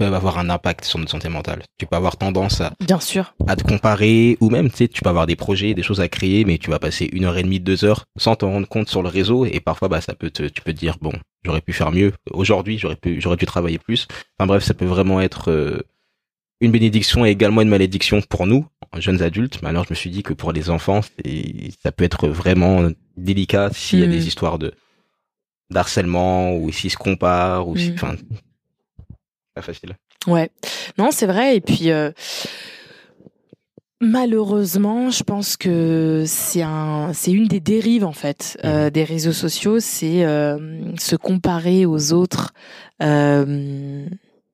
peuvent 0.00 0.14
avoir 0.14 0.38
un 0.38 0.48
impact 0.48 0.86
sur 0.86 0.98
notre 0.98 1.10
santé 1.10 1.28
mentale. 1.28 1.62
Tu 1.78 1.84
peux 1.84 1.94
avoir 1.94 2.16
tendance 2.16 2.62
à, 2.62 2.72
Bien 2.80 2.98
sûr. 3.00 3.34
à 3.46 3.54
te 3.54 3.62
comparer, 3.62 4.38
ou 4.40 4.48
même, 4.48 4.70
tu 4.70 4.76
sais, 4.78 4.88
tu 4.88 5.02
peux 5.02 5.10
avoir 5.10 5.26
des 5.26 5.36
projets, 5.36 5.74
des 5.74 5.82
choses 5.82 6.00
à 6.00 6.08
créer, 6.08 6.46
mais 6.46 6.56
tu 6.56 6.70
vas 6.70 6.78
passer 6.78 7.06
une 7.12 7.26
heure 7.26 7.36
et 7.36 7.42
demie, 7.42 7.60
deux 7.60 7.84
heures 7.84 8.06
sans 8.16 8.34
t'en 8.34 8.50
rendre 8.50 8.66
compte 8.66 8.88
sur 8.88 9.02
le 9.02 9.10
réseau, 9.10 9.44
et 9.44 9.60
parfois, 9.60 9.88
bah, 9.88 10.00
ça 10.00 10.14
peut 10.14 10.30
te, 10.30 10.44
tu 10.44 10.62
peux 10.62 10.72
te 10.72 10.78
dire, 10.78 10.96
bon, 11.02 11.12
j'aurais 11.44 11.60
pu 11.60 11.74
faire 11.74 11.92
mieux. 11.92 12.12
Aujourd'hui, 12.30 12.78
j'aurais 12.78 12.96
pu, 12.96 13.20
j'aurais 13.20 13.36
dû 13.36 13.44
travailler 13.44 13.78
plus. 13.78 14.08
Enfin 14.38 14.46
bref, 14.46 14.64
ça 14.64 14.72
peut 14.72 14.86
vraiment 14.86 15.20
être 15.20 15.50
euh, 15.50 15.82
une 16.62 16.70
bénédiction 16.72 17.26
et 17.26 17.28
également 17.28 17.60
une 17.60 17.68
malédiction 17.68 18.22
pour 18.22 18.46
nous, 18.46 18.66
jeunes 18.96 19.20
adultes. 19.20 19.60
Mais 19.62 19.68
alors, 19.68 19.84
je 19.84 19.90
me 19.90 19.96
suis 19.96 20.08
dit 20.08 20.22
que 20.22 20.32
pour 20.32 20.52
les 20.52 20.70
enfants, 20.70 21.02
ça 21.82 21.92
peut 21.92 22.04
être 22.04 22.26
vraiment 22.26 22.88
délicat 23.18 23.68
s'il 23.74 23.98
y 23.98 24.04
a 24.04 24.06
des 24.06 24.26
histoires 24.26 24.58
de 24.58 24.72
d'harcèlement 25.70 26.56
ou 26.56 26.72
s'ils 26.72 26.90
se 26.90 26.96
comparent 26.96 27.68
ou 27.68 27.76
si, 27.76 27.92
enfin, 27.92 28.14
pas 29.60 29.66
facile. 29.66 29.96
Ouais. 30.26 30.50
Non, 30.98 31.10
c'est 31.10 31.26
vrai. 31.26 31.56
Et 31.56 31.60
puis, 31.60 31.90
euh, 31.90 32.10
malheureusement, 34.00 35.10
je 35.10 35.22
pense 35.22 35.56
que 35.56 36.24
c'est 36.26 36.62
un, 36.62 37.12
c'est 37.12 37.32
une 37.32 37.46
des 37.46 37.60
dérives 37.60 38.04
en 38.04 38.12
fait 38.12 38.58
euh, 38.64 38.90
des 38.90 39.04
réseaux 39.04 39.32
sociaux, 39.32 39.80
c'est 39.80 40.24
euh, 40.24 40.96
se 40.96 41.16
comparer 41.16 41.86
aux 41.86 42.12
autres. 42.12 42.52
Euh, 43.02 44.06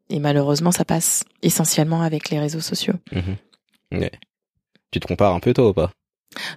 et 0.08 0.18
malheureusement, 0.20 0.72
ça 0.72 0.84
passe 0.84 1.24
essentiellement 1.42 2.02
avec 2.02 2.30
les 2.30 2.38
réseaux 2.38 2.60
sociaux. 2.60 2.94
Mhm. 3.12 4.00
Ouais. 4.00 4.12
Tu 4.90 5.00
te 5.00 5.06
compares 5.06 5.34
un 5.34 5.40
peu 5.40 5.52
toi 5.52 5.68
ou 5.68 5.72
pas? 5.72 5.90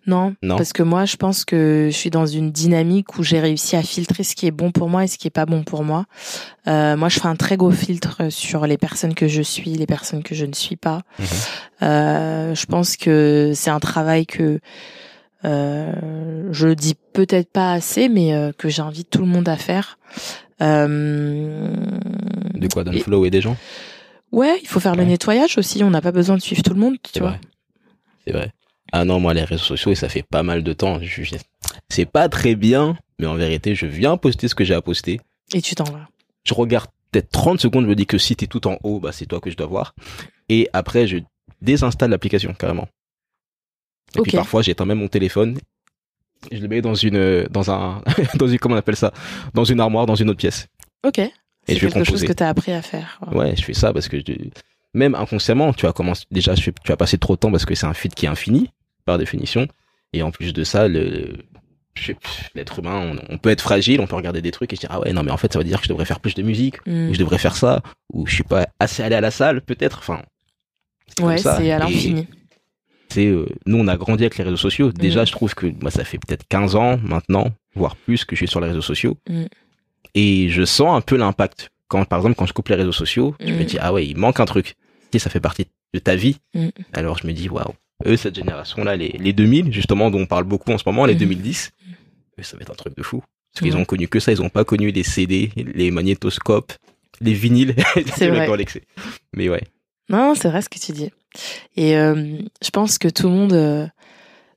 Non, 0.07 0.35
Non. 0.43 0.57
parce 0.57 0.73
que 0.73 0.83
moi, 0.83 1.05
je 1.05 1.15
pense 1.15 1.45
que 1.45 1.87
je 1.91 1.95
suis 1.95 2.09
dans 2.09 2.25
une 2.25 2.51
dynamique 2.51 3.17
où 3.17 3.23
j'ai 3.23 3.39
réussi 3.39 3.75
à 3.75 3.81
filtrer 3.83 4.23
ce 4.23 4.35
qui 4.35 4.45
est 4.45 4.51
bon 4.51 4.71
pour 4.71 4.89
moi 4.89 5.05
et 5.05 5.07
ce 5.07 5.17
qui 5.17 5.27
est 5.27 5.31
pas 5.31 5.45
bon 5.45 5.63
pour 5.63 5.83
moi. 5.83 6.05
Euh, 6.67 6.97
moi, 6.97 7.07
je 7.07 7.19
fais 7.19 7.27
un 7.27 7.35
très 7.37 7.55
gros 7.55 7.71
filtre 7.71 8.29
sur 8.29 8.67
les 8.67 8.77
personnes 8.77 9.13
que 9.15 9.27
je 9.27 9.41
suis, 9.41 9.71
les 9.75 9.85
personnes 9.85 10.21
que 10.23 10.35
je 10.35 10.45
ne 10.45 10.53
suis 10.53 10.75
pas. 10.75 11.01
Mhm. 11.19 11.25
Euh, 11.83 12.55
je 12.55 12.65
pense 12.65 12.97
que 12.97 13.53
c'est 13.55 13.69
un 13.69 13.79
travail 13.79 14.25
que 14.25 14.59
euh, 15.45 16.49
je 16.51 16.67
le 16.67 16.75
dis 16.75 16.95
peut-être 17.13 17.49
pas 17.51 17.71
assez, 17.71 18.09
mais 18.09 18.33
euh, 18.33 18.51
que 18.51 18.67
j'invite 18.67 19.09
tout 19.09 19.21
le 19.21 19.27
monde 19.27 19.47
à 19.47 19.55
faire. 19.55 19.97
Euh, 20.61 21.73
De 22.55 22.67
quoi? 22.67 22.83
Flow 23.01 23.25
et 23.25 23.29
des 23.29 23.39
gens? 23.41 23.55
Ouais, 24.31 24.59
il 24.61 24.67
faut 24.67 24.79
faire 24.79 24.95
le 24.95 25.05
nettoyage 25.05 25.57
aussi. 25.57 25.83
On 25.83 25.89
n'a 25.89 26.01
pas 26.01 26.11
besoin 26.11 26.35
de 26.35 26.41
suivre 26.41 26.61
tout 26.63 26.73
le 26.73 26.79
monde, 26.79 26.97
tu 27.01 27.19
vois. 27.19 27.37
C'est 28.27 28.33
vrai. 28.33 28.51
Ah 28.91 29.05
non, 29.05 29.19
moi, 29.19 29.33
les 29.33 29.43
réseaux 29.43 29.63
sociaux, 29.63 29.93
ça 29.95 30.09
fait 30.09 30.23
pas 30.23 30.43
mal 30.43 30.63
de 30.63 30.73
temps. 30.73 30.99
Je- 31.01 31.23
je- 31.23 31.35
C'est 31.89 32.05
pas 32.05 32.29
très 32.29 32.55
bien, 32.55 32.97
mais 33.19 33.25
en 33.27 33.35
vérité, 33.35 33.75
je 33.75 33.85
viens 33.85 34.17
poster 34.17 34.47
ce 34.47 34.55
que 34.55 34.63
j'ai 34.63 34.73
à 34.73 34.81
poster. 34.81 35.19
Et 35.53 35.61
tu 35.61 35.75
t'en 35.75 35.83
vas. 35.85 36.07
Je 36.45 36.53
regarde 36.53 36.89
peut-être 37.11 37.29
30 37.31 37.59
secondes, 37.59 37.85
je 37.85 37.89
me 37.89 37.95
dis 37.95 38.05
que 38.05 38.17
si 38.17 38.35
t'es 38.35 38.47
tout 38.47 38.67
en 38.67 38.77
haut, 38.83 38.99
bah, 38.99 39.11
c'est 39.11 39.25
toi 39.25 39.39
que 39.39 39.49
je 39.49 39.57
dois 39.57 39.67
voir. 39.67 39.93
Et 40.49 40.69
après, 40.73 41.07
je 41.07 41.17
désinstalle 41.61 42.09
l'application, 42.11 42.53
carrément. 42.53 42.87
Et 44.15 44.19
puis 44.23 44.31
parfois, 44.37 44.61
j'éteins 44.61 44.85
même 44.85 44.99
mon 44.99 45.07
téléphone. 45.07 45.57
Je 46.51 46.57
le 46.59 46.67
mets 46.67 46.81
dans 46.81 46.95
une, 46.95 47.43
dans 47.49 47.69
un, 47.71 48.01
dans 48.35 48.47
une, 48.47 48.57
comment 48.59 48.75
on 48.75 48.77
appelle 48.77 48.95
ça? 48.95 49.11
Dans 49.53 49.65
une 49.65 49.79
armoire, 49.79 50.05
dans 50.05 50.15
une 50.15 50.29
autre 50.29 50.39
pièce. 50.39 50.67
Ok. 51.05 51.15
C'est 51.67 51.73
quelque 51.81 52.03
chose 52.05 52.21
que 52.27 52.33
tu 52.33 52.43
as 52.43 52.49
appris 52.49 52.71
à 52.71 52.81
faire. 52.81 53.19
Ouais, 53.31 53.55
je 53.55 53.63
fais 53.63 53.73
ça 53.73 53.93
parce 53.93 54.07
que 54.07 54.17
je- 54.19 54.33
même 54.95 55.13
inconsciemment, 55.13 55.71
tu 55.73 55.85
vas 55.85 55.93
commencer 55.93 56.23
déjà, 56.31 56.55
tu 56.55 56.71
vas 56.87 56.97
passer 56.97 57.17
trop 57.19 57.35
de 57.35 57.39
temps 57.39 57.51
parce 57.51 57.65
que 57.65 57.75
c'est 57.75 57.85
un 57.85 57.93
feed 57.93 58.15
qui 58.15 58.25
est 58.25 58.29
infini 58.29 58.69
par 59.09 59.17
définition. 59.17 59.67
Et 60.13 60.21
en 60.23 60.31
plus 60.31 60.53
de 60.53 60.63
ça, 60.63 60.87
le 60.87 61.33
sais- 61.97 62.15
l'être 62.55 62.79
humain, 62.79 63.13
on, 63.29 63.33
on 63.35 63.37
peut 63.37 63.49
être 63.49 63.61
fragile, 63.61 63.99
on 64.01 64.07
peut 64.07 64.15
regarder 64.15 64.41
des 64.41 64.51
trucs 64.51 64.71
et 64.73 64.75
se 64.75 64.81
dire 64.81 64.89
ah 64.91 64.99
ouais 65.01 65.11
non 65.13 65.21
mais 65.23 65.31
en 65.31 65.37
fait 65.37 65.51
ça 65.51 65.59
veut 65.59 65.65
dire 65.65 65.79
que 65.79 65.83
je 65.85 65.89
devrais 65.89 66.05
faire 66.05 66.19
plus 66.19 66.33
de 66.35 66.41
musique, 66.43 66.77
Mm. 66.87 67.09
ou 67.09 67.13
je 67.13 67.19
devrais 67.19 67.37
faire 67.37 67.55
ça, 67.55 67.81
ou 68.13 68.25
je 68.25 68.33
suis 68.35 68.43
pas 68.43 68.67
assez 68.79 69.03
allé 69.03 69.15
à 69.15 69.21
la 69.21 69.31
salle 69.31 69.61
peut-être. 69.61 69.99
Enfin, 69.99 70.21
Ouais, 71.21 71.37
c'est 71.37 71.71
à 71.71 71.79
l'infini. 71.79 72.27
c'est, 73.09 73.25
euh, 73.27 73.45
nous 73.65 73.77
on 73.77 73.87
a 73.87 73.97
grandi 73.97 74.23
avec 74.23 74.37
les 74.37 74.43
réseaux 74.45 74.55
sociaux. 74.69 74.91
Déjà, 74.91 75.23
Mm. 75.23 75.27
je 75.27 75.31
trouve 75.31 75.53
que 75.55 75.67
moi 75.81 75.91
ça 75.91 76.03
fait 76.05 76.17
peut-être 76.19 76.47
15 76.47 76.75
ans 76.75 76.97
maintenant, 77.03 77.47
voire 77.75 77.95
plus 77.95 78.23
que 78.25 78.35
je 78.35 78.41
suis 78.41 78.47
sur 78.47 78.61
les 78.61 78.67
réseaux 78.67 78.81
sociaux. 78.93 79.17
Mm. 79.27 79.45
Et 80.15 80.49
je 80.49 80.63
sens 80.65 80.95
un 80.97 81.01
peu 81.01 81.17
l'impact. 81.17 81.69
Quand, 81.87 82.05
par 82.05 82.19
exemple, 82.19 82.35
quand 82.35 82.45
je 82.45 82.53
coupe 82.53 82.69
les 82.69 82.75
réseaux 82.75 82.91
sociaux, 82.91 83.35
je 83.39 83.51
me 83.51 83.63
dis, 83.63 83.77
ah 83.79 83.91
ouais, 83.93 84.05
il 84.05 84.15
manque 84.17 84.39
un 84.39 84.45
truc. 84.45 84.75
Et 85.13 85.19
ça 85.19 85.29
fait 85.31 85.39
partie 85.39 85.65
de 85.93 85.99
ta 85.99 86.15
vie. 86.15 86.37
Alors 86.93 87.17
je 87.17 87.25
me 87.27 87.33
dis, 87.33 87.49
waouh, 87.49 87.73
eux, 88.05 88.15
cette 88.17 88.35
génération-là, 88.35 88.95
les, 88.95 89.09
les 89.19 89.33
2000, 89.33 89.71
justement, 89.73 90.09
dont 90.09 90.19
on 90.21 90.25
parle 90.25 90.43
beaucoup 90.45 90.71
en 90.71 90.77
ce 90.77 90.83
moment, 90.85 91.05
les 91.05 91.13
Mhm. 91.13 91.19
2010, 91.19 91.71
eux, 92.39 92.43
ça 92.43 92.55
va 92.57 92.61
être 92.61 92.71
un 92.71 92.75
truc 92.75 92.95
de 92.95 93.03
fou. 93.03 93.21
Parce 93.53 93.63
qu'ils 93.65 93.77
ont 93.77 93.85
connu 93.85 94.07
que 94.07 94.19
ça, 94.19 94.31
ils 94.31 94.41
ont 94.41 94.49
pas 94.49 94.63
connu 94.63 94.91
les 94.91 95.03
CD, 95.03 95.51
les 95.55 95.91
magnétoscopes, 95.91 96.73
les 97.19 97.33
vinyles. 97.33 97.75
C'est 98.15 98.29
vrai. 98.29 98.45
dans 98.47 98.55
l'excès. 98.55 98.83
Mais 99.33 99.49
ouais. 99.49 99.63
Non, 100.09 100.33
c'est 100.35 100.49
vrai 100.49 100.61
ce 100.61 100.69
que 100.69 100.79
tu 100.79 100.91
dis. 100.91 101.11
Et 101.75 101.95
euh, 101.97 102.37
je 102.63 102.69
pense 102.71 102.97
que 102.97 103.07
tout 103.07 103.27
le 103.27 103.33
monde 103.33 103.53
euh, 103.53 103.85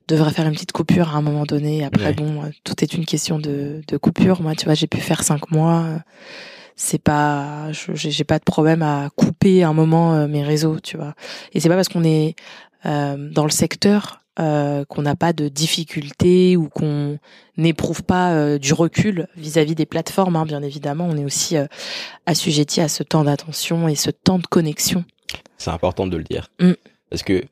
devrait 0.09 0.31
faire 0.31 0.46
une 0.46 0.52
petite 0.55 0.72
coupure 0.72 1.09
à 1.11 1.16
un 1.18 1.22
moment 1.22 1.44
donné. 1.44 1.85
Après, 1.85 2.07
Ouais. 2.09 2.14
bon, 2.14 2.50
tout 2.64 2.74
est 2.83 2.94
une 2.94 3.05
question 3.07 3.38
de, 3.38 3.83
de 3.87 3.96
coupure. 3.98 4.40
Moi, 4.42 4.55
tu 4.55 4.64
vois, 4.66 4.74
j'ai 4.74 4.87
pu 4.87 4.98
faire 4.98 5.22
cinq 5.22 5.50
mois. 5.50 5.87
C'est 6.76 7.02
pas, 7.02 7.70
je- 7.72 7.92
j'ai 7.94 8.24
pas 8.24 8.38
de 8.38 8.44
problème 8.44 8.83
à 8.83 9.11
couper 9.14 9.62
un 9.62 9.72
moment 9.74 10.14
euh, 10.14 10.26
mes 10.26 10.42
réseaux, 10.42 10.81
tu 10.81 10.96
vois. 10.96 11.14
Et 11.52 11.61
c'est 11.61 11.68
pas 11.68 11.74
parce 11.76 11.88
qu'on 11.88 12.05
est 12.05 12.35
dans 12.85 13.45
le 13.45 13.51
secteur 13.51 14.23
euh, 14.40 14.87
qu'on 14.87 15.03
n'a 15.03 15.14
pas 15.14 15.35
de 15.35 15.49
difficultés 15.49 16.57
ou 16.57 16.71
qu'on 16.71 17.18
n'éprouve 17.59 18.03
pas 18.03 18.33
euh, 18.33 18.57
du 18.57 18.73
recul 18.73 19.29
vis-à-vis 19.37 19.75
des 19.75 19.85
plateformes. 19.85 20.37
hein, 20.37 20.47
bien 20.47 20.62
évidemment, 20.62 21.07
on 21.07 21.18
est 21.18 21.25
aussi 21.25 21.59
euh, 21.59 21.66
assujetti 22.25 22.81
à 22.81 22.88
ce 22.88 23.03
temps 23.03 23.25
d'attention 23.25 23.88
et 23.88 23.95
ce 23.95 24.11
temps 24.11 24.38
de 24.38 24.47
connexion. 24.47 25.05
C'est 25.59 25.68
important 25.68 26.07
de 26.07 26.16
le 26.16 26.25
dire. 26.25 26.49
Mm. 26.61 26.73
Parce 27.11 27.23
que 27.23 27.45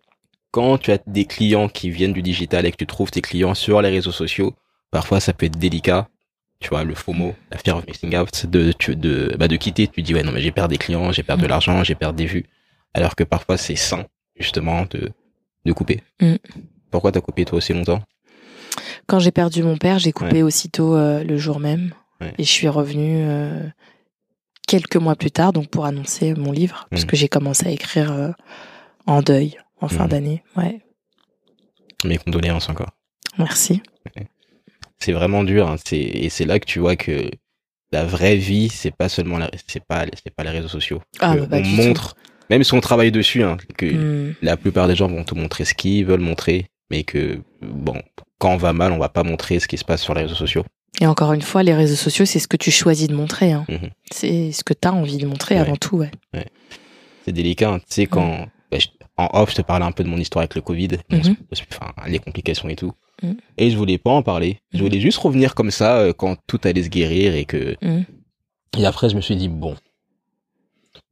quand 0.53 0.79
tu 0.79 0.91
as 0.91 0.99
des 1.07 1.27
clients 1.27 1.69
qui 1.69 1.91
viennent 1.91 2.15
du 2.15 2.23
digital 2.23 2.65
et 2.65 2.73
que 2.73 2.79
tu 2.79 2.87
trouves 2.87 3.11
tes 3.11 3.21
clients 3.21 3.55
sur 3.55 3.83
les 3.83 3.91
réseaux 3.91 4.11
sociaux, 4.11 4.55
parfois 4.91 5.21
ça 5.21 5.35
peut 5.35 5.45
être 5.45 5.59
délicat. 5.59 6.09
Tu 6.61 6.71
vois, 6.71 6.85
le 6.85 6.95
FOMO, 6.95 7.35
la 7.51 7.59
fear 7.59 7.77
of 7.77 7.87
missing 7.87 8.17
out, 8.17 8.47
de, 8.47 8.73
de, 8.95 9.37
bah, 9.39 9.49
de 9.49 9.57
quitter. 9.57 9.87
Tu 9.87 10.01
dis, 10.01 10.15
ouais, 10.15 10.23
non, 10.23 10.33
mais 10.33 10.41
j'ai 10.41 10.51
perdu 10.51 10.77
des 10.77 10.79
clients, 10.79 11.13
j'ai 11.13 11.23
perdu 11.23 11.43
de 11.43 11.49
l'argent, 11.49 11.85
j'ai 11.85 11.95
perdu 11.95 12.25
des 12.25 12.27
vues. 12.27 12.47
Alors 12.95 13.17
que 13.17 13.25
parfois 13.25 13.59
c'est 13.59 13.77
sain, 13.77 14.07
justement, 14.39 14.87
de, 14.89 15.13
de 15.65 15.73
couper. 15.73 16.03
Mm. 16.21 16.35
Pourquoi 16.91 17.13
t'as 17.13 17.21
coupé 17.21 17.45
toi 17.45 17.59
aussi 17.59 17.73
longtemps? 17.73 18.03
Quand 19.07 19.19
j'ai 19.19 19.31
perdu 19.33 19.63
mon 19.63 19.77
père, 19.77 19.99
j'ai 19.99 20.13
coupé 20.13 20.43
aussitôt 20.43 20.95
euh, 20.97 21.23
le 21.25 21.37
jour 21.37 21.61
même. 21.61 21.93
Ouais. 22.21 22.35
Et 22.39 22.45
je 22.45 22.51
suis 22.51 22.69
revenue 22.69 23.23
euh, 23.25 23.67
quelques 24.67 24.97
mois 24.97 25.17
plus 25.17 25.31
tard, 25.31 25.53
donc 25.53 25.69
pour 25.69 25.85
annoncer 25.87 26.35
mon 26.35 26.53
livre, 26.53 26.87
parce 26.91 27.03
Mhm. 27.03 27.09
que 27.11 27.17
j'ai 27.17 27.29
commencé 27.29 27.67
à 27.67 27.71
écrire 27.71 28.13
euh, 28.13 28.31
en 29.07 29.23
deuil, 29.23 29.57
en 29.81 29.89
fin 29.89 30.05
Mhm. 30.05 30.09
d'année. 30.11 30.43
Ouais, 30.57 30.81
Mes 32.05 32.19
condoléances 32.19 32.69
encore. 32.69 32.91
merci. 33.39 33.83
c'est 34.99 35.13
vraiment 35.13 35.45
dur 35.45 35.67
hein. 35.69 35.77
c'est 35.83 35.97
et 35.99 36.29
c'est 36.29 36.45
là 36.45 36.59
que 36.59 36.67
tu 36.67 36.79
vois 36.79 36.95
que 36.97 37.31
la 37.91 38.05
vraie 38.05 38.37
vie 38.37 38.69
c'est 38.69 38.91
pas 38.95 39.09
seulement 39.09 39.39
la, 39.39 39.51
c'est 39.67 39.83
pas 39.85 40.05
c'est 40.23 40.35
pas 40.35 40.45
les 40.45 40.51
réseaux 40.51 40.69
sociaux 40.69 41.01
Ah, 41.21 41.37
bah, 41.37 41.59
on 41.59 41.93
tout. 41.95 42.13
Même 42.51 42.63
si 42.65 42.75
on 42.75 42.81
travaille 42.81 43.11
dessus 43.13 43.43
hein, 43.43 43.57
que 43.79 43.87
Hmm. 43.87 44.35
la 44.43 44.57
plupart 44.59 44.87
des 44.89 44.97
gens 44.97 45.09
vont 45.09 45.25
te 45.25 45.35
montrer 45.35 45.65
ce 45.65 45.73
qu'ils 45.75 46.05
veulent 46.05 46.21
montrer 46.21 46.67
mais 46.91 47.05
que 47.05 47.39
bon 47.63 48.03
quand 48.39 48.53
on 48.53 48.57
va 48.57 48.73
mal, 48.73 48.93
on 48.93 48.99
va 48.99 49.09
pas 49.11 49.23
montrer 49.23 49.59
ce 49.61 49.69
qui 49.69 49.77
se 49.79 49.85
passe 49.85 50.03
sur 50.03 50.15
les 50.15 50.23
réseaux 50.23 50.35
sociaux. 50.35 50.65
Et 51.01 51.07
encore 51.07 51.33
une 51.35 51.43
fois, 51.43 51.63
les 51.63 51.75
réseaux 51.75 51.95
sociaux, 51.95 52.25
c'est 52.25 52.39
ce 52.39 52.49
que 52.49 52.57
tu 52.57 52.71
choisis 52.71 53.07
de 53.07 53.15
montrer. 53.15 53.53
Hein. 53.53 53.65
Mhm. 53.69 53.91
C'est 54.11 54.51
ce 54.53 54.65
que 54.65 54.73
tu 54.73 54.89
as 54.89 54.93
envie 54.95 55.19
de 55.19 55.27
montrer 55.27 55.55
Ouais. 55.57 55.61
avant 55.61 55.77
tout. 55.77 55.99
Ouais. 55.99 56.11
C'est 57.25 57.33
délicat. 57.33 57.71
hein. 57.75 57.79
Tu 57.81 57.85
sais, 57.89 58.07
quand 58.07 58.47
bah, 58.73 58.79
je- 58.79 58.89
en 59.19 59.29
off, 59.35 59.51
je 59.51 59.57
te 59.57 59.63
parlais 59.63 59.85
un 59.85 59.93
peu 59.93 60.03
de 60.05 60.09
mon 60.09 60.17
histoire 60.17 60.41
avec 60.41 60.55
le 60.55 60.63
Covid, 60.63 60.89
Mhm. 61.11 61.37
enfin, 61.53 61.93
les 62.09 62.19
complications 62.19 62.69
et 62.71 62.77
tout. 62.77 62.93
Mhm. 63.23 63.37
Et 63.59 63.71
je 63.71 63.77
voulais 63.77 63.99
pas 63.99 64.11
en 64.11 64.23
parler. 64.23 64.59
Je 64.73 64.83
voulais 64.83 65.01
juste 65.01 65.19
revenir 65.19 65.55
comme 65.55 65.71
ça 65.71 65.99
euh, 65.99 66.13
quand 66.15 66.37
tout 66.47 66.61
allait 66.65 66.83
se 66.85 66.89
guérir 66.89 67.35
et 67.35 67.45
que. 67.45 67.77
Et 68.79 68.85
après, 68.87 69.11
je 69.11 69.17
me 69.17 69.21
suis 69.21 69.37
dit 69.37 69.49
bon, 69.49 69.77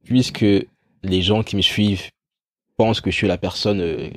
puisque 0.03 0.45
les 1.03 1.21
gens 1.21 1.43
qui 1.43 1.55
me 1.55 1.61
suivent 1.61 2.09
pensent 2.77 3.01
que 3.01 3.11
je 3.11 3.15
suis 3.15 3.27
la 3.27 3.37
personne 3.37 3.81
euh, 3.81 4.09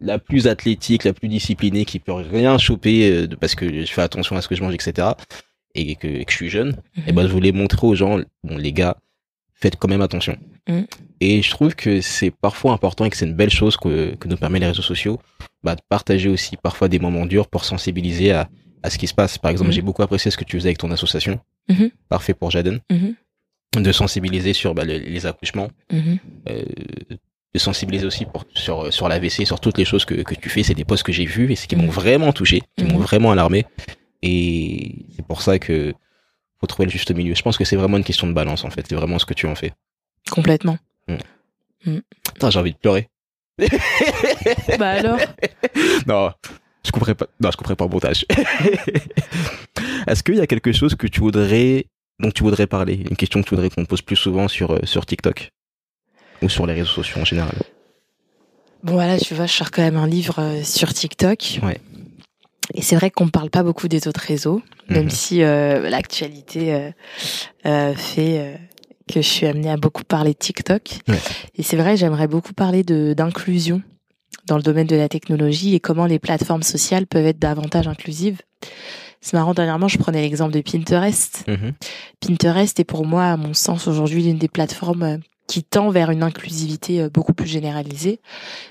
la 0.00 0.18
plus 0.18 0.46
athlétique, 0.48 1.04
la 1.04 1.12
plus 1.12 1.28
disciplinée, 1.28 1.84
qui 1.84 1.98
peut 1.98 2.12
rien 2.12 2.58
choper 2.58 3.10
euh, 3.10 3.28
parce 3.40 3.54
que 3.54 3.84
je 3.84 3.90
fais 3.92 4.02
attention 4.02 4.36
à 4.36 4.42
ce 4.42 4.48
que 4.48 4.54
je 4.54 4.62
mange, 4.62 4.74
etc. 4.74 5.08
Et 5.74 5.96
que, 5.96 6.06
et 6.06 6.24
que 6.24 6.30
je 6.32 6.36
suis 6.36 6.50
jeune. 6.50 6.76
Et 7.06 7.12
ben, 7.12 7.26
je 7.26 7.32
voulais 7.32 7.52
montrer 7.52 7.86
aux 7.86 7.94
gens, 7.94 8.18
bon, 8.44 8.56
les 8.58 8.72
gars, 8.72 8.96
faites 9.54 9.76
quand 9.76 9.88
même 9.88 10.02
attention. 10.02 10.36
Mm. 10.68 10.82
Et 11.20 11.40
je 11.40 11.50
trouve 11.50 11.74
que 11.74 12.00
c'est 12.00 12.30
parfois 12.30 12.72
important 12.72 13.04
et 13.04 13.10
que 13.10 13.16
c'est 13.16 13.26
une 13.26 13.34
belle 13.34 13.50
chose 13.50 13.76
que, 13.76 14.14
que 14.16 14.28
nous 14.28 14.36
permet 14.36 14.58
les 14.58 14.66
réseaux 14.66 14.82
sociaux, 14.82 15.20
bah, 15.62 15.76
de 15.76 15.80
partager 15.88 16.28
aussi 16.28 16.56
parfois 16.56 16.88
des 16.88 16.98
moments 16.98 17.24
durs 17.26 17.48
pour 17.48 17.64
sensibiliser 17.64 18.32
à, 18.32 18.50
à 18.82 18.90
ce 18.90 18.98
qui 18.98 19.06
se 19.06 19.14
passe. 19.14 19.38
Par 19.38 19.50
exemple, 19.50 19.70
Mm. 19.70 19.74
j'ai 19.74 19.82
beaucoup 19.82 20.02
apprécié 20.02 20.30
ce 20.30 20.36
que 20.36 20.44
tu 20.44 20.56
faisais 20.58 20.68
avec 20.68 20.78
ton 20.78 20.90
association. 20.90 21.40
Mhm. 21.68 21.90
Parfait 22.08 22.34
pour 22.34 22.50
Jaden. 22.50 22.80
Mhm. 23.76 23.82
De 23.82 23.92
sensibiliser 23.92 24.52
sur 24.52 24.74
bah, 24.74 24.84
les, 24.84 24.98
les 24.98 25.26
accouchements, 25.26 25.68
Mhm. 25.90 26.18
euh, 26.48 26.62
de 27.54 27.58
sensibiliser 27.58 28.06
aussi 28.06 28.24
pour, 28.26 28.44
sur, 28.54 28.92
sur 28.92 29.08
l'AVC, 29.08 29.46
sur 29.46 29.60
toutes 29.60 29.78
les 29.78 29.84
choses 29.84 30.04
que, 30.04 30.14
que 30.14 30.34
tu 30.34 30.48
fais. 30.50 30.62
C'est 30.62 30.74
des 30.74 30.84
posts 30.84 31.02
que 31.04 31.12
j'ai 31.12 31.24
vus 31.26 31.50
et 31.52 31.56
c'est 31.56 31.66
qui 31.66 31.76
m'ont 31.76 31.86
Mm. 31.86 31.90
vraiment 31.90 32.32
touché, 32.32 32.62
qui 32.76 32.84
m'ont 32.84 32.96
Mhm. 32.98 33.02
vraiment 33.02 33.32
alarmé. 33.32 33.64
Et 34.22 35.04
c'est 35.16 35.24
pour 35.26 35.42
ça 35.42 35.58
que 35.58 35.92
faut 36.60 36.66
trouver 36.66 36.86
le 36.86 36.92
juste 36.92 37.10
milieu. 37.14 37.34
Je 37.34 37.42
pense 37.42 37.56
que 37.58 37.64
c'est 37.64 37.76
vraiment 37.76 37.96
une 37.96 38.04
question 38.04 38.26
de 38.26 38.32
balance 38.32 38.64
en 38.64 38.70
fait. 38.70 38.86
C'est 38.88 38.94
vraiment 38.94 39.18
ce 39.18 39.26
que 39.26 39.34
tu 39.34 39.46
en 39.46 39.54
fais. 39.54 39.72
Complètement. 40.30 40.78
Putain, 42.34 42.50
j'ai 42.50 42.58
envie 42.58 42.72
de 42.72 42.78
pleurer. 42.78 43.08
bah 44.78 44.90
alors? 44.90 45.18
Non, 46.06 46.30
je 46.86 46.90
couperai 46.92 47.14
pas. 47.14 47.26
Non, 47.40 47.50
je 47.50 47.56
couperai 47.56 47.74
pas 47.76 47.84
au 47.84 47.88
montage. 47.88 48.24
Est-ce 50.06 50.22
qu'il 50.22 50.36
y 50.36 50.40
a 50.40 50.46
quelque 50.46 50.72
chose 50.72 50.94
que 50.94 51.06
tu 51.06 51.20
voudrais, 51.20 51.86
dont 52.20 52.30
tu 52.30 52.42
voudrais 52.42 52.66
parler, 52.66 52.94
une 53.10 53.16
question 53.16 53.42
que 53.42 53.48
tu 53.48 53.54
voudrais 53.54 53.70
qu'on 53.70 53.84
pose 53.84 54.02
plus 54.02 54.16
souvent 54.16 54.48
sur 54.48 54.72
euh, 54.72 54.78
sur 54.84 55.06
TikTok? 55.06 55.50
Ou 56.42 56.48
sur 56.48 56.66
les 56.66 56.74
réseaux 56.74 56.86
sociaux 56.86 57.20
en 57.20 57.24
général? 57.24 57.54
Bon 58.82 58.94
voilà, 58.94 59.16
tu 59.18 59.34
vois, 59.34 59.46
je 59.46 59.52
sors 59.52 59.70
quand 59.70 59.82
même 59.82 59.96
un 59.96 60.08
livre 60.08 60.40
euh, 60.40 60.62
sur 60.64 60.92
TikTok. 60.92 61.60
Ouais. 61.62 61.78
Et 62.74 62.82
c'est 62.82 62.96
vrai 62.96 63.10
qu'on 63.10 63.26
ne 63.26 63.30
parle 63.30 63.50
pas 63.50 63.62
beaucoup 63.62 63.86
des 63.88 64.08
autres 64.08 64.20
réseaux, 64.20 64.62
même 64.88 65.04
Mhm. 65.04 65.10
si 65.10 65.42
euh, 65.42 65.88
l'actualité 65.90 66.74
euh, 66.74 66.90
euh, 67.66 67.94
fait 67.94 68.58
que 69.08 69.20
je 69.20 69.28
suis 69.28 69.46
amenée 69.46 69.70
à 69.70 69.76
beaucoup 69.76 70.04
parler 70.04 70.32
de 70.32 70.38
TikTok. 70.38 70.98
Ouais. 71.08 71.18
Et 71.56 71.62
c'est 71.62 71.76
vrai, 71.76 71.96
j'aimerais 71.96 72.28
beaucoup 72.28 72.54
parler 72.54 72.82
d'inclusion 72.82 73.82
dans 74.46 74.56
le 74.56 74.62
domaine 74.62 74.86
de 74.86 74.96
la 74.96 75.08
technologie 75.08 75.74
et 75.74 75.80
comment 75.80 76.06
les 76.06 76.18
plateformes 76.18 76.62
sociales 76.62 77.06
peuvent 77.06 77.26
être 77.26 77.38
davantage 77.38 77.88
inclusives. 77.88 78.40
C'est 79.22 79.34
marrant, 79.34 79.54
dernièrement, 79.54 79.86
je 79.86 79.98
prenais 79.98 80.20
l'exemple 80.20 80.52
de 80.52 80.60
Pinterest. 80.60 81.44
Mhm. 81.46 81.72
Pinterest 82.20 82.78
est 82.80 82.84
pour 82.84 83.06
moi, 83.06 83.26
à 83.26 83.36
mon 83.36 83.54
sens, 83.54 83.86
aujourd'hui 83.86 84.24
l'une 84.24 84.36
des 84.36 84.48
plateformes 84.48 85.02
euh, 85.04 85.16
qui 85.46 85.62
tend 85.62 85.90
vers 85.90 86.10
une 86.10 86.24
inclusivité 86.24 87.00
euh, 87.00 87.08
beaucoup 87.08 87.32
plus 87.32 87.46
généralisée, 87.46 88.20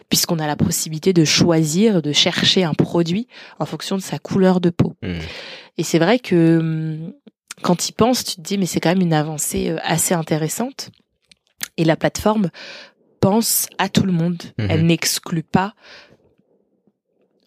puisqu'on 0.09 0.39
a 0.39 0.47
la 0.47 0.57
possibilité 0.57 1.13
de 1.13 1.23
choisir, 1.23 2.01
de 2.01 2.11
chercher 2.11 2.65
un 2.65 2.73
produit 2.73 3.27
en 3.59 3.65
fonction 3.65 3.95
de 3.95 4.01
sa 4.01 4.19
couleur 4.19 4.59
de 4.59 4.69
peau. 4.69 4.93
Mhm. 5.01 5.19
Et 5.77 5.83
c'est 5.83 5.99
vrai 5.99 6.19
que 6.19 6.57
hum, 6.59 7.13
quand 7.61 7.77
tu 7.77 7.89
y 7.89 7.91
penses, 7.93 8.25
tu 8.25 8.35
te 8.35 8.41
dis, 8.41 8.57
mais 8.57 8.65
c'est 8.65 8.81
quand 8.81 8.89
même 8.89 9.01
une 9.01 9.13
avancée 9.13 9.69
euh, 9.69 9.77
assez 9.83 10.13
intéressante. 10.13 10.89
Et 11.77 11.85
la 11.85 11.95
plateforme 11.95 12.49
pense 13.21 13.67
à 13.77 13.87
tout 13.87 14.03
le 14.03 14.11
monde. 14.11 14.43
Mhm. 14.57 14.67
Elle 14.69 14.85
n'exclut 14.85 15.43
pas 15.43 15.75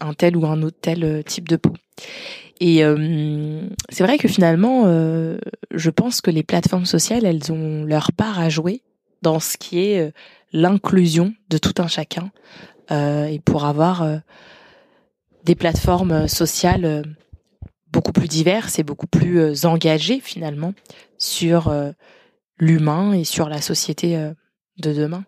un 0.05 0.15
tel 0.15 0.37
ou 0.37 0.47
un 0.47 0.63
autre 0.63 0.77
tel 0.81 1.05
euh, 1.05 1.23
type 1.23 1.49
de 1.49 1.57
peau. 1.57 1.73
Et 2.61 2.85
euh, 2.85 3.63
c'est 3.89 4.05
vrai 4.05 4.19
que 4.19 4.29
finalement, 4.29 4.85
euh, 4.87 5.39
je 5.73 5.91
pense 5.91 6.21
que 6.21 6.31
les 6.31 6.43
plateformes 6.43 6.87
sociales, 6.87 7.25
elles 7.25 7.51
ont 7.51 7.85
leur 7.85 8.13
part 8.13 8.39
à 8.39 8.49
jouer 8.49 8.83
dans 9.23 9.41
ce 9.41 9.57
qui 9.57 9.81
est 9.81 10.13
l'inclusion 10.53 11.35
de 11.49 11.59
tout 11.59 11.75
un 11.79 11.89
chacun 11.89 12.31
et 12.91 13.41
pour 13.43 13.65
avoir 13.65 14.07
des 15.45 15.55
plateformes 15.55 16.29
sociales 16.29 17.03
beaucoup 17.91 18.13
plus 18.13 18.29
diverses 18.29 18.79
et 18.79 18.83
beaucoup 18.83 19.07
plus 19.07 19.65
engagées 19.65 20.21
finalement 20.21 20.75
sur 21.17 21.75
l'humain 22.59 23.15
et 23.15 23.25
sur 23.25 23.49
la 23.49 23.63
société 23.63 24.15
de 24.77 24.93
demain. 24.93 25.25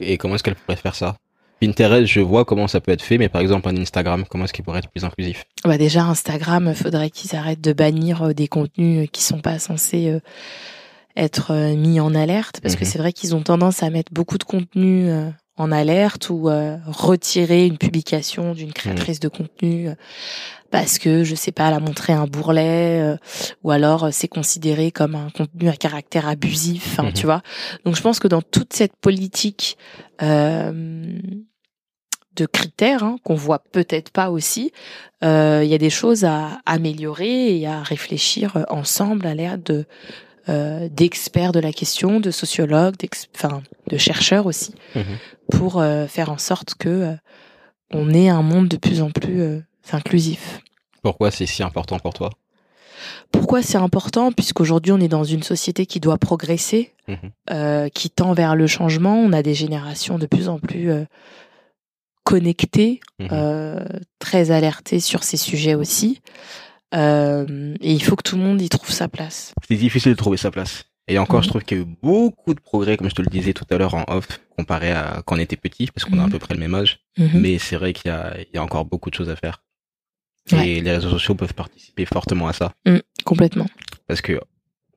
Et 0.00 0.16
comment 0.16 0.36
est-ce 0.36 0.42
qu'elle 0.42 0.56
pourrait 0.56 0.76
faire 0.76 0.94
ça? 0.94 1.18
Pinterest, 1.60 2.06
je 2.06 2.20
vois 2.20 2.44
comment 2.44 2.68
ça 2.68 2.80
peut 2.80 2.92
être 2.92 3.02
fait, 3.02 3.18
mais 3.18 3.28
par 3.28 3.40
exemple 3.40 3.68
un 3.68 3.76
Instagram, 3.76 4.24
comment 4.28 4.44
est-ce 4.44 4.52
qu'il 4.52 4.64
pourrait 4.64 4.78
être 4.78 4.90
plus 4.90 5.04
inclusif? 5.04 5.44
Bah 5.64 5.78
déjà 5.78 6.04
Instagram, 6.04 6.74
faudrait 6.74 7.10
qu'ils 7.10 7.34
arrêtent 7.36 7.60
de 7.60 7.72
bannir 7.72 8.22
euh, 8.22 8.32
des 8.32 8.46
contenus 8.48 9.04
euh, 9.04 9.06
qui 9.10 9.22
sont 9.22 9.40
pas 9.40 9.58
censés 9.58 10.08
euh, 10.08 10.20
être 11.16 11.52
mis 11.74 11.98
en 11.98 12.14
alerte 12.14 12.60
parce 12.60 12.76
que 12.76 12.84
Mhm. 12.84 12.90
c'est 12.90 12.98
vrai 12.98 13.12
qu'ils 13.12 13.34
ont 13.34 13.42
tendance 13.42 13.82
à 13.82 13.90
mettre 13.90 14.12
beaucoup 14.12 14.38
de 14.38 14.44
contenus 14.44 15.10
en 15.56 15.72
alerte 15.72 16.30
ou 16.30 16.48
retirer 16.86 17.66
une 17.66 17.76
publication 17.76 18.54
d'une 18.54 18.72
créatrice 18.72 19.18
de 19.18 19.26
contenu 19.26 19.88
parce 20.70 20.98
que 20.98 21.24
je 21.24 21.34
sais 21.34 21.52
pas, 21.52 21.68
elle 21.68 21.74
a 21.74 21.80
montré 21.80 22.12
un 22.12 22.26
bourrelet 22.26 23.00
euh, 23.00 23.16
ou 23.62 23.70
alors 23.70 24.04
euh, 24.04 24.08
c'est 24.12 24.28
considéré 24.28 24.90
comme 24.90 25.14
un 25.14 25.30
contenu 25.30 25.68
à 25.68 25.76
caractère 25.76 26.28
abusif, 26.28 26.86
enfin 26.92 27.04
Mhm. 27.08 27.12
tu 27.14 27.26
vois. 27.26 27.42
Donc 27.84 27.96
je 27.96 28.02
pense 28.02 28.18
que 28.18 28.28
dans 28.28 28.42
toute 28.42 28.72
cette 28.74 28.96
politique 28.96 29.78
euh, 30.22 31.18
de 32.36 32.46
critères 32.46 33.02
hein, 33.02 33.16
qu'on 33.24 33.34
voit 33.34 33.58
peut-être 33.72 34.10
pas 34.10 34.30
aussi, 34.30 34.72
euh, 35.24 35.62
il 35.64 35.70
y 35.70 35.74
a 35.74 35.78
des 35.78 35.90
choses 35.90 36.24
à 36.24 36.60
améliorer 36.66 37.58
et 37.58 37.66
à 37.66 37.82
réfléchir 37.82 38.56
euh, 38.56 38.62
ensemble 38.68 39.26
à 39.26 39.34
l'air 39.34 39.58
de 39.58 39.86
euh, 40.48 40.88
d'experts 40.88 41.52
de 41.52 41.60
la 41.60 41.72
question, 41.72 42.20
de 42.20 42.30
sociologues, 42.30 42.94
enfin 43.34 43.62
de 43.88 43.98
chercheurs 43.98 44.46
aussi, 44.46 44.72
Mhm. 44.94 45.02
pour 45.50 45.80
euh, 45.80 46.06
faire 46.06 46.30
en 46.30 46.38
sorte 46.38 46.74
que 46.74 47.14
on 47.92 48.10
ait 48.10 48.28
un 48.28 48.42
monde 48.42 48.68
de 48.68 48.76
plus 48.76 49.00
en 49.02 49.10
plus 49.10 49.62
inclusif. 49.94 50.60
Pourquoi 51.02 51.30
c'est 51.30 51.46
si 51.46 51.62
important 51.62 51.98
pour 51.98 52.14
toi? 52.14 52.30
Pourquoi 53.30 53.62
c'est 53.62 53.78
important? 53.78 54.32
Puisqu'aujourd'hui 54.32 54.92
on 54.92 54.98
est 55.00 55.08
dans 55.08 55.24
une 55.24 55.42
société 55.42 55.86
qui 55.86 56.00
doit 56.00 56.18
progresser, 56.18 56.92
Mhm. 57.06 57.16
euh, 57.50 57.88
qui 57.88 58.10
tend 58.10 58.32
vers 58.34 58.56
le 58.56 58.66
changement. 58.66 59.16
On 59.18 59.32
a 59.32 59.42
des 59.42 59.54
générations 59.54 60.18
de 60.18 60.26
plus 60.26 60.48
en 60.48 60.58
plus 60.58 60.90
euh, 60.90 61.04
connectées, 62.24 63.00
Mhm. 63.18 63.28
euh, 63.32 63.84
très 64.18 64.50
alertées 64.50 65.00
sur 65.00 65.22
ces 65.24 65.36
sujets 65.36 65.74
aussi. 65.74 66.20
Euh, 66.94 67.74
et 67.80 67.92
il 67.92 68.02
faut 68.02 68.16
que 68.16 68.22
tout 68.22 68.36
le 68.36 68.42
monde 68.42 68.60
y 68.62 68.68
trouve 68.68 68.90
sa 68.90 69.08
place. 69.08 69.52
C'est 69.68 69.76
difficile 69.76 70.12
de 70.12 70.16
trouver 70.16 70.36
sa 70.36 70.50
place. 70.50 70.84
Et 71.06 71.18
encore, 71.18 71.38
Mhm. 71.40 71.44
je 71.44 71.48
trouve 71.48 71.62
qu'il 71.64 71.78
y 71.78 71.80
a 71.80 71.84
eu 71.84 71.96
beaucoup 72.02 72.52
de 72.54 72.60
progrès, 72.60 72.96
comme 72.98 73.08
je 73.08 73.14
te 73.14 73.22
le 73.22 73.28
disais 73.30 73.54
tout 73.54 73.64
à 73.70 73.78
l'heure 73.78 73.94
en 73.94 74.04
off, 74.08 74.26
comparé 74.56 74.90
à 74.92 75.22
quand 75.24 75.36
on 75.36 75.38
était 75.38 75.56
petit, 75.56 75.86
parce 75.86 76.04
qu'on 76.04 76.18
a 76.18 76.22
à 76.22 76.26
Mhm. 76.26 76.32
peu 76.32 76.38
près 76.38 76.54
le 76.54 76.60
même 76.60 76.74
âge. 76.74 77.00
Mhm. 77.16 77.30
Mais 77.40 77.58
c'est 77.58 77.76
vrai 77.76 77.92
qu'il 77.94 78.10
y 78.10 78.14
a, 78.14 78.36
il 78.38 78.46
y 78.54 78.58
a 78.58 78.62
encore 78.62 78.84
beaucoup 78.84 79.08
de 79.10 79.14
choses 79.14 79.30
à 79.30 79.36
faire. 79.36 79.62
Ouais. 80.52 80.68
Et 80.68 80.80
les 80.80 80.92
réseaux 80.92 81.10
sociaux 81.10 81.34
peuvent 81.34 81.54
participer 81.54 82.04
fortement 82.06 82.48
à 82.48 82.52
ça. 82.52 82.72
Mm, 82.86 82.98
complètement. 83.24 83.66
Parce 84.06 84.20
que, 84.20 84.40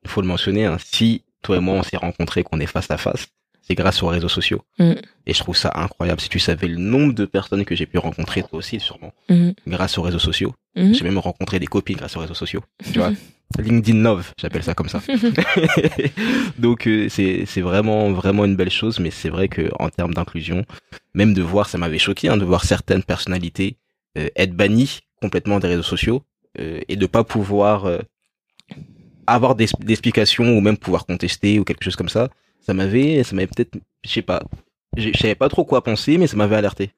il 0.04 0.10
faut 0.10 0.22
le 0.22 0.28
mentionner, 0.28 0.66
hein, 0.66 0.78
si 0.84 1.24
toi 1.42 1.58
et 1.58 1.60
moi 1.60 1.76
on 1.76 1.84
s'est 1.84 1.98
rencontrés, 1.98 2.44
qu'on 2.44 2.60
est 2.60 2.66
face 2.68 2.90
à 2.92 2.98
face, 2.98 3.28
c'est 3.62 3.76
grâce 3.76 4.02
aux 4.04 4.08
réseaux 4.08 4.30
sociaux. 4.30 4.62
Mm. 4.80 4.94
Et 5.28 5.34
je 5.34 5.40
trouve 5.40 5.56
ça 5.58 5.72
incroyable. 5.76 6.20
Si 6.22 6.30
tu 6.30 6.40
savais 6.40 6.68
le 6.68 6.78
nombre 6.78 7.14
de 7.14 7.26
personnes 7.26 7.66
que 7.66 7.76
j'ai 7.76 7.86
pu 7.86 7.98
rencontrer, 7.98 8.42
toi 8.42 8.60
aussi 8.60 8.80
sûrement, 8.80 9.14
Mhm. 9.30 9.54
grâce 9.68 9.98
aux 9.98 10.02
réseaux 10.02 10.20
sociaux. 10.20 10.54
J'ai 10.76 11.04
même 11.04 11.18
rencontré 11.18 11.60
des 11.60 11.68
copines 11.68 11.98
grâce 11.98 12.16
aux 12.16 12.22
réseaux 12.22 12.34
sociaux. 12.34 12.62
Tu 12.92 12.98
vois 13.00 13.12
LinkedIn 13.60 14.00
Love, 14.02 14.32
j'appelle 14.40 14.64
ça 14.64 14.74
comme 14.74 14.88
ça. 14.88 15.02
Donc 16.58 16.88
euh, 16.88 17.08
c'est 17.10 17.46
c'est 17.46 17.62
vraiment 17.62 18.12
vraiment 18.12 18.46
une 18.46 18.56
belle 18.56 18.70
chose, 18.70 19.00
mais 19.00 19.12
c'est 19.12 19.30
vrai 19.30 19.48
que 19.50 19.70
en 19.80 19.90
termes 19.90 20.14
d'inclusion, 20.14 20.66
même 21.14 21.34
de 21.34 21.42
voir, 21.42 21.68
ça 21.70 21.78
m'avait 21.78 22.00
choqué 22.00 22.30
hein, 22.30 22.38
de 22.38 22.46
voir 22.46 22.64
certaines 22.64 23.04
personnalités 23.04 23.78
euh, 24.18 24.30
être 24.36 24.54
bannies 24.56 25.02
complètement 25.22 25.60
des 25.60 25.68
réseaux 25.68 25.84
sociaux 25.84 26.22
euh, 26.60 26.82
et 26.88 26.96
de 26.96 27.06
pas 27.06 27.24
pouvoir 27.24 27.86
euh, 27.86 28.00
avoir 29.28 29.56
des 29.56 29.68
des 29.80 29.94
explications 29.94 30.58
ou 30.58 30.62
même 30.62 30.78
pouvoir 30.78 31.06
contester 31.06 31.60
ou 31.60 31.64
quelque 31.64 31.84
chose 31.84 31.96
comme 31.96 32.10
ça. 32.10 32.30
Ça 32.66 32.74
m'avait 32.74 33.24
ça 33.24 33.36
m'avait 33.36 33.48
peut-être, 33.48 33.78
je 34.04 34.10
sais 34.10 34.22
pas, 34.22 34.44
je 34.98 35.10
savais 35.18 35.36
pas 35.36 35.50
trop 35.50 35.66
quoi 35.66 35.84
penser, 35.84 36.18
mais 36.18 36.28
ça 36.28 36.36
m'avait 36.38 36.56
alerté. 36.56 36.92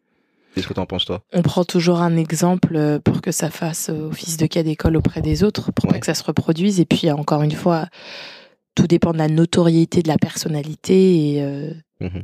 Qu'est-ce 0.54 0.68
que 0.68 0.74
t'en 0.74 0.86
penses 0.86 1.06
toi? 1.06 1.24
On 1.34 1.42
prend 1.42 1.64
toujours 1.64 2.00
un 2.02 2.16
exemple 2.16 2.76
euh, 2.76 3.00
pour 3.00 3.22
que 3.22 3.32
ça 3.32 3.50
fasse 3.50 3.90
office 3.90 4.38
de 4.38 4.46
cas 4.46 4.62
d'école 4.62 4.96
auprès 4.98 5.22
des 5.22 5.44
autres, 5.44 5.72
pour 5.72 5.88
pas 5.88 5.98
que 6.00 6.06
ça 6.06 6.14
se 6.14 6.24
reproduise. 6.24 6.80
Et 6.80 6.86
puis, 6.86 7.10
encore 7.10 7.42
une 7.42 7.54
fois, 7.54 7.88
tout 8.76 8.86
dépend 8.86 9.14
de 9.14 9.18
la 9.18 9.30
notoriété 9.30 10.04
de 10.04 10.08
la 10.10 10.20
personnalité 10.20 11.34
et 11.38 11.42
euh, 11.44 11.72
Mhm. 12.02 12.24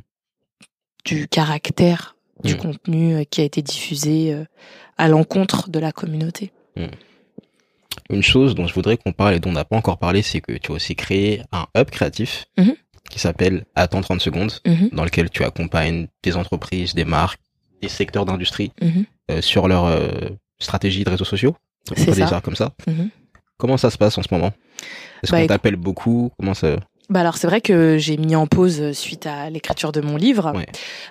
du 1.05 1.27
caractère 1.27 2.15
du 2.43 2.53
Mm. 2.53 2.57
contenu 2.57 3.25
qui 3.25 3.41
a 3.41 3.45
été 3.45 3.61
diffusé 3.63 4.45
à 4.99 5.07
l'encontre 5.07 5.69
de 5.71 5.79
la 5.79 5.91
communauté. 5.91 6.51
Une 8.09 8.23
chose 8.23 8.55
dont 8.55 8.67
je 8.67 8.73
voudrais 8.73 8.97
qu'on 8.97 9.11
parle 9.13 9.35
et 9.35 9.39
dont 9.39 9.49
on 9.49 9.53
n'a 9.53 9.65
pas 9.65 9.75
encore 9.77 9.97
parlé, 9.97 10.21
c'est 10.21 10.41
que 10.41 10.53
tu 10.53 10.71
as 10.71 10.75
aussi 10.75 10.95
créé 10.95 11.41
un 11.51 11.65
hub 11.77 11.89
créatif 11.89 12.45
Mhm. 12.57 12.75
qui 13.09 13.19
s'appelle 13.19 13.65
Attends 13.75 14.01
30 14.01 14.21
secondes, 14.21 14.51
Mhm, 14.65 14.89
dans 14.91 15.03
lequel 15.03 15.29
tu 15.29 15.43
accompagnes 15.43 16.07
des 16.23 16.35
entreprises, 16.37 16.93
des 16.95 17.05
marques, 17.05 17.39
des 17.81 17.89
secteurs 17.89 18.25
d'industrie 18.25 18.71
mhm. 18.81 19.05
euh, 19.31 19.41
sur 19.41 19.67
leur 19.67 19.85
euh, 19.85 20.09
stratégie 20.59 21.03
de 21.03 21.09
réseaux 21.09 21.25
sociaux. 21.25 21.55
C'est 21.95 22.13
ça. 22.13 22.25
dire 22.25 22.41
comme 22.41 22.55
ça. 22.55 22.71
Comment 23.57 23.77
ça 23.77 23.89
se 23.89 23.97
passe 23.97 24.17
en 24.17 24.23
ce 24.23 24.27
moment? 24.31 24.51
Est-ce 25.23 25.31
Bah, 25.31 25.41
qu'on 25.41 25.47
t'appelle 25.47 25.75
beaucoup? 25.75 26.31
Comment 26.37 26.53
ça 26.53 26.77
Bah 27.09 27.21
alors 27.21 27.37
c'est 27.37 27.47
vrai 27.47 27.59
que 27.59 27.97
j'ai 27.97 28.17
mis 28.17 28.35
en 28.35 28.45
pause 28.45 28.91
suite 28.91 29.25
à 29.25 29.49
l'écriture 29.49 29.91
de 29.91 29.99
mon 30.01 30.15
livre. 30.15 30.53
Ouais. 30.55 30.67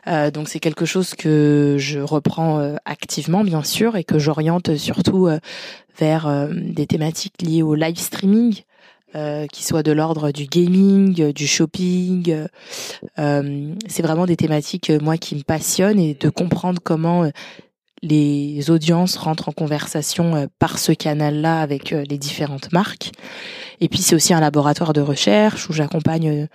Euh, 0.07 0.31
donc 0.31 0.49
c'est 0.49 0.61
quelque 0.61 0.85
chose 0.85 1.15
que 1.15 1.75
je 1.79 1.99
reprends 1.99 2.61
euh, 2.61 2.77
activement 2.85 3.43
bien 3.43 3.65
sûr 3.65 3.97
et 3.97 4.05
que 4.05 4.19
j'oriente 4.19 4.77
surtout 4.77 5.27
euh, 5.27 5.41
vers 5.99 6.29
euh, 6.29 6.49
des 6.53 6.87
thématiques 6.87 7.43
liées 7.43 7.63
au 7.63 7.75
live 7.75 7.99
streaming. 7.99 8.63
euh, 9.15 9.47
qui 9.47 9.65
soient 9.65 9.83
de 9.83 9.91
l'ordre 9.91 10.33
du 10.33 10.45
gaming, 10.45 11.19
euh, 11.23 11.33
du 11.33 11.47
shopping. 11.47 12.31
euh, 12.31 12.47
euh, 13.19 13.73
c'est 13.89 14.03
vraiment 14.03 14.27
des 14.27 14.37
thématiques 14.37 14.91
euh, 14.91 14.99
moi 15.01 15.17
qui 15.17 15.35
me 15.35 15.43
passionnent 15.43 15.99
et 15.99 16.13
de 16.13 16.29
comprendre 16.29 16.79
comment 16.85 17.25
euh, 17.25 17.31
les 18.03 18.71
audiences 18.71 19.17
rentrent 19.17 19.49
en 19.49 19.53
conversation 19.53 20.35
euh, 20.35 20.47
par 20.59 20.79
ce 20.79 20.93
canal-là 20.93 21.61
avec 21.61 21.93
euh, 21.93 22.05
les 22.09 22.19
différentes 22.19 22.73
marques. 22.73 23.13
Et 23.81 23.89
puis 23.89 24.01
c'est 24.01 24.15
aussi 24.15 24.35
un 24.35 24.41
laboratoire 24.41 24.93
de 24.93 25.01
recherche 25.01 25.69
où 25.69 25.73
j'accompagne 25.73 26.49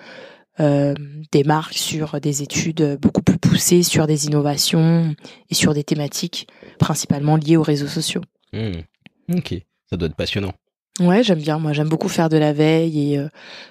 euh, 0.60 0.94
des 1.32 1.44
marques 1.44 1.78
sur 1.78 2.20
des 2.22 2.44
études 2.44 2.98
beaucoup 3.02 3.22
plus 3.22 3.38
poussées 3.38 3.84
sur 3.84 4.08
des 4.08 4.26
innovations 4.28 5.16
et 5.50 5.56
sur 5.56 5.74
des 5.74 5.84
thématiques 5.84 6.48
principalement 6.80 7.38
liées 7.38 7.58
aux 7.58 7.64
réseaux 7.64 7.88
sociaux. 7.88 8.22
Hmm. 8.52 8.82
Ok, 9.36 9.56
ça 9.90 9.98
doit 9.98 10.08
être 10.08 10.16
passionnant. 10.16 10.54
Ouais, 11.00 11.24
j'aime 11.24 11.40
bien. 11.40 11.58
Moi, 11.58 11.74
j'aime 11.74 11.90
beaucoup 11.90 12.10
faire 12.10 12.30
de 12.30 12.38
la 12.38 12.54
veille 12.54 13.14
et 13.14 13.18
euh, 13.18 13.28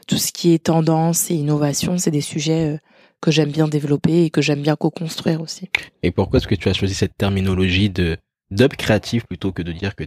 tout 0.09 0.19
ce 0.19 0.33
qui 0.33 0.53
est 0.53 0.65
tendance 0.65 1.31
et 1.31 1.35
innovation, 1.35 1.97
c'est 1.97 2.11
des 2.11 2.21
sujets 2.21 2.75
euh, 2.75 2.79
que 3.23 3.31
j'aime 3.31 3.51
bien 3.51 3.69
développer 3.69 4.25
et 4.25 4.31
que 4.31 4.43
j'aime 4.43 4.61
bien 4.61 4.77
co-construire 4.77 5.41
aussi. 5.41 5.71
Et 6.03 6.11
pourquoi 6.11 6.39
est-ce 6.39 6.49
que 6.49 6.55
tu 6.57 6.69
as 6.69 6.75
choisi 6.75 6.95
cette 6.95 7.17
terminologie 7.17 7.89
de 7.89 8.19
d'hub 8.51 8.75
créatif 8.77 9.25
plutôt 9.27 9.53
que 9.53 9.63
de 9.63 9.73
dire 9.73 9.95
que 9.97 10.05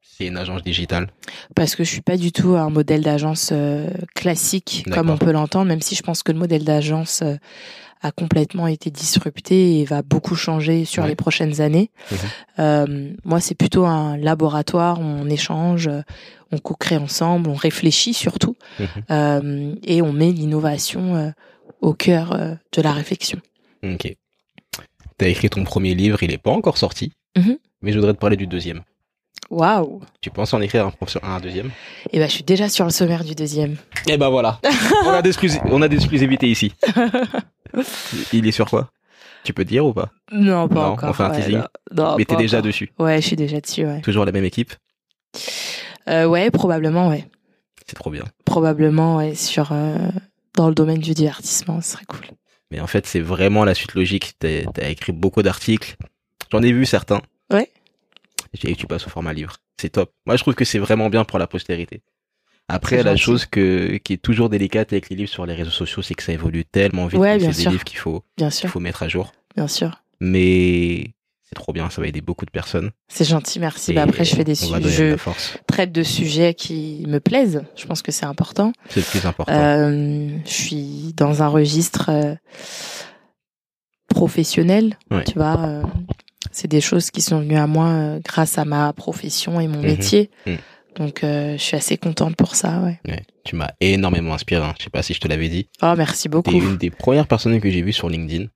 c'est 0.00 0.26
une 0.26 0.38
agence 0.38 0.62
digitale? 0.64 1.08
Parce 1.54 1.76
que 1.76 1.84
je 1.84 1.90
suis 1.90 2.00
pas 2.00 2.16
du 2.16 2.32
tout 2.32 2.56
un 2.56 2.70
modèle 2.70 3.02
d'agence 3.02 3.50
euh, 3.52 3.88
classique 4.14 4.84
comme 4.90 5.10
on 5.10 5.18
peut 5.18 5.30
l'entendre, 5.32 5.66
même 5.68 5.82
si 5.82 5.94
je 5.94 6.02
pense 6.02 6.22
que 6.22 6.32
le 6.32 6.38
modèle 6.38 6.64
d'agence 6.64 7.20
euh, 7.22 7.36
a 8.02 8.10
complètement 8.12 8.66
été 8.66 8.90
disrupté 8.90 9.80
et 9.80 9.84
va 9.84 10.02
beaucoup 10.02 10.34
changer 10.34 10.84
sur 10.84 11.02
Ouais. 11.02 11.10
les 11.10 11.16
prochaines 11.16 11.60
années. 11.60 11.90
Mhm. 12.10 12.18
Euh, 12.58 13.12
moi, 13.24 13.40
c'est 13.40 13.54
plutôt 13.54 13.84
un 13.84 14.16
laboratoire 14.16 14.98
où 15.00 15.04
on 15.04 15.28
échange, 15.28 15.90
on 16.52 16.58
co-crée 16.58 16.96
ensemble, 16.96 17.50
on 17.50 17.54
réfléchit 17.54 18.14
surtout 18.14 18.56
Mhm. 18.78 18.86
euh, 19.10 19.74
et 19.84 20.00
on 20.02 20.12
met 20.12 20.32
l'innovation 20.32 21.14
euh, 21.16 21.30
au 21.80 21.92
cœur 21.94 22.32
euh, 22.32 22.54
de 22.72 22.82
la 22.82 22.92
réflexion. 22.92 23.38
Ok. 23.82 24.14
T'as 25.18 25.28
écrit 25.28 25.48
ton 25.50 25.64
premier 25.64 25.94
livre, 25.94 26.22
il 26.22 26.32
est 26.32 26.38
pas 26.38 26.50
encore 26.50 26.76
sorti, 26.78 27.12
Mhm. 27.36 27.58
mais 27.82 27.92
je 27.92 27.98
voudrais 27.98 28.12
te 28.14 28.18
parler 28.18 28.36
du 28.36 28.46
deuxième. 28.46 28.82
Waouh 29.50 30.00
Tu 30.20 30.30
penses 30.30 30.52
en 30.54 30.60
écrire 30.60 30.86
un, 30.86 30.92
un 31.22 31.40
deuxième? 31.40 31.70
Et 32.12 32.18
ben, 32.18 32.28
je 32.28 32.34
suis 32.34 32.42
déjà 32.44 32.68
sur 32.68 32.84
le 32.84 32.90
sommaire 32.90 33.22
du 33.24 33.34
deuxième. 33.34 33.76
Eh 34.08 34.16
ben 34.16 34.28
voilà. 34.28 34.60
on 35.04 35.10
a 35.10 35.22
des 35.22 35.96
exclusivités 35.96 36.48
ici. 36.48 36.72
Il 38.32 38.46
est 38.46 38.52
sur 38.52 38.68
quoi? 38.68 38.90
Tu 39.44 39.52
peux 39.52 39.64
dire 39.64 39.86
ou 39.86 39.92
pas? 39.92 40.10
Non, 40.32 40.66
pas 40.68 40.74
Non, 40.74 40.80
encore. 40.92 41.10
on 41.10 41.12
fait 41.12 41.22
un 41.22 41.30
ouais, 41.30 41.36
teasing. 41.40 41.58
non. 41.58 41.64
Non, 42.10 42.16
Mais 42.18 42.24
t'es 42.24 42.36
déjà 42.36 42.60
dessus. 42.60 42.90
Ouais, 42.98 43.20
je 43.20 43.26
suis 43.28 43.36
déjà 43.36 43.60
dessus. 43.60 43.84
Ouais. 43.86 44.00
Toujours 44.00 44.24
la 44.24 44.32
même 44.32 44.44
équipe? 44.44 44.74
Euh, 46.08 46.26
ouais, 46.26 46.50
probablement, 46.50 47.08
ouais. 47.08 47.24
C'est 47.86 47.94
trop 47.94 48.10
bien. 48.10 48.24
Probablement, 48.44 49.16
ouais, 49.18 49.34
sur 49.36 49.68
euh, 49.70 49.96
dans 50.56 50.68
le 50.68 50.74
domaine 50.74 50.98
du 50.98 51.14
divertissement, 51.14 51.80
ce 51.80 51.92
serait 51.92 52.04
cool. 52.06 52.26
Mais 52.72 52.80
en 52.80 52.86
fait, 52.88 53.06
c'est 53.06 53.20
vraiment 53.20 53.64
la 53.64 53.74
suite 53.74 53.94
logique. 53.94 54.34
T'as 54.40 54.64
as 54.80 54.88
écrit 54.88 55.12
beaucoup 55.12 55.42
d'articles. 55.42 55.96
J'en 56.50 56.62
ai 56.62 56.72
vu 56.72 56.84
certains. 56.84 57.22
Ouais. 57.52 57.70
Et 58.64 58.74
tu 58.74 58.86
passes 58.86 59.06
au 59.06 59.10
format 59.10 59.32
livre. 59.32 59.58
C'est 59.80 59.90
top. 59.90 60.12
Moi, 60.26 60.36
je 60.36 60.42
trouve 60.42 60.54
que 60.54 60.64
c'est 60.64 60.78
vraiment 60.78 61.10
bien 61.10 61.24
pour 61.24 61.38
la 61.38 61.46
postérité. 61.46 62.02
Après, 62.68 63.02
la 63.02 63.12
gentil. 63.12 63.22
chose 63.22 63.46
que, 63.46 63.98
qui 63.98 64.14
est 64.14 64.16
toujours 64.16 64.48
délicate 64.48 64.92
avec 64.92 65.08
les 65.08 65.16
livres 65.16 65.30
sur 65.30 65.46
les 65.46 65.54
réseaux 65.54 65.70
sociaux, 65.70 66.02
c'est 66.02 66.14
que 66.14 66.22
ça 66.22 66.32
évolue 66.32 66.64
tellement 66.64 67.06
vite. 67.06 67.20
Ouais, 67.20 67.36
que 67.36 67.42
bien 67.42 67.52
c'est 67.52 67.64
des 67.64 67.70
livres 67.70 67.84
qu'il 67.84 67.98
faut, 67.98 68.24
qu'il 68.36 68.68
faut 68.68 68.80
mettre 68.80 69.04
à 69.04 69.08
jour. 69.08 69.32
bien 69.54 69.68
sûr. 69.68 70.02
Mais 70.18 71.12
c'est 71.48 71.54
trop 71.54 71.72
bien. 71.72 71.88
Ça 71.90 72.00
va 72.00 72.08
aider 72.08 72.20
beaucoup 72.20 72.44
de 72.44 72.50
personnes. 72.50 72.90
C'est 73.08 73.24
gentil, 73.24 73.60
merci. 73.60 73.92
Bah 73.92 74.02
après, 74.02 74.24
je 74.24 74.34
fais 74.34 74.44
des 74.44 74.54
sujets, 74.56 74.80
de 74.80 74.88
je 74.88 75.16
force. 75.16 75.56
traite 75.66 75.92
de 75.92 76.02
sujets 76.02 76.54
qui 76.54 77.04
me 77.06 77.20
plaisent. 77.20 77.62
Je 77.76 77.86
pense 77.86 78.02
que 78.02 78.10
c'est 78.12 78.26
important. 78.26 78.72
C'est 78.88 79.00
le 79.00 79.06
plus 79.06 79.26
important. 79.26 79.52
Euh, 79.52 80.28
je 80.44 80.50
suis 80.50 81.12
dans 81.16 81.42
un 81.42 81.48
registre 81.48 82.10
euh, 82.10 82.34
professionnel, 84.08 84.98
Ouais. 85.10 85.24
tu 85.24 85.34
vois. 85.34 85.58
euh, 85.60 85.82
c'est 86.52 86.68
des 86.68 86.80
choses 86.80 87.10
qui 87.10 87.20
sont 87.20 87.40
venues 87.40 87.56
à 87.58 87.66
moi 87.66 88.18
grâce 88.24 88.56
à 88.58 88.64
ma 88.64 88.92
profession 88.92 89.60
et 89.60 89.68
mon 89.68 89.78
Mhm. 89.80 89.86
métier. 89.86 90.30
Mhm. 90.46 90.56
Donc, 90.96 91.18
je 91.22 91.56
suis 91.58 91.76
assez 91.76 91.98
contente 91.98 92.36
pour 92.36 92.54
ça, 92.54 92.80
ouais. 92.80 92.98
Ouais. 93.06 93.22
Tu 93.44 93.54
m'as 93.54 93.68
énormément 93.82 94.32
inspiré. 94.32 94.62
hein. 94.64 94.72
Je 94.78 94.84
sais 94.84 94.90
pas 94.90 95.02
si 95.02 95.12
je 95.12 95.20
te 95.20 95.28
l'avais 95.28 95.50
dit. 95.50 95.68
Oh, 95.82 95.92
merci 95.96 96.28
beaucoup. 96.30 96.50
T'es 96.50 96.56
une 96.56 96.78
des 96.78 96.88
premières 96.90 97.26
personnes 97.26 97.60
que 97.60 97.68
j'ai 97.70 97.82
vues 97.82 97.92
sur 97.92 98.08
LinkedIn. 98.08 98.46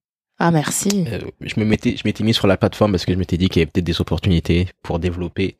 Ah, 0.42 0.50
merci. 0.50 1.04
Euh, 1.06 1.20
je 1.42 1.60
me 1.60 1.66
mettais, 1.66 1.96
je 1.96 2.02
m'étais 2.06 2.24
mis 2.24 2.32
sur 2.32 2.46
la 2.46 2.56
plateforme 2.56 2.92
parce 2.92 3.04
que 3.04 3.12
je 3.12 3.18
m'étais 3.18 3.36
dit 3.36 3.50
qu'il 3.50 3.60
y 3.60 3.62
avait 3.62 3.70
peut-être 3.70 3.84
des 3.84 4.00
opportunités 4.00 4.68
pour 4.82 4.98
développer 4.98 5.56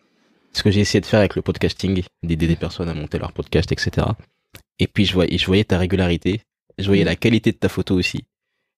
ce 0.54 0.62
que 0.62 0.70
j'ai 0.70 0.80
essayé 0.80 1.02
de 1.02 1.06
faire 1.06 1.20
avec 1.20 1.36
le 1.36 1.42
podcasting, 1.42 2.02
d'aider 2.22 2.46
des 2.46 2.56
personnes 2.56 2.88
à 2.88 2.94
monter 2.94 3.18
leur 3.18 3.32
podcast, 3.32 3.70
etc. 3.72 4.06
Et 4.78 4.86
puis 4.86 5.04
je 5.04 5.12
voyais, 5.12 5.36
je 5.36 5.44
voyais 5.44 5.64
ta 5.64 5.76
régularité, 5.76 6.40
je 6.78 6.86
voyais 6.86 7.04
la 7.04 7.14
qualité 7.14 7.52
de 7.52 7.58
ta 7.58 7.68
photo 7.68 7.94
aussi. 7.94 8.24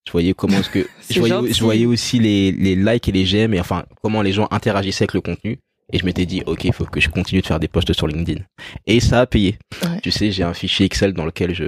Je 0.05 0.11
voyais 0.11 0.35
comment 0.35 0.59
est-ce 0.59 0.71
que, 0.71 0.89
je 1.09 1.21
voyais, 1.21 1.53
je 1.53 1.63
voyais 1.63 1.87
aussi 1.87 2.19
les, 2.19 2.51
les 2.51 2.75
likes 2.75 3.09
et 3.09 3.13
les 3.13 3.25
j'aime 3.25 3.55
et 3.55 3.61
enfin 3.61 3.85
comment 4.03 4.23
les 4.23 4.33
gens 4.33 4.49
interagissaient 4.51 5.05
avec 5.05 5.15
le 5.15 5.21
contenu. 5.21 5.61
Et 5.93 5.99
je 5.99 6.05
m'étais 6.05 6.27
dit, 6.27 6.43
ok, 6.47 6.65
il 6.65 6.73
faut 6.73 6.85
que 6.85 7.01
je 7.01 7.11
continue 7.11 7.43
de 7.43 7.47
faire 7.47 7.61
des 7.61 7.69
posts 7.69 7.93
sur 7.93 8.09
LinkedIn. 8.09 8.41
Et 8.89 8.99
ça 8.99 9.21
a 9.21 9.27
payé. 9.27 9.59
Ouais. 9.85 10.01
Tu 10.03 10.11
sais, 10.11 10.33
j'ai 10.33 10.43
un 10.43 10.55
fichier 10.55 10.87
Excel 10.87 11.13
dans 11.13 11.27
lequel 11.27 11.55
je, 11.55 11.67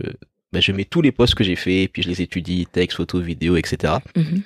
ben, 0.55 0.63
je 0.63 0.73
mets 0.73 0.85
tous 0.87 1.03
les 1.03 1.13
posts 1.13 1.35
que 1.35 1.45
j'ai 1.45 1.57
fait, 1.57 1.83
et 1.83 1.89
puis 1.89 2.03
je 2.03 2.09
les 2.09 2.23
étudie, 2.23 2.67
texte, 2.71 2.97
photo, 2.97 3.21
vidéo, 3.21 3.57
etc. 3.57 3.95
Mhm. 4.17 4.43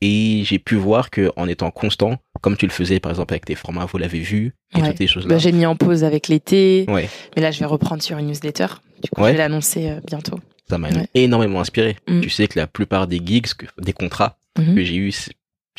Et 0.00 0.42
j'ai 0.44 0.58
pu 0.60 0.76
voir 0.76 1.10
que 1.10 1.32
en 1.36 1.48
étant 1.48 1.70
constant, 1.72 2.18
comme 2.40 2.56
tu 2.56 2.66
le 2.66 2.70
faisais 2.72 3.00
par 3.00 3.10
exemple 3.10 3.34
avec 3.34 3.44
tes 3.46 3.56
formats, 3.56 3.84
vous 3.84 3.98
l'avez 3.98 4.20
vu, 4.20 4.54
et 4.76 4.80
Ouais. 4.80 4.88
toutes 4.88 4.98
ces 4.98 5.06
choses-là. 5.08 5.30
Bah, 5.30 5.38
j'ai 5.38 5.50
mis 5.50 5.66
en 5.66 5.74
pause 5.74 6.04
avec 6.04 6.28
l'été, 6.28 6.84
ouais, 6.88 7.08
mais 7.34 7.42
là, 7.42 7.50
je 7.50 7.58
vais 7.58 7.64
reprendre 7.66 8.00
sur 8.02 8.16
une 8.18 8.26
newsletter. 8.28 8.66
Du 9.02 9.10
coup, 9.10 9.22
Ouais. 9.22 9.28
je 9.28 9.32
vais 9.32 9.38
l'annoncer 9.38 9.88
euh, 9.90 10.00
bientôt. 10.06 10.38
ça 10.68 10.76
m'a 10.76 10.90
énormément 11.14 11.60
inspiré. 11.60 11.96
Mm. 12.06 12.20
Tu 12.20 12.28
sais 12.30 12.46
que 12.46 12.58
la 12.58 12.66
plupart 12.66 13.06
des 13.06 13.20
gigs, 13.24 13.46
que- 13.54 13.64
des 13.80 13.94
contrats 13.94 14.36
Mhm. 14.58 14.74
que 14.74 14.84
j'ai 14.84 14.96
eu 14.96 15.12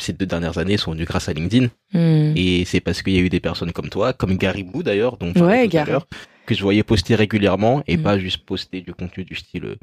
ces 0.00 0.12
deux 0.12 0.26
dernières 0.26 0.58
années 0.58 0.76
sont 0.76 0.92
venus 0.92 1.06
grâce 1.06 1.28
à 1.28 1.32
LinkedIn. 1.32 1.68
Mhm. 1.92 2.32
Et 2.36 2.64
c'est 2.64 2.80
parce 2.80 3.02
qu'il 3.02 3.12
y 3.14 3.18
a 3.18 3.20
eu 3.20 3.28
des 3.28 3.40
personnes 3.40 3.72
comme 3.72 3.88
toi, 3.88 4.12
comme 4.12 4.36
Garibou 4.36 4.82
d'ailleurs, 4.82 5.16
dont 5.16 5.32
je 5.34 5.42
Ouais, 5.44 5.68
Gary. 5.68 5.92
que 6.46 6.54
je 6.54 6.62
voyais 6.62 6.82
poster 6.82 7.14
régulièrement 7.14 7.82
et 7.86 7.96
Mm. 7.96 8.02
pas 8.02 8.18
juste 8.18 8.44
poster 8.44 8.80
du 8.80 8.92
contenu 8.94 9.24
du 9.24 9.34
style 9.36 9.64
euh, 9.66 9.76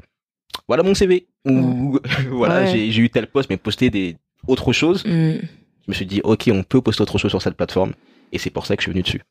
voilà 0.66 0.82
mon 0.82 0.94
CV 0.94 1.26
ou 1.46 1.98
voilà 2.30 2.62
Ouais. 2.64 2.90
j'ai 2.90 2.98
eu 3.00 3.08
tel 3.10 3.26
poste 3.26 3.48
mais 3.50 3.56
poster 3.56 3.90
des 3.90 4.16
autre 4.46 4.72
chose. 4.72 5.04
Mhm. 5.06 5.40
Je 5.42 5.88
me 5.88 5.94
suis 5.94 6.04
dit 6.06 6.20
ok 6.24 6.50
on 6.52 6.62
peut 6.62 6.80
poster 6.82 7.02
autre 7.02 7.16
chose 7.18 7.30
sur 7.30 7.40
cette 7.42 7.54
plateforme 7.56 7.92
et 8.32 8.38
c'est 8.38 8.50
pour 8.50 8.66
ça 8.66 8.76
que 8.76 8.82
je 8.82 8.84
suis 8.86 8.92
venu 8.92 9.02
dessus. 9.02 9.22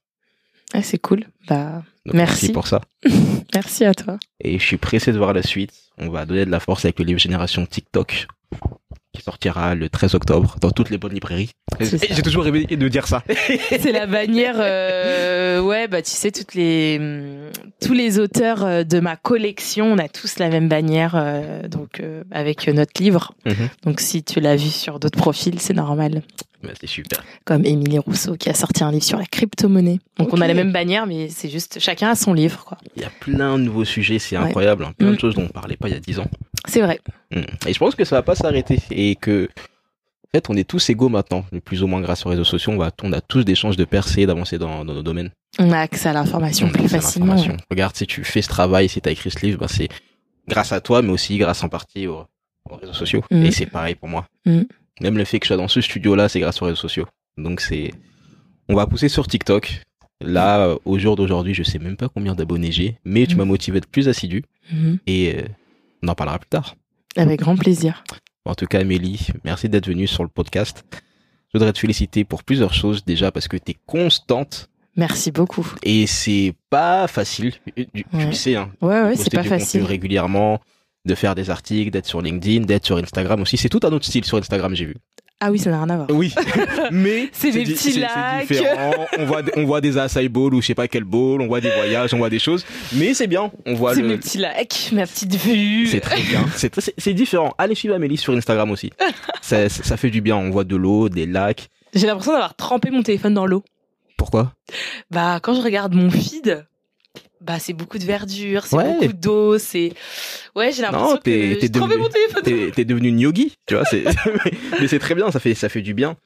Ah, 0.74 0.82
c'est 0.82 0.98
cool. 0.98 1.24
Bah, 1.48 1.84
Donc, 2.06 2.16
Merci. 2.16 2.52
pour 2.52 2.68
ça. 2.68 2.82
merci 3.54 3.86
à 3.86 3.94
toi. 3.94 4.18
Et 4.42 4.60
je 4.60 4.66
suis 4.66 4.76
pressé 4.78 5.12
de 5.14 5.18
voir 5.18 5.32
la 5.34 5.42
suite. 5.42 5.72
On 5.98 6.10
va 6.10 6.26
donner 6.26 6.46
de 6.46 6.52
la 6.52 6.60
force 6.60 6.84
avec 6.86 7.00
le 7.00 7.06
livre 7.06 7.20
Génération 7.20 7.66
TikTok 7.66 8.28
qui 9.18 9.24
sortira 9.24 9.76
le 9.76 9.90
13 9.90 10.16
octobre 10.16 10.56
dans 10.62 10.72
toutes 10.72 10.90
les 10.90 10.98
bonnes 10.98 11.14
librairies. 11.14 11.50
J'ai 11.80 12.22
toujours 12.22 12.44
rêvé 12.44 12.66
de 12.66 12.88
dire 12.88 13.08
ça. 13.08 13.24
C'est 13.80 13.92
la 13.92 14.06
bannière, 14.06 14.56
euh, 14.60 15.60
ouais, 15.62 15.88
bah 15.88 16.02
tu 16.02 16.12
sais, 16.12 16.32
toutes 16.32 16.54
les, 16.54 16.98
hum, 17.00 17.50
tous 17.82 17.94
les 17.94 18.20
auteurs 18.20 18.64
euh, 18.64 18.84
de 18.84 19.00
ma 19.00 19.16
collection, 19.16 19.86
on 19.92 19.98
a 19.98 20.08
tous 20.08 20.40
la 20.40 20.50
même 20.50 20.70
bannière, 20.70 21.14
euh, 21.16 21.68
donc 21.68 22.00
euh, 22.00 22.24
avec 22.32 22.68
notre 22.68 23.02
livre. 23.02 23.34
Mhm. 23.46 23.70
Donc 23.84 24.00
si 24.00 24.24
tu 24.24 24.40
l'as 24.40 24.56
vu 24.56 24.70
sur 24.70 25.00
d'autres 25.00 25.18
profils, 25.18 25.60
c'est 25.60 25.74
normal. 25.74 26.22
Bah, 26.64 26.70
c'est 26.80 26.88
super. 26.88 27.24
Comme 27.46 27.66
Émilie 27.66 28.00
Rousseau 28.00 28.36
qui 28.36 28.50
a 28.50 28.54
sorti 28.56 28.84
un 28.84 28.92
livre 28.92 29.04
sur 29.04 29.20
la 29.20 29.26
crypto-monnaie. 29.26 30.00
Donc 30.18 30.34
on 30.34 30.42
a 30.42 30.48
la 30.48 30.56
même 30.56 30.72
bannière, 30.72 31.06
mais 31.06 31.30
c'est 31.30 31.50
juste 31.50 31.78
chacun 31.80 32.10
a 32.10 32.16
son 32.16 32.34
livre, 32.34 32.64
quoi. 32.66 32.78
Il 32.96 33.04
y 33.04 33.06
a 33.06 33.12
plein 33.20 33.60
de 33.60 33.64
nouveaux 33.64 33.86
sujets, 33.86 34.18
c'est 34.18 34.38
Ouais. 34.38 34.44
incroyable. 34.46 34.84
hein. 34.86 34.94
Plein 34.98 35.12
Mm. 35.12 35.16
de 35.16 35.20
choses 35.20 35.36
dont 35.36 35.44
on 35.44 35.50
parlait 35.50 35.78
pas 35.78 35.88
il 35.88 35.94
y 35.94 35.98
a 35.98 36.00
10 36.00 36.18
ans. 36.20 36.26
C'est 36.68 36.82
vrai. 36.82 37.00
Mm. 37.32 37.42
Et 37.68 37.74
je 37.74 37.80
pense 37.80 37.96
que 37.96 38.06
ça 38.06 38.16
va 38.16 38.22
pas 38.22 38.36
s'arrêter 38.36 38.80
et 38.92 39.16
que 39.16 39.50
en 40.28 40.38
fait, 40.38 40.50
on 40.50 40.56
est 40.58 40.68
tous 40.68 40.90
égaux 40.90 41.08
maintenant, 41.08 41.46
plus 41.64 41.84
ou 41.84 41.88
moins 41.88 42.02
grâce 42.02 42.26
aux 42.26 42.30
réseaux 42.30 42.44
sociaux. 42.44 42.74
On, 42.74 42.78
va, 42.78 42.92
on 43.02 43.14
a 43.14 43.22
tous 43.22 43.46
des 43.46 43.56
chances 43.56 43.78
de 43.78 43.86
percer, 43.86 44.26
d'avancer 44.26 44.58
dans, 44.58 44.84
dans 44.84 44.94
nos 44.94 45.02
domaines. 45.02 45.30
On 45.58 45.72
a 45.72 45.80
accès 45.80 46.10
à 46.10 46.14
l'information 46.14 46.70
plus 46.70 46.90
facilement. 46.90 47.38
Regarde, 47.72 47.96
si 47.96 48.06
tu 48.06 48.26
fais 48.26 48.42
ce 48.42 48.50
travail, 48.50 48.90
si 48.90 49.00
tu 49.00 49.08
as 49.08 49.14
écrit 49.14 49.32
ce 49.32 49.40
livre, 49.46 49.60
bah, 49.60 49.68
c'est 49.70 49.88
grâce 50.48 50.74
à 50.74 50.82
toi, 50.82 51.02
mais 51.02 51.12
aussi 51.12 51.38
grâce 51.38 51.64
en 51.64 51.70
partie 51.70 52.08
aux, 52.08 52.26
aux 52.70 52.76
réseaux 52.76 52.94
sociaux. 52.94 53.24
Mm. 53.32 53.46
Et 53.46 53.52
c'est 53.52 53.68
pareil 53.68 53.96
pour 53.96 54.10
moi. 54.10 54.28
Mm. 54.46 54.64
Même 55.00 55.18
le 55.18 55.24
fait 55.24 55.40
que 55.40 55.46
je 55.46 55.50
sois 55.50 55.58
dans 55.58 55.70
ce 55.70 55.80
studio-là, 55.80 56.28
c'est 56.28 56.42
grâce 56.42 56.62
aux 56.62 56.66
réseaux 56.66 56.76
sociaux. 56.76 57.08
Donc 57.38 57.62
c'est, 57.62 57.94
on 58.68 58.76
va 58.76 58.86
pousser 58.86 59.08
sur 59.08 59.28
TikTok. 59.28 59.82
Là, 60.20 60.76
au 60.84 60.98
jour 61.00 61.16
d'aujourd'hui, 61.16 61.54
je 61.54 61.64
sais 61.64 61.80
même 61.80 61.96
pas 61.96 62.10
combien 62.10 62.36
d'abonnés 62.36 62.72
j'ai, 62.72 62.98
mais 63.06 63.28
tu 63.28 63.36
m'as 63.36 63.46
motivé 63.46 63.78
à 63.78 63.80
être 63.80 63.88
plus 63.88 64.10
assidu 64.10 64.44
et 65.06 65.36
euh, 65.36 65.44
on 66.04 66.08
en 66.08 66.16
parlera 66.16 66.40
plus 66.40 66.50
tard. 66.50 66.76
Avec 67.16 67.40
grand 67.40 67.56
plaisir. 67.56 68.04
En 68.46 68.56
tout 68.56 68.66
cas, 68.66 68.80
Amélie, 68.80 69.28
merci 69.44 69.68
d'être 69.70 69.88
venue 69.88 70.08
sur 70.08 70.24
le 70.24 70.30
podcast. 70.30 70.86
Je 71.54 71.58
voudrais 71.58 71.74
te 71.74 71.80
féliciter 71.80 72.24
pour 72.24 72.44
plusieurs 72.44 72.74
choses 72.74 73.04
déjà 73.04 73.32
parce 73.32 73.48
que 73.48 73.58
tu 73.58 73.72
es 73.72 73.76
constante 73.86 74.70
Merci 74.96 75.32
beaucoup. 75.32 75.68
et 75.84 76.08
c'est 76.08 76.54
pas 76.70 77.08
facile. 77.08 77.54
Tu, 77.76 77.88
Ouais. 78.14 78.26
le 78.26 78.32
sais, 78.34 78.56
hein. 78.56 78.72
Ouais, 78.82 79.02
ouais, 79.02 79.16
c'est 79.16 79.32
pas 79.34 79.44
facile. 79.44 79.84
régulièrement, 79.84 80.60
de 81.06 81.16
faire 81.16 81.36
des 81.36 81.50
articles, 81.50 81.90
d'être 81.92 82.06
sur 82.06 82.22
LinkedIn, 82.22 82.66
d'être 82.66 82.86
sur 82.86 82.98
Instagram 82.98 83.42
aussi. 83.42 83.58
C'est 83.58 83.70
tout 83.70 83.80
un 83.84 83.92
autre 83.94 84.06
style 84.06 84.26
sur 84.26 84.38
Instagram, 84.38 84.76
j'ai 84.76 84.86
vu. 84.86 84.96
Ah 85.40 85.52
oui, 85.52 85.60
ça 85.60 85.70
n'a 85.70 85.78
rien 85.84 85.90
à 85.92 85.96
voir. 85.98 86.08
Oui, 86.12 86.34
mais 86.92 87.30
C'est 87.32 87.52
des 87.52 87.64
petits 87.64 87.94
différent. 88.40 88.92
On 89.20 89.26
voit, 89.26 89.44
des- 89.44 89.52
on 89.56 89.66
voit 89.66 89.82
des 89.82 89.98
acai 90.00 90.30
bowls 90.30 90.56
ou 90.56 90.62
je 90.62 90.68
sais 90.68 90.74
pas 90.76 90.88
quel 90.88 91.04
bowl, 91.04 91.42
on 91.44 91.48
voit 91.48 91.62
des 91.62 91.70
voyages, 91.70 92.12
on 92.14 92.18
voit 92.18 92.32
des 92.32 92.40
choses, 92.40 92.66
mais 92.94 93.14
c'est 93.14 93.28
bien. 93.28 93.52
On 93.68 93.76
voit 93.76 93.94
C'est 93.94 94.02
le. 94.02 94.08
mes 94.08 94.18
petits 94.18 94.40
likes, 94.40 94.90
ma 94.94 95.06
petite 95.06 95.36
vue. 95.36 95.86
C'est 95.88 96.00
très 96.00 96.22
bien. 96.22 96.44
C'est 96.56 96.70
très- 96.72 96.82
c'est- 96.82 96.96
c'est 96.98 97.14
différent. 97.14 97.54
Allez 97.60 97.76
suivre 97.76 97.94
Amélie 97.94 98.18
sur 98.18 98.34
Instagram 98.34 98.72
aussi. 98.72 98.92
ça, 99.42 99.70
ça 99.70 99.96
fait 99.98 100.10
du 100.10 100.22
bien. 100.22 100.36
On 100.38 100.50
voit 100.50 100.64
de 100.64 100.76
l'eau, 100.76 101.08
des 101.08 101.28
lacs. 101.28 101.70
J'ai 101.94 102.08
l'impression 102.08 102.32
d'avoir 102.32 102.56
trempé 102.56 102.90
mon 102.90 103.04
téléphone 103.04 103.36
dans 103.36 103.46
l'eau. 103.46 103.64
Pourquoi? 104.18 104.54
Bah, 105.12 105.40
quand 105.42 105.54
je 105.54 105.62
regarde 105.62 105.94
mon 105.94 106.10
feed, 106.10 106.66
bah, 107.42 107.60
c'est 107.60 107.74
beaucoup 107.74 107.98
de 107.98 108.04
verdure, 108.06 108.66
c'est 108.66 108.76
Ouais. 108.76 108.94
beaucoup 109.00 109.14
d'eau, 109.14 109.58
c'est. 109.58 109.94
Ouais, 110.56 110.72
j'ai 110.72 110.82
l'impression 110.82 111.18
que 111.18 111.22
t'es 111.24 111.70
devenu- 111.70 111.98
mon 111.98 112.10
téléphone. 112.10 112.72
T'es 112.74 112.86
devenu 112.86 113.10
une 113.10 113.20
yogi, 113.20 113.54
tu 113.68 113.76
vois. 113.76 113.86
c'est- 113.86 114.04
mais 114.80 114.88
c'est 114.88 115.00
très 115.00 115.16
bien. 115.16 115.32
Ça 115.32 115.40
fait 115.40 115.54
ça 115.54 115.70
fait 115.70 115.82
du 115.82 115.94
bien. 115.94 116.18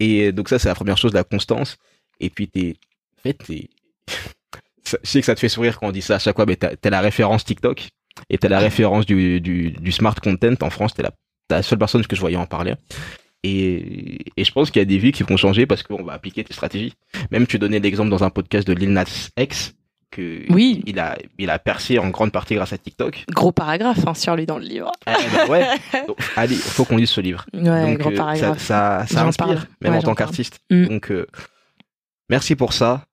Et 0.00 0.30
donc 0.32 0.48
ça, 0.48 0.58
c'est 0.58 0.68
la 0.68 0.74
première 0.74 0.96
chose, 0.98 1.12
la 1.12 1.24
constance. 1.24 1.76
Et 2.20 2.30
puis 2.30 2.48
t'es, 2.48 2.76
en 3.18 3.22
fait, 3.22 3.34
t'es. 3.34 3.68
Je 4.86 4.96
sais 5.02 5.20
que 5.20 5.26
ça 5.26 5.34
te 5.34 5.40
fait 5.40 5.48
sourire 5.50 5.78
quand 5.78 5.88
on 5.88 5.92
dit 5.92 6.00
ça 6.02 6.14
à 6.16 6.18
chaque 6.18 6.36
fois, 6.36 6.46
mais 6.46 6.56
t'as 6.56 6.74
t'es 6.76 6.88
la 6.90 7.00
référence 7.00 7.44
TikTok 7.44 7.88
et 8.30 8.38
t'es 8.38 8.48
la 8.48 8.58
référence 8.58 9.04
du, 9.06 9.40
du, 9.40 9.72
du 9.72 9.92
smart 9.92 10.14
content 10.14 10.54
en 10.62 10.70
France. 10.70 10.94
T'es 10.94 11.02
la, 11.02 11.10
t'es 11.10 11.56
la 11.56 11.62
seule 11.62 11.78
personne 11.78 12.06
que 12.06 12.16
je 12.16 12.20
voyais 12.20 12.36
en 12.38 12.46
parler. 12.46 12.74
Et, 13.44 14.18
et 14.36 14.44
je 14.44 14.50
pense 14.52 14.70
qu'il 14.70 14.80
y 14.80 14.82
a 14.82 14.86
des 14.86 14.98
vies 14.98 15.12
qui 15.12 15.22
vont 15.22 15.36
changer 15.36 15.66
parce 15.66 15.82
qu'on 15.82 16.02
va 16.02 16.12
appliquer 16.14 16.42
tes 16.42 16.54
stratégies. 16.54 16.94
Même 17.30 17.46
tu 17.46 17.58
donnais 17.58 17.78
l'exemple 17.80 18.08
dans 18.10 18.24
un 18.24 18.30
podcast 18.30 18.66
de 18.66 18.72
Lil 18.72 18.92
Nas 18.92 19.28
X 19.38 19.74
que 20.10 20.44
Oui. 20.52 20.82
il 20.86 20.98
a 20.98 21.16
il 21.38 21.50
a 21.50 21.58
percé 21.58 21.98
en 21.98 22.08
grande 22.08 22.32
partie 22.32 22.54
grâce 22.54 22.72
à 22.72 22.78
TikTok. 22.78 23.24
Gros 23.30 23.52
paragraphe 23.52 24.06
hein, 24.06 24.14
sur 24.14 24.34
lui 24.36 24.46
dans 24.46 24.58
le 24.58 24.64
livre. 24.64 24.90
Eh 25.06 25.12
ben 25.36 25.48
ouais. 25.50 25.66
Donc, 26.06 26.16
allez, 26.36 26.54
faut 26.56 26.84
qu'on 26.84 26.96
lise 26.96 27.10
ce 27.10 27.20
livre. 27.20 27.44
Ouais, 27.52 27.62
Donc 27.62 27.98
gros 27.98 28.10
euh, 28.10 28.16
ça, 28.16 28.22
paragraphe. 28.22 28.58
ça, 28.62 29.04
ça 29.08 29.24
inspire, 29.26 29.46
parle. 29.46 29.58
même 29.82 29.92
Ouais, 29.92 29.98
en 29.98 30.02
tant 30.02 30.14
qu'artiste. 30.14 30.60
Mm. 30.70 30.86
Donc, 30.86 31.10
euh, 31.10 31.26
merci 32.30 32.56
pour 32.56 32.72
ça. 32.72 33.04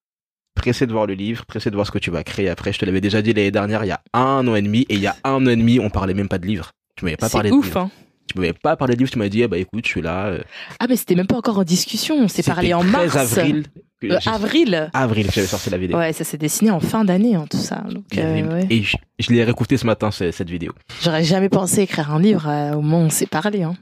Pressé 0.56 0.88
de 0.88 0.92
voir 0.94 1.06
le 1.06 1.16
livre, 1.16 1.46
pressé 1.46 1.70
de 1.70 1.76
voir 1.76 1.86
ce 1.86 1.92
que 1.92 2.00
tu 2.00 2.12
vas 2.12 2.24
créer 2.24 2.50
après. 2.50 2.72
Je 2.72 2.80
te 2.80 2.86
l'avais 2.86 3.02
déjà 3.02 3.22
dit 3.22 3.34
l'année 3.34 3.52
dernière, 3.52 3.84
il 3.84 3.88
y 3.90 3.92
a 3.92 4.02
un 4.14 4.48
an 4.48 4.56
et 4.56 4.62
demi, 4.62 4.86
et 4.88 4.94
il 4.96 5.02
y 5.02 5.08
a 5.08 5.16
un 5.26 5.46
an 5.46 5.50
et 5.50 5.56
demi, 5.58 5.80
on 5.82 5.90
parlait 5.90 6.14
même 6.14 6.30
pas 6.30 6.38
de 6.38 6.46
livre. 6.48 6.72
Tu 6.96 7.04
m'avais 7.04 7.18
pas 7.18 7.30
parlé 7.30 7.50
C'est 7.50 7.54
de 7.54 7.60
ouf, 7.60 7.66
livre. 7.66 7.78
hein. 7.82 7.92
Tu 8.36 8.42
m'avais 8.42 8.54
pas 8.54 8.76
parlé 8.76 8.96
de 8.96 9.00
livre, 9.00 9.10
tu 9.12 9.18
m'as 9.18 9.30
dit, 9.30 9.42
eh 9.44 9.48
bah 9.48 9.58
écoute, 9.58 9.86
je 9.86 9.90
suis 9.92 10.02
là. 10.02 10.26
euh, 10.28 10.42
Ah, 10.80 10.88
mais 10.90 10.96
c'était 10.98 11.16
même 11.16 11.26
pas 11.28 11.38
encore 11.38 11.58
en 11.58 11.64
discussion. 11.64 12.16
On 12.18 12.28
s'est 12.28 12.44
parlé 12.44 12.74
en 12.74 12.82
13 12.82 12.92
mars. 12.92 13.16
avril. 13.38 13.64
Euh, 14.04 14.20
avril. 14.26 14.90
Avril, 14.94 15.28
j'avais 15.34 15.48
sorti 15.48 15.70
la 15.70 15.78
vidéo. 15.78 15.98
Ouais, 15.98 16.12
ça 16.14 16.24
s'est 16.26 16.38
dessiné 16.38 16.70
en 16.70 16.80
fin 16.82 17.06
d'année, 17.06 17.36
hein, 17.36 17.46
tout 17.50 17.58
ça. 17.58 17.78
Donc, 17.90 18.18
euh, 18.18 18.54
ouais. 18.60 18.68
Et 18.70 18.84
je, 18.84 18.98
je 19.20 19.32
l'ai 19.32 19.44
réécouté 19.44 19.78
ce 19.78 19.86
matin, 19.86 20.12
ce- 20.12 20.32
cette 20.32 20.50
vidéo. 20.50 20.74
J'aurais 21.02 21.24
jamais 21.24 21.48
pensé 21.50 21.82
écrire 21.84 22.12
un 22.12 22.20
livre 22.20 22.48
euh, 22.48 22.74
au 22.74 22.82
moment 22.82 23.00
où 23.04 23.06
on 23.06 23.10
s'est 23.10 23.26
parlé. 23.26 23.64
Hein. 23.64 23.76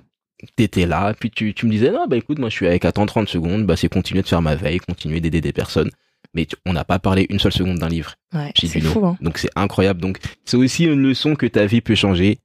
T'étais 0.56 0.86
là, 0.86 1.14
puis 1.20 1.32
tu, 1.32 1.54
tu 1.54 1.66
me 1.66 1.72
disais, 1.72 1.89
non, 1.91 2.06
bah 2.08 2.18
écoute, 2.18 2.38
moi 2.38 2.49
je 2.49 2.54
suis 2.56 2.68
avec 2.68 2.86
attends 2.86 3.06
30 3.06 3.28
secondes, 3.30 3.66
bah 3.66 3.76
c'est 3.78 3.88
continuer 3.89 4.22
de 4.22 4.28
faire 4.28 4.41
ma 4.41 4.56
veille, 4.56 4.78
continuer 4.80 5.20
d'aider 5.20 5.41
des 5.41 5.54
personnes. 5.54 5.89
Mais 6.34 6.47
on 6.66 6.74
n'a 6.74 6.84
pas 6.84 6.99
parlé 6.99 7.26
une 7.30 7.39
seule 7.39 7.54
seconde 7.54 7.80
d'un 7.80 7.88
livre. 7.89 8.14
Ouais, 8.34 8.51
c'est 8.60 8.82
fou. 8.82 9.06
Hein. 9.06 9.18
Donc 9.22 9.38
c'est 9.38 9.49
incroyable. 9.56 9.99
Donc 10.01 10.20
c'est 10.45 10.58
aussi 10.58 10.84
une 10.86 11.01
leçon 11.01 11.36
que 11.36 11.45
ta 11.47 11.66
vie 11.66 11.82
peut 11.82 11.95
changer 11.95 12.39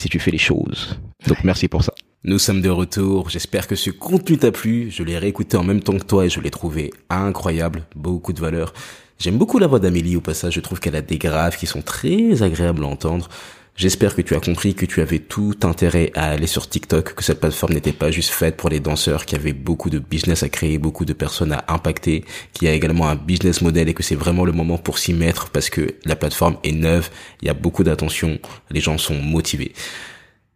si 0.00 0.08
tu 0.08 0.18
fais 0.18 0.30
les 0.32 0.38
choses. 0.38 0.98
Donc 1.26 1.44
merci 1.44 1.68
pour 1.68 1.84
ça. 1.84 1.94
Nous 2.24 2.38
sommes 2.38 2.60
de 2.60 2.68
retour. 2.68 3.30
J'espère 3.30 3.66
que 3.66 3.74
ce 3.74 3.90
contenu 3.90 4.38
t'a 4.38 4.52
plu. 4.52 4.90
Je 4.90 5.02
l'ai 5.02 5.18
réécouté 5.18 5.56
en 5.56 5.64
même 5.64 5.82
temps 5.82 5.98
que 5.98 6.04
toi 6.04 6.26
et 6.26 6.28
je 6.28 6.40
l'ai 6.40 6.50
trouvé 6.50 6.92
incroyable. 7.10 7.84
Beaucoup 7.96 8.32
de 8.32 8.40
valeur. 8.40 8.72
J'aime 9.18 9.38
beaucoup 9.38 9.58
la 9.58 9.66
voix 9.66 9.80
d'Amélie 9.80 10.16
au 10.16 10.20
passage. 10.20 10.54
Je 10.54 10.60
trouve 10.60 10.78
qu'elle 10.78 10.96
a 10.96 11.02
des 11.02 11.18
graves 11.18 11.56
qui 11.56 11.66
sont 11.66 11.82
très 11.82 12.42
agréables 12.42 12.84
à 12.84 12.86
entendre. 12.86 13.28
J'espère 13.74 14.14
que 14.14 14.20
tu 14.20 14.34
as 14.34 14.40
compris 14.40 14.74
que 14.74 14.84
tu 14.84 15.00
avais 15.00 15.18
tout 15.18 15.54
intérêt 15.62 16.12
à 16.14 16.30
aller 16.30 16.46
sur 16.46 16.68
TikTok, 16.68 17.14
que 17.14 17.24
cette 17.24 17.40
plateforme 17.40 17.72
n'était 17.72 17.92
pas 17.92 18.10
juste 18.10 18.30
faite 18.30 18.56
pour 18.56 18.68
les 18.68 18.80
danseurs, 18.80 19.24
qu'il 19.24 19.38
y 19.38 19.40
avait 19.40 19.54
beaucoup 19.54 19.88
de 19.88 19.98
business 19.98 20.42
à 20.42 20.50
créer, 20.50 20.76
beaucoup 20.76 21.06
de 21.06 21.14
personnes 21.14 21.52
à 21.52 21.64
impacter, 21.68 22.24
qu'il 22.52 22.68
y 22.68 22.70
a 22.70 22.74
également 22.74 23.08
un 23.08 23.16
business 23.16 23.62
model 23.62 23.88
et 23.88 23.94
que 23.94 24.02
c'est 24.02 24.14
vraiment 24.14 24.44
le 24.44 24.52
moment 24.52 24.76
pour 24.76 24.98
s'y 24.98 25.14
mettre 25.14 25.48
parce 25.50 25.70
que 25.70 25.94
la 26.04 26.16
plateforme 26.16 26.58
est 26.64 26.72
neuve, 26.72 27.08
il 27.40 27.46
y 27.46 27.50
a 27.50 27.54
beaucoup 27.54 27.82
d'attention, 27.82 28.38
les 28.70 28.80
gens 28.80 28.98
sont 28.98 29.16
motivés. 29.16 29.72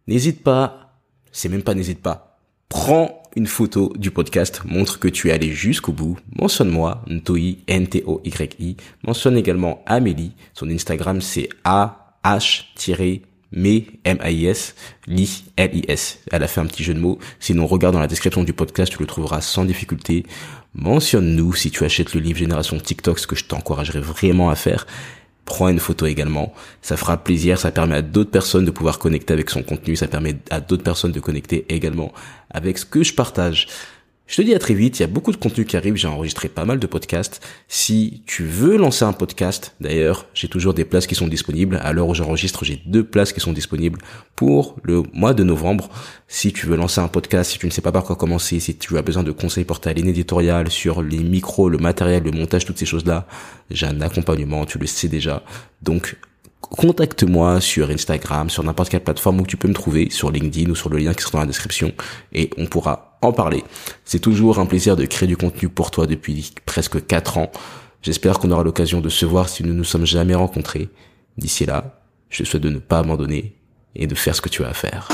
N'hésite 0.07 0.43
pas, 0.43 0.93
c'est 1.31 1.49
même 1.49 1.63
pas 1.63 1.73
n'hésite 1.73 2.01
pas, 2.01 2.39
prends 2.69 3.23
une 3.35 3.47
photo 3.47 3.93
du 3.97 4.09
podcast, 4.09 4.61
montre 4.65 4.99
que 4.99 5.07
tu 5.07 5.29
es 5.29 5.31
allé 5.31 5.51
jusqu'au 5.51 5.91
bout, 5.91 6.17
mentionne-moi, 6.35 7.03
Ntoi, 7.07 7.57
N-T-O-Y-I, 7.67 8.77
mentionne 9.05 9.37
également 9.37 9.83
Amélie, 9.85 10.31
son 10.53 10.69
Instagram 10.69 11.21
c'est 11.21 11.49
A-H- 11.63 12.63
M-A-I-S, 13.53 14.75
Li, 15.07 15.43
L-I-S. 15.55 16.19
Elle 16.31 16.43
a 16.43 16.47
fait 16.47 16.61
un 16.61 16.65
petit 16.65 16.83
jeu 16.83 16.93
de 16.93 16.99
mots. 16.99 17.17
Sinon, 17.39 17.65
regarde 17.65 17.93
dans 17.93 18.01
la 18.01 18.07
description 18.07 18.43
du 18.43 18.53
podcast, 18.53 18.91
tu 18.91 18.99
le 18.99 19.05
trouveras 19.05 19.41
sans 19.41 19.63
difficulté. 19.65 20.25
Mentionne-nous 20.73 21.53
si 21.53 21.71
tu 21.71 21.85
achètes 21.85 22.13
le 22.13 22.19
livre 22.19 22.39
Génération 22.39 22.77
TikTok, 22.77 23.19
ce 23.19 23.27
que 23.27 23.35
je 23.35 23.45
t'encouragerais 23.45 24.01
vraiment 24.01 24.49
à 24.49 24.55
faire. 24.55 24.85
Prends 25.47 25.69
une 25.69 25.79
photo 25.79 26.05
également. 26.05 26.53
Ça 26.81 26.97
fera 26.97 27.15
plaisir. 27.23 27.57
Ça 27.57 27.71
permet 27.71 27.95
à 27.95 28.01
d'autres 28.01 28.31
personnes 28.31 28.65
de 28.65 28.71
pouvoir 28.71 28.99
connecter 28.99 29.31
avec 29.31 29.49
son 29.49 29.63
contenu. 29.63 29.95
Ça 29.95 30.07
permet 30.07 30.35
à 30.49 30.59
d'autres 30.59 30.83
personnes 30.83 31.13
de 31.13 31.21
connecter 31.21 31.65
également 31.69 32.11
avec 32.51 32.77
ce 32.77 32.85
que 32.85 33.01
je 33.01 33.13
partage. 33.13 33.67
Je 34.27 34.35
te 34.35 34.41
dis 34.41 34.53
à 34.53 34.59
très 34.59 34.73
vite, 34.73 34.99
il 34.99 35.03
y 35.03 35.05
a 35.05 35.07
beaucoup 35.07 35.31
de 35.31 35.37
contenu 35.37 35.63
qui 35.63 35.77
arrive, 35.77 35.95
j'ai 35.95 36.09
enregistré 36.09 36.49
pas 36.49 36.65
mal 36.65 36.79
de 36.79 36.87
podcasts. 36.87 37.39
Si 37.69 38.23
tu 38.25 38.43
veux 38.43 38.75
lancer 38.75 39.05
un 39.05 39.13
podcast, 39.13 39.73
d'ailleurs, 39.79 40.25
j'ai 40.33 40.49
toujours 40.49 40.73
des 40.73 40.83
places 40.83 41.07
qui 41.07 41.15
sont 41.15 41.29
disponibles. 41.29 41.79
À 41.81 41.93
l'heure 41.93 42.09
où 42.09 42.13
j'enregistre, 42.13 42.65
j'ai 42.65 42.81
deux 42.85 43.05
places 43.05 43.31
qui 43.31 43.39
sont 43.39 43.53
disponibles 43.53 44.01
pour 44.35 44.75
le 44.83 45.03
mois 45.13 45.33
de 45.33 45.45
novembre. 45.45 45.89
Si 46.27 46.51
tu 46.51 46.65
veux 46.65 46.75
lancer 46.75 46.99
un 46.99 47.07
podcast, 47.07 47.51
si 47.51 47.57
tu 47.57 47.67
ne 47.67 47.71
sais 47.71 47.81
pas 47.81 47.93
par 47.93 48.03
quoi 48.03 48.17
commencer, 48.17 48.59
si 48.59 48.75
tu 48.75 48.97
as 48.97 49.01
besoin 49.01 49.23
de 49.23 49.31
conseils 49.31 49.63
pour 49.63 49.79
ta 49.79 49.93
ligne 49.93 50.09
éditoriale 50.09 50.69
sur 50.69 51.01
les 51.01 51.19
micros, 51.19 51.69
le 51.69 51.77
matériel, 51.77 52.23
le 52.23 52.31
montage, 52.31 52.65
toutes 52.65 52.79
ces 52.79 52.85
choses-là, 52.85 53.27
j'ai 53.71 53.85
un 53.85 54.01
accompagnement, 54.01 54.65
tu 54.65 54.77
le 54.77 54.87
sais 54.87 55.07
déjà. 55.07 55.41
Donc, 55.81 56.17
contacte-moi 56.59 57.61
sur 57.61 57.89
Instagram, 57.89 58.49
sur 58.49 58.61
n'importe 58.61 58.89
quelle 58.89 59.05
plateforme 59.05 59.39
où 59.39 59.45
tu 59.45 59.55
peux 59.55 59.69
me 59.69 59.73
trouver, 59.73 60.09
sur 60.09 60.31
LinkedIn 60.31 60.69
ou 60.69 60.75
sur 60.75 60.89
le 60.89 60.97
lien 60.97 61.13
qui 61.13 61.21
sera 61.21 61.31
dans 61.31 61.39
la 61.39 61.45
description, 61.45 61.93
et 62.33 62.49
on 62.57 62.65
pourra 62.65 63.06
en 63.21 63.31
parler. 63.31 63.63
C'est 64.05 64.19
toujours 64.19 64.59
un 64.59 64.65
plaisir 64.65 64.95
de 64.95 65.05
créer 65.05 65.27
du 65.27 65.37
contenu 65.37 65.69
pour 65.69 65.91
toi 65.91 66.05
depuis 66.07 66.53
presque 66.65 67.05
4 67.05 67.37
ans. 67.37 67.51
J'espère 68.01 68.39
qu'on 68.39 68.51
aura 68.51 68.63
l'occasion 68.63 69.01
de 69.01 69.09
se 69.09 69.25
voir 69.25 69.49
si 69.49 69.63
nous 69.63 69.73
ne 69.73 69.77
nous 69.79 69.83
sommes 69.83 70.05
jamais 70.05 70.35
rencontrés. 70.35 70.89
D'ici 71.37 71.65
là, 71.65 72.01
je 72.29 72.43
te 72.43 72.47
souhaite 72.47 72.63
de 72.63 72.69
ne 72.69 72.79
pas 72.79 72.99
abandonner 72.99 73.55
et 73.95 74.07
de 74.07 74.15
faire 74.15 74.35
ce 74.35 74.41
que 74.41 74.49
tu 74.49 74.63
as 74.63 74.69
à 74.69 74.73
faire. 74.73 75.09